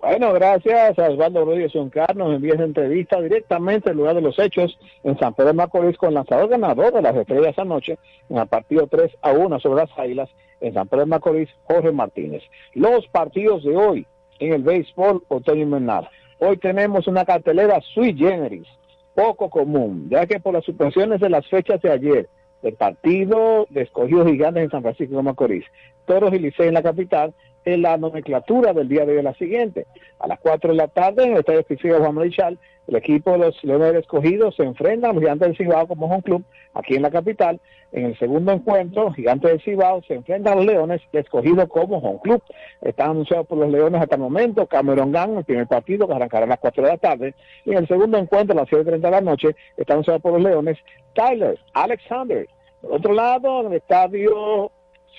Bueno, 0.00 0.32
gracias 0.32 0.96
a 0.96 1.10
Osvaldo 1.10 1.44
Rodríguez 1.44 1.74
Oncar, 1.74 2.14
nos 2.14 2.32
envía 2.32 2.54
esa 2.54 2.62
entrevista 2.62 3.20
directamente 3.20 3.90
al 3.90 3.96
lugar 3.96 4.14
de 4.14 4.20
los 4.20 4.38
hechos 4.38 4.78
en 5.02 5.18
San 5.18 5.34
Pedro 5.34 5.48
de 5.48 5.54
Macorís 5.54 5.96
con 5.96 6.10
el 6.10 6.14
lanzador 6.14 6.48
ganador 6.48 6.92
de 6.92 7.02
las 7.02 7.16
estrellas 7.16 7.58
anoche 7.58 7.98
en 8.28 8.38
el 8.38 8.46
partido 8.46 8.86
3 8.86 9.10
a 9.22 9.32
1 9.32 9.58
sobre 9.58 9.82
las 9.82 9.98
Águilas 9.98 10.30
en 10.60 10.72
San 10.72 10.86
Pedro 10.86 11.00
de 11.00 11.06
Macorís, 11.06 11.48
Jorge 11.64 11.90
Martínez. 11.90 12.44
Los 12.74 13.08
partidos 13.08 13.64
de 13.64 13.76
hoy 13.76 14.06
en 14.38 14.52
el 14.52 14.62
béisbol 14.62 15.24
otoño 15.26 15.62
invernal. 15.62 16.08
Hoy 16.38 16.56
tenemos 16.58 17.08
una 17.08 17.24
cartelera 17.24 17.80
sui 17.92 18.14
generis, 18.14 18.68
poco 19.16 19.50
común, 19.50 20.08
ya 20.10 20.26
que 20.26 20.38
por 20.38 20.54
las 20.54 20.64
suspensiones 20.64 21.20
de 21.20 21.28
las 21.28 21.44
fechas 21.48 21.82
de 21.82 21.90
ayer, 21.90 22.28
el 22.62 22.74
partido 22.74 23.66
de 23.70 23.82
escogidos 23.82 24.26
gigantes 24.28 24.64
en 24.64 24.70
San 24.70 24.82
Francisco 24.82 25.16
de 25.16 25.22
Macorís, 25.22 25.64
Toros 26.06 26.32
y 26.32 26.38
Licey 26.38 26.68
en 26.68 26.74
la 26.74 26.82
capital, 26.82 27.34
en 27.74 27.82
la 27.82 27.98
nomenclatura 27.98 28.72
del 28.72 28.88
día 28.88 29.04
de 29.04 29.16
hoy 29.16 29.22
la 29.22 29.34
siguiente. 29.34 29.86
A 30.18 30.26
las 30.26 30.40
4 30.40 30.70
de 30.70 30.76
la 30.76 30.88
tarde 30.88 31.24
en 31.24 31.32
el 31.32 31.40
Estadio 31.40 31.64
Físico 31.64 31.98
Juan 31.98 32.14
Marichal, 32.14 32.58
el 32.86 32.96
equipo 32.96 33.32
de 33.32 33.38
los 33.38 33.62
Leones 33.62 33.94
Escogidos 33.94 34.56
se 34.56 34.62
enfrenta 34.62 35.10
a 35.10 35.12
los 35.12 35.20
Gigantes 35.20 35.48
del 35.48 35.56
Cibao 35.58 35.86
como 35.86 36.06
home 36.06 36.22
club 36.22 36.44
aquí 36.72 36.94
en 36.94 37.02
la 37.02 37.10
capital. 37.10 37.60
En 37.92 38.06
el 38.06 38.18
segundo 38.18 38.52
encuentro, 38.52 39.12
Gigantes 39.12 39.50
del 39.50 39.60
Cibao 39.60 40.02
se 40.04 40.14
enfrentan 40.14 40.54
a 40.54 40.56
los 40.56 40.64
Leones 40.64 41.02
Escogidos 41.12 41.68
como 41.68 41.98
home 41.98 42.20
club. 42.22 42.42
Están 42.80 43.10
anunciados 43.10 43.46
por 43.46 43.58
los 43.58 43.70
Leones 43.70 44.00
hasta 44.00 44.14
el 44.14 44.22
momento. 44.22 44.66
Cameron 44.66 45.12
Gang, 45.12 45.36
el 45.36 45.44
primer 45.44 45.66
partido 45.66 46.08
que 46.08 46.14
arrancará 46.14 46.46
a 46.46 46.48
las 46.48 46.58
4 46.60 46.82
de 46.82 46.88
la 46.88 46.96
tarde. 46.96 47.34
Y 47.66 47.72
en 47.72 47.78
el 47.78 47.88
segundo 47.88 48.16
encuentro, 48.16 48.56
a 48.56 48.62
las 48.62 48.70
7.30 48.70 49.00
de 49.00 49.10
la 49.10 49.20
noche, 49.20 49.56
está 49.76 49.92
anunciado 49.92 50.20
por 50.20 50.32
los 50.32 50.42
Leones 50.42 50.78
Tyler 51.14 51.58
Alexander. 51.74 52.48
Por 52.80 52.94
otro 52.94 53.12
lado, 53.12 53.60
en 53.60 53.66
el 53.66 53.72
estadio 53.74 54.72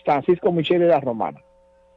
Francisco 0.04 0.52
Michele 0.52 0.86
de 0.86 0.91
la 0.91 1.00
Romana. 1.00 1.39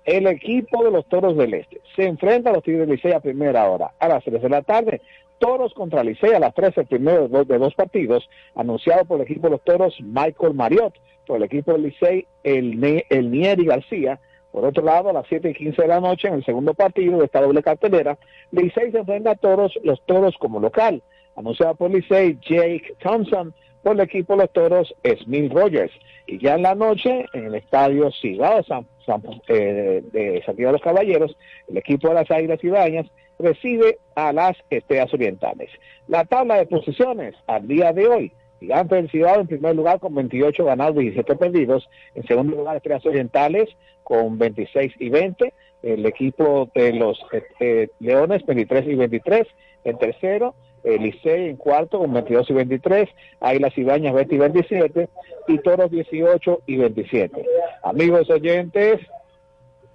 El 0.05 0.27
equipo 0.27 0.85
de 0.85 0.91
los 0.91 1.07
Toros 1.07 1.37
del 1.37 1.55
Este 1.55 1.81
se 1.95 2.07
enfrenta 2.07 2.51
a 2.51 2.55
los 2.55 2.65
Tigres 2.65 2.87
del 2.87 2.97
Licey 2.97 3.13
a 3.13 3.21
primera 3.21 3.69
hora, 3.71 3.93
a 4.01 4.09
las 4.09 4.25
3 4.25 4.43
de 4.43 4.49
la 4.49 4.63
tarde. 4.63 5.01
Toros 5.39 5.75
contra 5.75 6.03
Licey 6.03 6.33
a 6.33 6.41
las 6.41 6.55
13, 6.55 6.83
el 6.83 6.87
primero 6.87 7.23
de 7.23 7.29
dos, 7.29 7.49
de 7.49 7.59
dos 7.59 7.75
partidos, 7.75 8.29
anunciado 8.55 9.05
por 9.05 9.21
el 9.21 9.27
equipo 9.27 9.47
de 9.47 9.53
los 9.53 9.63
Toros 9.63 9.97
Michael 10.01 10.55
Mariot, 10.55 10.95
por 11.27 11.37
el 11.37 11.45
equipo 11.45 11.73
del 11.73 11.83
Licey 11.83 12.27
el, 12.43 13.05
el 13.09 13.31
Nieri 13.31 13.65
García. 13.65 14.19
Por 14.51 14.65
otro 14.65 14.85
lado, 14.85 15.11
a 15.11 15.13
las 15.13 15.27
7 15.29 15.51
y 15.51 15.55
15 15.55 15.83
de 15.83 15.89
la 15.89 16.01
noche, 16.01 16.29
en 16.29 16.35
el 16.35 16.45
segundo 16.45 16.75
partido 16.75 17.19
de 17.19 17.25
esta 17.25 17.41
doble 17.41 17.63
cartelera, 17.63 18.19
Licey 18.51 18.91
se 18.91 18.99
enfrenta 18.99 19.31
a 19.31 19.35
Toros, 19.37 19.79
los 19.83 20.01
Toros 20.03 20.37
como 20.39 20.61
local, 20.61 21.03
anunciado 21.37 21.75
por 21.77 21.91
Licey 21.91 22.39
Jake 22.43 22.95
Thompson, 23.03 23.55
por 23.83 23.95
el 23.95 24.01
equipo 24.01 24.35
de 24.35 24.43
los 24.43 24.53
Toros 24.53 24.95
Smith 25.23 25.53
Rogers. 25.53 25.93
Y 26.27 26.39
ya 26.39 26.55
en 26.55 26.63
la 26.63 26.75
noche, 26.75 27.27
en 27.33 27.47
el 27.47 27.55
estadio 27.55 28.11
Cibao 28.13 28.63
San, 28.65 28.87
San- 29.05 29.23
eh, 29.49 30.03
de 30.13 30.43
Santiago 30.45 30.69
de 30.69 30.73
los 30.73 30.83
Caballeros, 30.83 31.37
el 31.69 31.77
equipo 31.77 32.09
de 32.09 32.15
las 32.15 32.31
Águilas 32.31 32.63
Ibañas 32.63 33.07
recibe 33.39 33.99
a 34.15 34.33
las 34.33 34.57
Estrellas 34.71 35.13
Orientales. 35.13 35.71
La 36.09 36.25
tabla 36.25 36.57
de 36.57 36.67
posiciones 36.67 37.35
al 37.47 37.67
día 37.67 37.93
de 37.93 38.07
hoy. 38.07 38.33
Gigante 38.61 38.95
del 38.95 39.11
Cibao 39.11 39.41
en 39.41 39.49
primer 39.49 39.75
lugar 39.75 39.99
con 39.99 40.15
28 40.15 40.65
ganados, 40.65 40.97
17 40.97 41.35
perdidos. 41.35 41.89
En 42.15 42.25
segundo 42.27 42.57
lugar, 42.57 42.77
Estrellas 42.77 43.05
Orientales 43.07 43.69
con 44.05 44.39
26 44.39 44.93
y 45.01 45.09
20. 45.11 45.53
El 45.83 46.07
equipo 46.07 46.71
de 46.75 46.93
los 46.93 47.19
eh, 47.33 47.43
eh, 47.59 47.89
Leones 47.99 48.47
23 48.47 48.87
y 48.87 48.95
23. 48.95 49.49
En 49.85 49.99
tercero, 49.99 50.55
Licey 50.85 51.49
en 51.49 51.57
cuarto 51.57 51.99
con 51.99 52.13
22 52.13 52.51
y 52.51 52.53
23, 52.55 53.09
Águilas 53.41 53.79
Ibañas 53.79 54.15
20 54.15 54.35
y 54.35 54.39
27 54.39 55.09
y 55.49 55.59
Toros 55.59 55.91
18 55.91 56.63
y 56.67 56.77
27. 56.77 57.45
Amigos 57.83 58.29
oyentes 58.31 59.01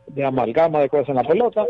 de 0.08 0.26
Amalgama 0.26 0.80
de 0.80 0.90
Cosas 0.90 1.10
en 1.10 1.16
la 1.16 1.24
Pelota, 1.24 1.66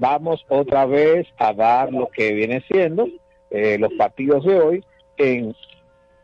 vamos 0.00 0.44
otra 0.48 0.86
vez 0.86 1.26
a 1.36 1.52
dar 1.52 1.92
lo 1.92 2.08
que 2.08 2.32
viene 2.32 2.62
siendo 2.70 3.06
eh, 3.50 3.78
los 3.78 3.92
partidos 3.94 4.44
de 4.44 4.60
hoy 4.60 4.84
en 5.16 5.54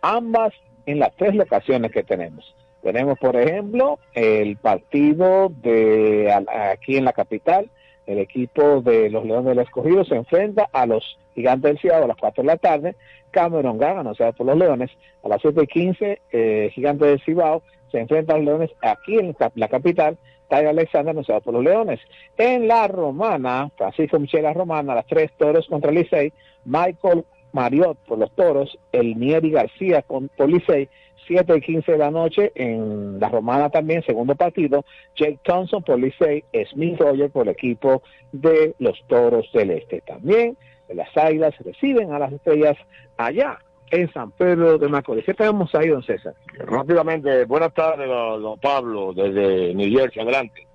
ambas, 0.01 0.53
en 0.87 0.99
las 0.99 1.15
tres 1.17 1.35
locaciones 1.35 1.93
que 1.93 2.03
tenemos. 2.03 2.55
Tenemos, 2.83 3.19
por 3.19 3.37
ejemplo, 3.37 3.99
el 4.15 4.57
partido 4.57 5.53
de 5.63 6.33
aquí 6.73 6.97
en 6.97 7.05
la 7.05 7.13
capital, 7.13 7.71
el 8.11 8.19
equipo 8.19 8.81
de 8.83 9.09
los 9.11 9.25
Leones 9.25 9.47
del 9.47 9.59
Escogido 9.61 10.05
se 10.05 10.17
enfrenta 10.17 10.69
a 10.73 10.87
los 10.87 11.19
Gigantes 11.35 11.71
del 11.71 11.79
Ciudad 11.79 12.03
a 12.03 12.07
las 12.07 12.17
4 12.17 12.43
de 12.43 12.47
la 12.47 12.57
tarde. 12.57 12.97
Cameron 13.31 13.79
Gang, 13.79 13.99
anunciado 13.99 14.33
por 14.33 14.47
los 14.47 14.59
Leones, 14.59 14.91
a 15.23 15.29
las 15.29 15.41
7 15.41 15.63
y 15.63 15.67
15, 15.67 16.21
eh, 16.33 16.71
Gigantes 16.75 17.09
del 17.09 17.21
Cibao 17.21 17.63
se 17.91 17.99
enfrenta 17.99 18.35
a 18.35 18.37
los 18.37 18.47
Leones 18.47 18.71
aquí 18.83 19.19
en 19.19 19.35
la 19.55 19.69
capital. 19.69 20.17
Tyler 20.49 20.69
Alexander, 20.69 21.11
anunciado 21.11 21.41
por 21.41 21.55
los 21.55 21.63
Leones. 21.63 22.01
En 22.37 22.67
la 22.67 22.89
Romana, 22.89 23.71
Francisco 23.77 24.19
Michela 24.19 24.53
Romana, 24.53 24.93
a 24.93 24.97
las 24.97 25.07
3 25.07 25.31
Toros 25.37 25.67
contra 25.69 25.93
Licey. 25.93 26.33
Michael 26.65 27.25
Mariot 27.53 27.97
por 28.07 28.19
los 28.19 28.31
Toros, 28.33 28.79
el 28.93 29.19
Nieri 29.19 29.51
García 29.51 30.03
con, 30.03 30.29
por 30.29 30.51
Licey. 30.51 30.89
7 31.27 31.57
y 31.57 31.61
15 31.61 31.93
de 31.93 31.99
la 31.99 32.11
noche 32.11 32.53
en 32.55 33.19
la 33.21 33.29
Romana 33.29 33.71
también, 33.71 34.03
segundo 34.05 34.35
partido, 34.35 34.85
Jake 35.17 35.39
Thompson 35.45 35.83
por 35.83 35.99
Licey, 35.99 36.45
Smith 36.71 36.99
Roger 37.01 37.31
por 37.31 37.47
el 37.47 37.53
equipo 37.53 38.03
de 38.33 38.75
los 38.79 38.99
Toros 39.09 39.49
del 39.53 39.71
Este. 39.71 40.01
También 40.01 40.57
las 40.89 41.17
Águilas 41.17 41.55
reciben 41.65 42.13
a 42.13 42.19
las 42.19 42.33
estrellas 42.33 42.77
allá 43.17 43.59
en 43.93 44.13
San 44.13 44.31
Pedro 44.33 44.79
de 44.79 44.89
Macorís. 44.89 45.25
¿Qué 45.25 45.35
tenemos 45.35 45.75
ahí, 45.75 45.89
don 45.89 46.03
César? 46.03 46.35
Rápidamente, 46.59 47.45
buenas 47.45 47.73
tardes, 47.75 48.09
don 48.09 48.43
don 48.43 48.59
Pablo, 48.61 49.13
desde 49.13 49.75
New 49.75 49.91
Jersey, 49.99 50.23
adelante. 50.23 50.67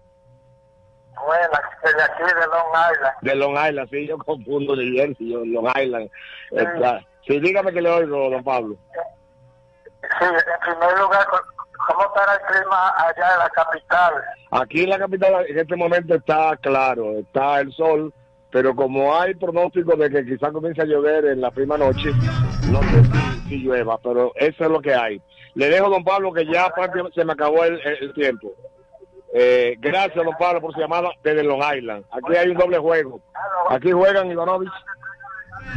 Buenas, 1.26 1.50
desde 1.84 2.04
aquí 2.04 2.24
de 2.24 2.48
Long 2.48 2.72
Island. 2.94 3.16
De 3.22 3.36
Long 3.36 3.56
Island, 3.70 3.90
sí, 3.90 4.06
yo 4.08 4.18
confundo 4.18 4.76
New 4.76 4.94
Jersey, 4.96 5.30
yo 5.32 5.46
Long 5.46 5.68
Island. 5.82 6.10
Está- 6.52 7.06
Sí, 7.28 7.40
dígame 7.40 7.74
que 7.74 7.82
le 7.82 7.90
oigo, 7.90 8.30
don 8.30 8.44
Pablo. 8.44 8.76
Sí, 10.20 10.26
en 10.26 10.74
primer 10.74 11.00
lugar, 11.00 11.26
¿Cómo 11.88 12.02
estará 12.06 12.34
el 12.34 12.42
clima 12.42 12.94
allá 12.98 13.34
en 13.34 13.40
la 13.40 13.50
capital? 13.50 14.14
Aquí 14.52 14.84
en 14.84 14.90
la 14.90 14.98
capital 14.98 15.46
en 15.48 15.60
este 15.60 15.76
momento 15.76 16.16
está 16.16 16.58
claro, 16.58 17.20
está 17.20 17.60
el 17.60 17.72
sol, 17.74 18.14
pero 18.50 18.76
como 18.76 19.16
hay 19.16 19.36
pronóstico 19.36 19.96
de 19.96 20.10
que 20.10 20.26
quizás 20.26 20.52
comience 20.52 20.82
a 20.82 20.86
llover 20.86 21.26
en 21.26 21.42
la 21.42 21.52
prima 21.52 21.78
noche, 21.78 22.12
no 22.72 22.82
sé 22.82 23.04
si, 23.04 23.50
si 23.50 23.58
llueva, 23.60 23.98
pero 24.00 24.32
eso 24.36 24.64
es 24.64 24.70
lo 24.72 24.82
que 24.82 24.96
hay. 24.96 25.22
Le 25.54 25.70
dejo, 25.70 25.90
don 25.90 26.04
Pablo, 26.04 26.34
que 26.34 26.46
ya 26.46 26.70
prácticamente 26.70 27.20
se 27.20 27.26
me 27.26 27.34
acabó 27.34 27.64
el 27.64 28.14
tiempo. 28.14 28.52
Eh, 29.34 29.76
gracias, 29.80 30.16
don 30.16 30.36
Pablo, 30.40 30.62
por 30.62 30.74
su 30.74 30.80
llamada 30.80 31.10
desde 31.22 31.44
Long 31.44 31.62
Island. 31.76 32.06
Aquí 32.12 32.36
hay 32.38 32.50
un 32.50 32.58
doble 32.58 32.78
juego. 32.78 33.20
Aquí 33.70 33.92
juegan 33.92 34.32
Ivanovich. 34.32 34.72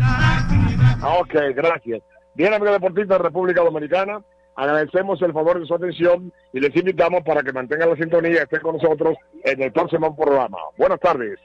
Ah, 0.00 1.18
Ok, 1.20 1.34
gracias. 1.54 2.02
Bien, 2.38 2.54
amigos 2.54 2.74
deportistas 2.74 3.18
de 3.18 3.24
República 3.24 3.64
Dominicana, 3.64 4.22
agradecemos 4.54 5.20
el 5.22 5.32
favor 5.32 5.58
de 5.58 5.66
su 5.66 5.74
atención 5.74 6.32
y 6.52 6.60
les 6.60 6.76
invitamos 6.76 7.24
para 7.24 7.42
que 7.42 7.52
mantengan 7.52 7.90
la 7.90 7.96
sintonía 7.96 8.30
y 8.30 8.34
estén 8.36 8.60
con 8.60 8.76
nosotros 8.76 9.16
en 9.42 9.60
el 9.60 9.72
próximo 9.72 10.14
programa. 10.14 10.56
Buenas 10.76 11.00
tardes. 11.00 11.40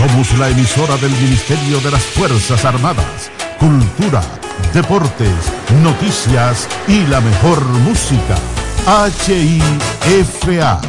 Somos 0.00 0.38
la 0.38 0.48
emisora 0.48 0.96
del 0.96 1.10
Ministerio 1.10 1.78
de 1.80 1.90
las 1.90 2.02
Fuerzas 2.02 2.64
Armadas. 2.64 3.30
Cultura, 3.58 4.22
deportes, 4.72 5.52
noticias 5.82 6.66
y 6.88 7.06
la 7.06 7.20
mejor 7.20 7.62
música. 7.80 8.38
HIFA. 10.06 10.80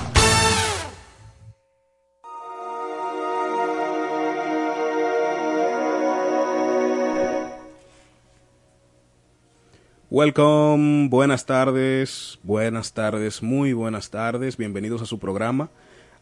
Welcome, 10.10 11.10
buenas 11.10 11.46
tardes, 11.46 12.40
buenas 12.44 12.94
tardes, 12.94 13.44
muy 13.44 13.74
buenas 13.74 14.10
tardes, 14.10 14.56
bienvenidos 14.56 15.02
a 15.02 15.06
su 15.06 15.20
programa 15.20 15.70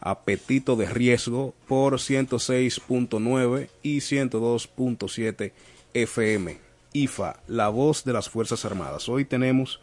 Apetito 0.02 0.76
de 0.76 0.88
Riesgo 0.88 1.54
por 1.68 1.95
106.9 1.95 3.70
y 3.84 3.97
102.7 3.97 5.52
FM. 5.93 6.58
IFA, 6.93 7.39
la 7.47 7.70
voz 7.70 8.04
de 8.04 8.14
las 8.14 8.30
Fuerzas 8.30 8.66
Armadas. 8.66 9.10
Hoy 9.10 9.26
tenemos 9.26 9.80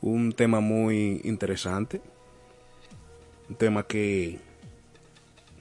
un 0.00 0.32
tema 0.32 0.60
muy 0.60 1.20
interesante, 1.24 2.00
un 3.48 3.54
tema 3.54 3.86
que 3.86 4.40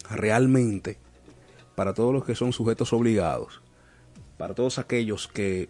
realmente 0.09 0.97
para 1.75 1.93
todos 1.93 2.13
los 2.13 2.25
que 2.25 2.35
son 2.35 2.51
sujetos 2.53 2.93
obligados, 2.93 3.61
para 4.37 4.55
todos 4.55 4.79
aquellos 4.79 5.27
que 5.27 5.69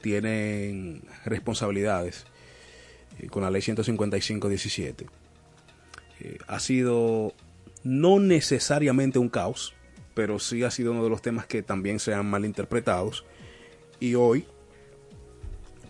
tienen 0.00 1.02
responsabilidades 1.24 2.24
eh, 3.18 3.28
con 3.28 3.42
la 3.42 3.50
ley 3.50 3.62
155-17. 3.62 5.06
Eh, 6.20 6.38
ha 6.46 6.60
sido 6.60 7.34
no 7.84 8.20
necesariamente 8.20 9.18
un 9.18 9.28
caos, 9.28 9.74
pero 10.14 10.38
sí 10.38 10.62
ha 10.62 10.70
sido 10.70 10.92
uno 10.92 11.04
de 11.04 11.10
los 11.10 11.22
temas 11.22 11.46
que 11.46 11.62
también 11.62 11.98
se 11.98 12.14
han 12.14 12.26
malinterpretados. 12.26 13.24
Y 14.00 14.14
hoy, 14.14 14.44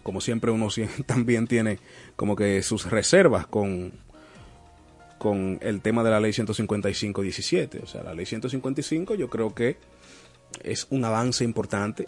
como 0.03 0.20
siempre, 0.20 0.51
uno 0.51 0.68
también 1.07 1.47
tiene 1.47 1.78
como 2.16 2.36
que 2.36 2.62
sus 2.62 2.90
reservas 2.90 3.47
con, 3.47 3.93
con 5.18 5.59
el 5.62 5.80
tema 5.80 6.03
de 6.03 6.11
la 6.11 6.20
ley 6.20 6.32
155-17. 6.32 7.82
O 7.82 7.86
sea, 7.86 8.03
la 8.03 8.14
ley 8.14 8.26
155 8.26 9.14
yo 9.14 9.28
creo 9.28 9.55
que 9.55 9.76
es 10.62 10.86
un 10.90 11.05
avance 11.05 11.45
importante 11.45 12.07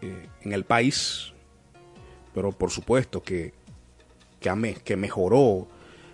eh, 0.00 0.28
en 0.42 0.52
el 0.52 0.64
país, 0.64 1.32
pero 2.34 2.52
por 2.52 2.70
supuesto 2.70 3.22
que, 3.22 3.52
que, 4.40 4.80
que 4.82 4.96
mejoró 4.96 5.68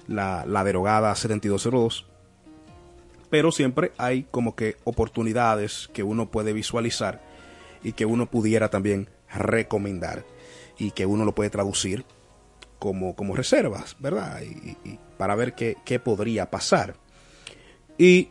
la, 0.07 0.45
la 0.47 0.65
derogada 0.65 1.15
7202 1.15 2.10
pero 3.31 3.53
siempre 3.53 3.93
hay 3.97 4.25
como 4.25 4.57
que 4.57 4.77
oportunidades 4.85 5.89
que 5.93 6.03
uno 6.03 6.31
puede 6.31 6.53
visualizar 6.53 7.23
y 7.83 7.93
que 7.93 8.05
uno 8.05 8.27
pudiera 8.27 8.69
también 8.69 9.09
recomendar 9.33 10.25
y 10.79 10.91
que 10.91 11.07
uno 11.07 11.25
lo 11.25 11.35
puede 11.35 11.51
traducir 11.51 12.05
como, 12.79 13.15
como 13.15 13.37
reservas, 13.37 13.97
¿verdad? 14.01 14.41
Y, 14.43 14.99
para 15.17 15.35
ver 15.35 15.55
qué, 15.55 15.77
qué, 15.85 16.01
podría 16.01 16.51
pasar. 16.51 16.97
Y 17.99 18.31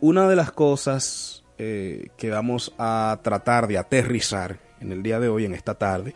una 0.00 0.28
de 0.28 0.36
las 0.36 0.52
cosas 0.52 1.44
eh, 1.58 2.08
que 2.16 2.30
vamos 2.30 2.72
a 2.78 3.18
tratar 3.22 3.66
de 3.66 3.76
aterrizar 3.76 4.60
en 4.80 4.92
el 4.92 5.02
día 5.02 5.18
de 5.18 5.28
hoy, 5.28 5.44
en 5.44 5.54
esta 5.54 5.74
tarde, 5.74 6.14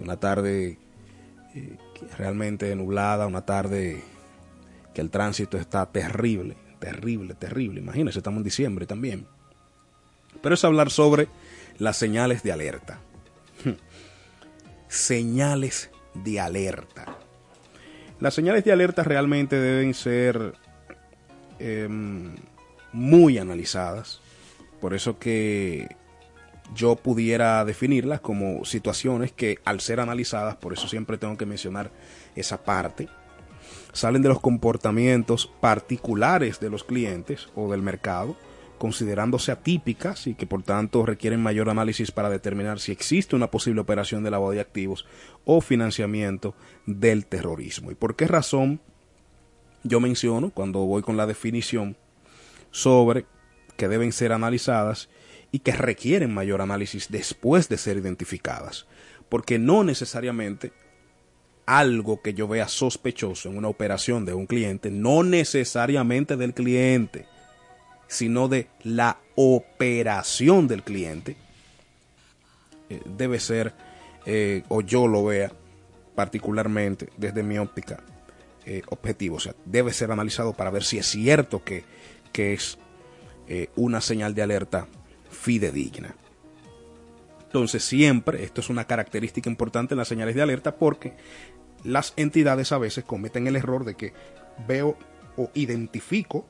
una 0.00 0.18
tarde 0.18 0.78
eh, 1.54 1.76
realmente 2.18 2.74
nublada, 2.74 3.26
una 3.26 3.46
tarde 3.46 4.02
que 4.92 5.00
el 5.00 5.10
tránsito 5.10 5.56
está 5.56 5.86
terrible, 5.86 6.56
terrible, 6.78 7.34
terrible. 7.34 7.80
Imagínense, 7.80 8.18
estamos 8.18 8.38
en 8.38 8.44
diciembre 8.44 8.86
también. 8.86 9.26
Pero 10.42 10.54
es 10.54 10.64
hablar 10.64 10.90
sobre 10.90 11.28
las 11.78 11.96
señales 11.96 12.42
de 12.42 12.52
alerta. 12.52 13.00
señales 14.88 15.90
de 16.14 16.40
alerta. 16.40 17.16
Las 18.20 18.34
señales 18.34 18.64
de 18.64 18.72
alerta 18.72 19.02
realmente 19.02 19.56
deben 19.58 19.92
ser 19.94 20.54
eh, 21.58 21.88
muy 22.92 23.38
analizadas. 23.38 24.20
Por 24.80 24.94
eso 24.94 25.18
que 25.18 25.88
yo 26.74 26.96
pudiera 26.96 27.64
definirlas 27.64 28.20
como 28.20 28.64
situaciones 28.64 29.32
que 29.32 29.58
al 29.64 29.80
ser 29.80 30.00
analizadas, 30.00 30.56
por 30.56 30.72
eso 30.72 30.88
siempre 30.88 31.18
tengo 31.18 31.36
que 31.36 31.46
mencionar 31.46 31.90
esa 32.34 32.64
parte, 32.64 33.08
salen 33.96 34.22
de 34.22 34.28
los 34.28 34.40
comportamientos 34.40 35.50
particulares 35.60 36.60
de 36.60 36.68
los 36.68 36.84
clientes 36.84 37.48
o 37.54 37.70
del 37.70 37.80
mercado, 37.80 38.36
considerándose 38.78 39.52
atípicas 39.52 40.26
y 40.26 40.34
que 40.34 40.46
por 40.46 40.62
tanto 40.62 41.06
requieren 41.06 41.42
mayor 41.42 41.70
análisis 41.70 42.10
para 42.10 42.28
determinar 42.28 42.78
si 42.78 42.92
existe 42.92 43.34
una 43.34 43.50
posible 43.50 43.80
operación 43.80 44.22
de 44.22 44.30
lavado 44.30 44.50
de 44.52 44.60
activos 44.60 45.06
o 45.46 45.62
financiamiento 45.62 46.54
del 46.84 47.24
terrorismo. 47.24 47.90
¿Y 47.90 47.94
por 47.94 48.16
qué 48.16 48.26
razón 48.26 48.80
yo 49.82 49.98
menciono 49.98 50.50
cuando 50.50 50.80
voy 50.80 51.00
con 51.00 51.16
la 51.16 51.26
definición 51.26 51.96
sobre 52.70 53.24
que 53.78 53.88
deben 53.88 54.12
ser 54.12 54.32
analizadas 54.32 55.08
y 55.52 55.60
que 55.60 55.72
requieren 55.72 56.34
mayor 56.34 56.60
análisis 56.60 57.10
después 57.10 57.70
de 57.70 57.78
ser 57.78 57.96
identificadas? 57.96 58.86
Porque 59.30 59.58
no 59.58 59.84
necesariamente 59.84 60.72
algo 61.66 62.22
que 62.22 62.32
yo 62.32 62.46
vea 62.46 62.68
sospechoso 62.68 63.50
en 63.50 63.58
una 63.58 63.68
operación 63.68 64.24
de 64.24 64.32
un 64.32 64.46
cliente, 64.46 64.90
no 64.90 65.24
necesariamente 65.24 66.36
del 66.36 66.54
cliente, 66.54 67.26
sino 68.06 68.48
de 68.48 68.68
la 68.84 69.18
operación 69.34 70.68
del 70.68 70.84
cliente, 70.84 71.36
eh, 72.88 73.02
debe 73.04 73.40
ser, 73.40 73.74
eh, 74.24 74.62
o 74.68 74.80
yo 74.80 75.08
lo 75.08 75.24
vea 75.24 75.50
particularmente 76.14 77.08
desde 77.16 77.42
mi 77.42 77.58
óptica 77.58 78.00
eh, 78.64 78.82
objetivo, 78.88 79.36
o 79.36 79.40
sea, 79.40 79.54
debe 79.64 79.92
ser 79.92 80.12
analizado 80.12 80.52
para 80.52 80.70
ver 80.70 80.84
si 80.84 80.98
es 80.98 81.06
cierto 81.06 81.62
que, 81.62 81.84
que 82.32 82.54
es 82.54 82.78
una 83.76 84.00
señal 84.00 84.34
de 84.34 84.42
alerta 84.42 84.88
fidedigna. 85.30 86.16
Entonces 87.56 87.84
siempre, 87.84 88.44
esto 88.44 88.60
es 88.60 88.68
una 88.68 88.84
característica 88.84 89.48
importante 89.48 89.94
en 89.94 89.98
las 89.98 90.08
señales 90.08 90.34
de 90.34 90.42
alerta 90.42 90.76
porque 90.76 91.14
las 91.84 92.12
entidades 92.16 92.70
a 92.70 92.76
veces 92.76 93.02
cometen 93.04 93.46
el 93.46 93.56
error 93.56 93.86
de 93.86 93.94
que 93.94 94.12
veo 94.68 94.98
o 95.38 95.50
identifico 95.54 96.44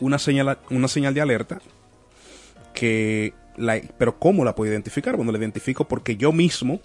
una 0.00 0.18
señal, 0.18 0.58
una 0.70 0.88
señal 0.88 1.12
de 1.12 1.20
alerta 1.20 1.60
que 2.72 3.34
la, 3.58 3.78
pero 3.98 4.18
¿cómo 4.18 4.46
la 4.46 4.54
puedo 4.54 4.72
identificar? 4.72 5.14
Bueno, 5.14 5.30
la 5.30 5.36
identifico 5.36 5.86
porque 5.86 6.16
yo 6.16 6.32
mismo, 6.32 6.80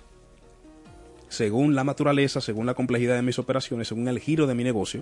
según 1.32 1.76
la 1.76 1.86
naturaleza, 1.86 2.42
según 2.42 2.66
la 2.66 2.74
complejidad 2.74 3.16
de 3.16 3.22
mis 3.22 3.40
operaciones, 3.40 3.88
según 3.88 4.10
el 4.10 4.20
giro 4.20 4.48
de 4.48 4.54
mi 4.54 4.66
negocio, 4.66 5.02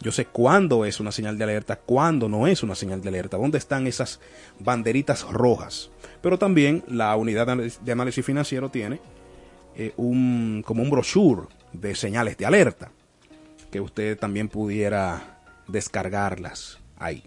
yo 0.00 0.10
sé 0.10 0.26
cuándo 0.26 0.84
es 0.84 0.98
una 0.98 1.12
señal 1.12 1.38
de 1.38 1.44
alerta, 1.44 1.76
cuándo 1.76 2.28
no 2.28 2.48
es 2.48 2.64
una 2.64 2.74
señal 2.74 3.00
de 3.00 3.08
alerta, 3.10 3.36
dónde 3.36 3.58
están 3.58 3.86
esas 3.86 4.18
banderitas 4.58 5.22
rojas. 5.30 5.90
Pero 6.20 6.36
también 6.36 6.82
la 6.88 7.14
unidad 7.14 7.46
de 7.46 7.92
análisis 7.92 8.26
financiero 8.26 8.70
tiene 8.70 9.00
eh, 9.76 9.92
un, 9.96 10.64
como 10.66 10.82
un 10.82 10.90
brochure 10.90 11.42
de 11.72 11.94
señales 11.94 12.36
de 12.36 12.46
alerta, 12.46 12.90
que 13.70 13.80
usted 13.80 14.18
también 14.18 14.48
pudiera 14.48 15.38
descargarlas 15.68 16.80
ahí. 16.96 17.22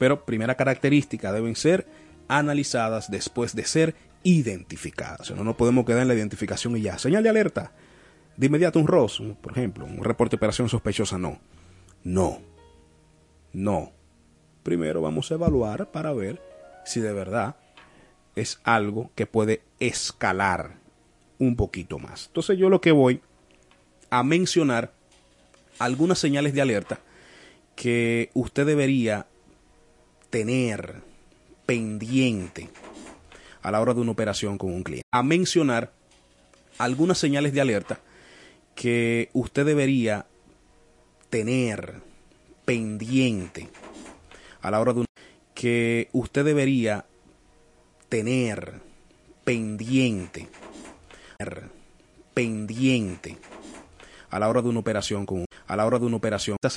Pero 0.00 0.24
primera 0.24 0.56
característica, 0.56 1.32
deben 1.32 1.54
ser 1.54 1.86
analizadas 2.26 3.08
después 3.08 3.54
de 3.54 3.66
ser 3.66 3.94
identificadas. 4.24 5.30
O 5.30 5.36
no 5.36 5.44
nos 5.44 5.56
podemos 5.56 5.84
quedar 5.84 6.02
en 6.02 6.08
la 6.08 6.14
identificación 6.14 6.76
y 6.76 6.82
ya. 6.82 6.98
Señal 6.98 7.22
de 7.22 7.28
alerta. 7.28 7.72
De 8.36 8.46
inmediato 8.46 8.78
un 8.78 8.86
ROS, 8.86 9.22
por 9.40 9.52
ejemplo, 9.52 9.84
un 9.84 10.02
reporte 10.02 10.32
de 10.32 10.38
operación 10.38 10.68
sospechosa, 10.68 11.18
no. 11.18 11.38
No. 12.04 12.40
No. 13.52 13.92
Primero 14.62 15.02
vamos 15.02 15.30
a 15.30 15.34
evaluar 15.34 15.90
para 15.90 16.12
ver 16.12 16.40
si 16.84 17.00
de 17.00 17.12
verdad 17.12 17.56
es 18.34 18.60
algo 18.64 19.10
que 19.14 19.26
puede 19.26 19.62
escalar 19.80 20.76
un 21.38 21.56
poquito 21.56 21.98
más. 21.98 22.28
Entonces 22.28 22.58
yo 22.58 22.68
lo 22.70 22.80
que 22.80 22.92
voy 22.92 23.20
a 24.10 24.22
mencionar 24.22 24.92
algunas 25.78 26.18
señales 26.18 26.54
de 26.54 26.62
alerta 26.62 27.00
que 27.74 28.30
usted 28.34 28.66
debería 28.66 29.26
tener 30.30 31.02
pendiente 31.66 32.68
a 33.62 33.70
la 33.70 33.80
hora 33.80 33.94
de 33.94 34.00
una 34.00 34.12
operación 34.12 34.58
con 34.58 34.72
un 34.72 34.82
cliente. 34.82 35.06
A 35.12 35.22
mencionar 35.22 35.92
algunas 36.78 37.18
señales 37.18 37.52
de 37.52 37.60
alerta 37.60 38.00
que 38.74 39.30
usted 39.32 39.64
debería 39.64 40.26
tener 41.30 42.00
pendiente 42.64 43.68
a 44.60 44.70
la 44.70 44.80
hora 44.80 44.92
de 44.92 45.00
una 45.00 45.06
que 45.54 46.08
usted 46.12 46.44
debería 46.44 47.04
tener 48.08 48.80
pendiente 49.44 50.48
pendiente 52.34 53.36
a 54.30 54.38
la 54.38 54.48
hora 54.48 54.62
de 54.62 54.68
una 54.68 54.80
operación 54.80 55.26
con 55.26 55.44
a 55.66 55.76
la 55.76 55.86
hora 55.86 55.98
de 55.98 56.06
una 56.06 56.16
operación 56.16 56.56
esta 56.60 56.70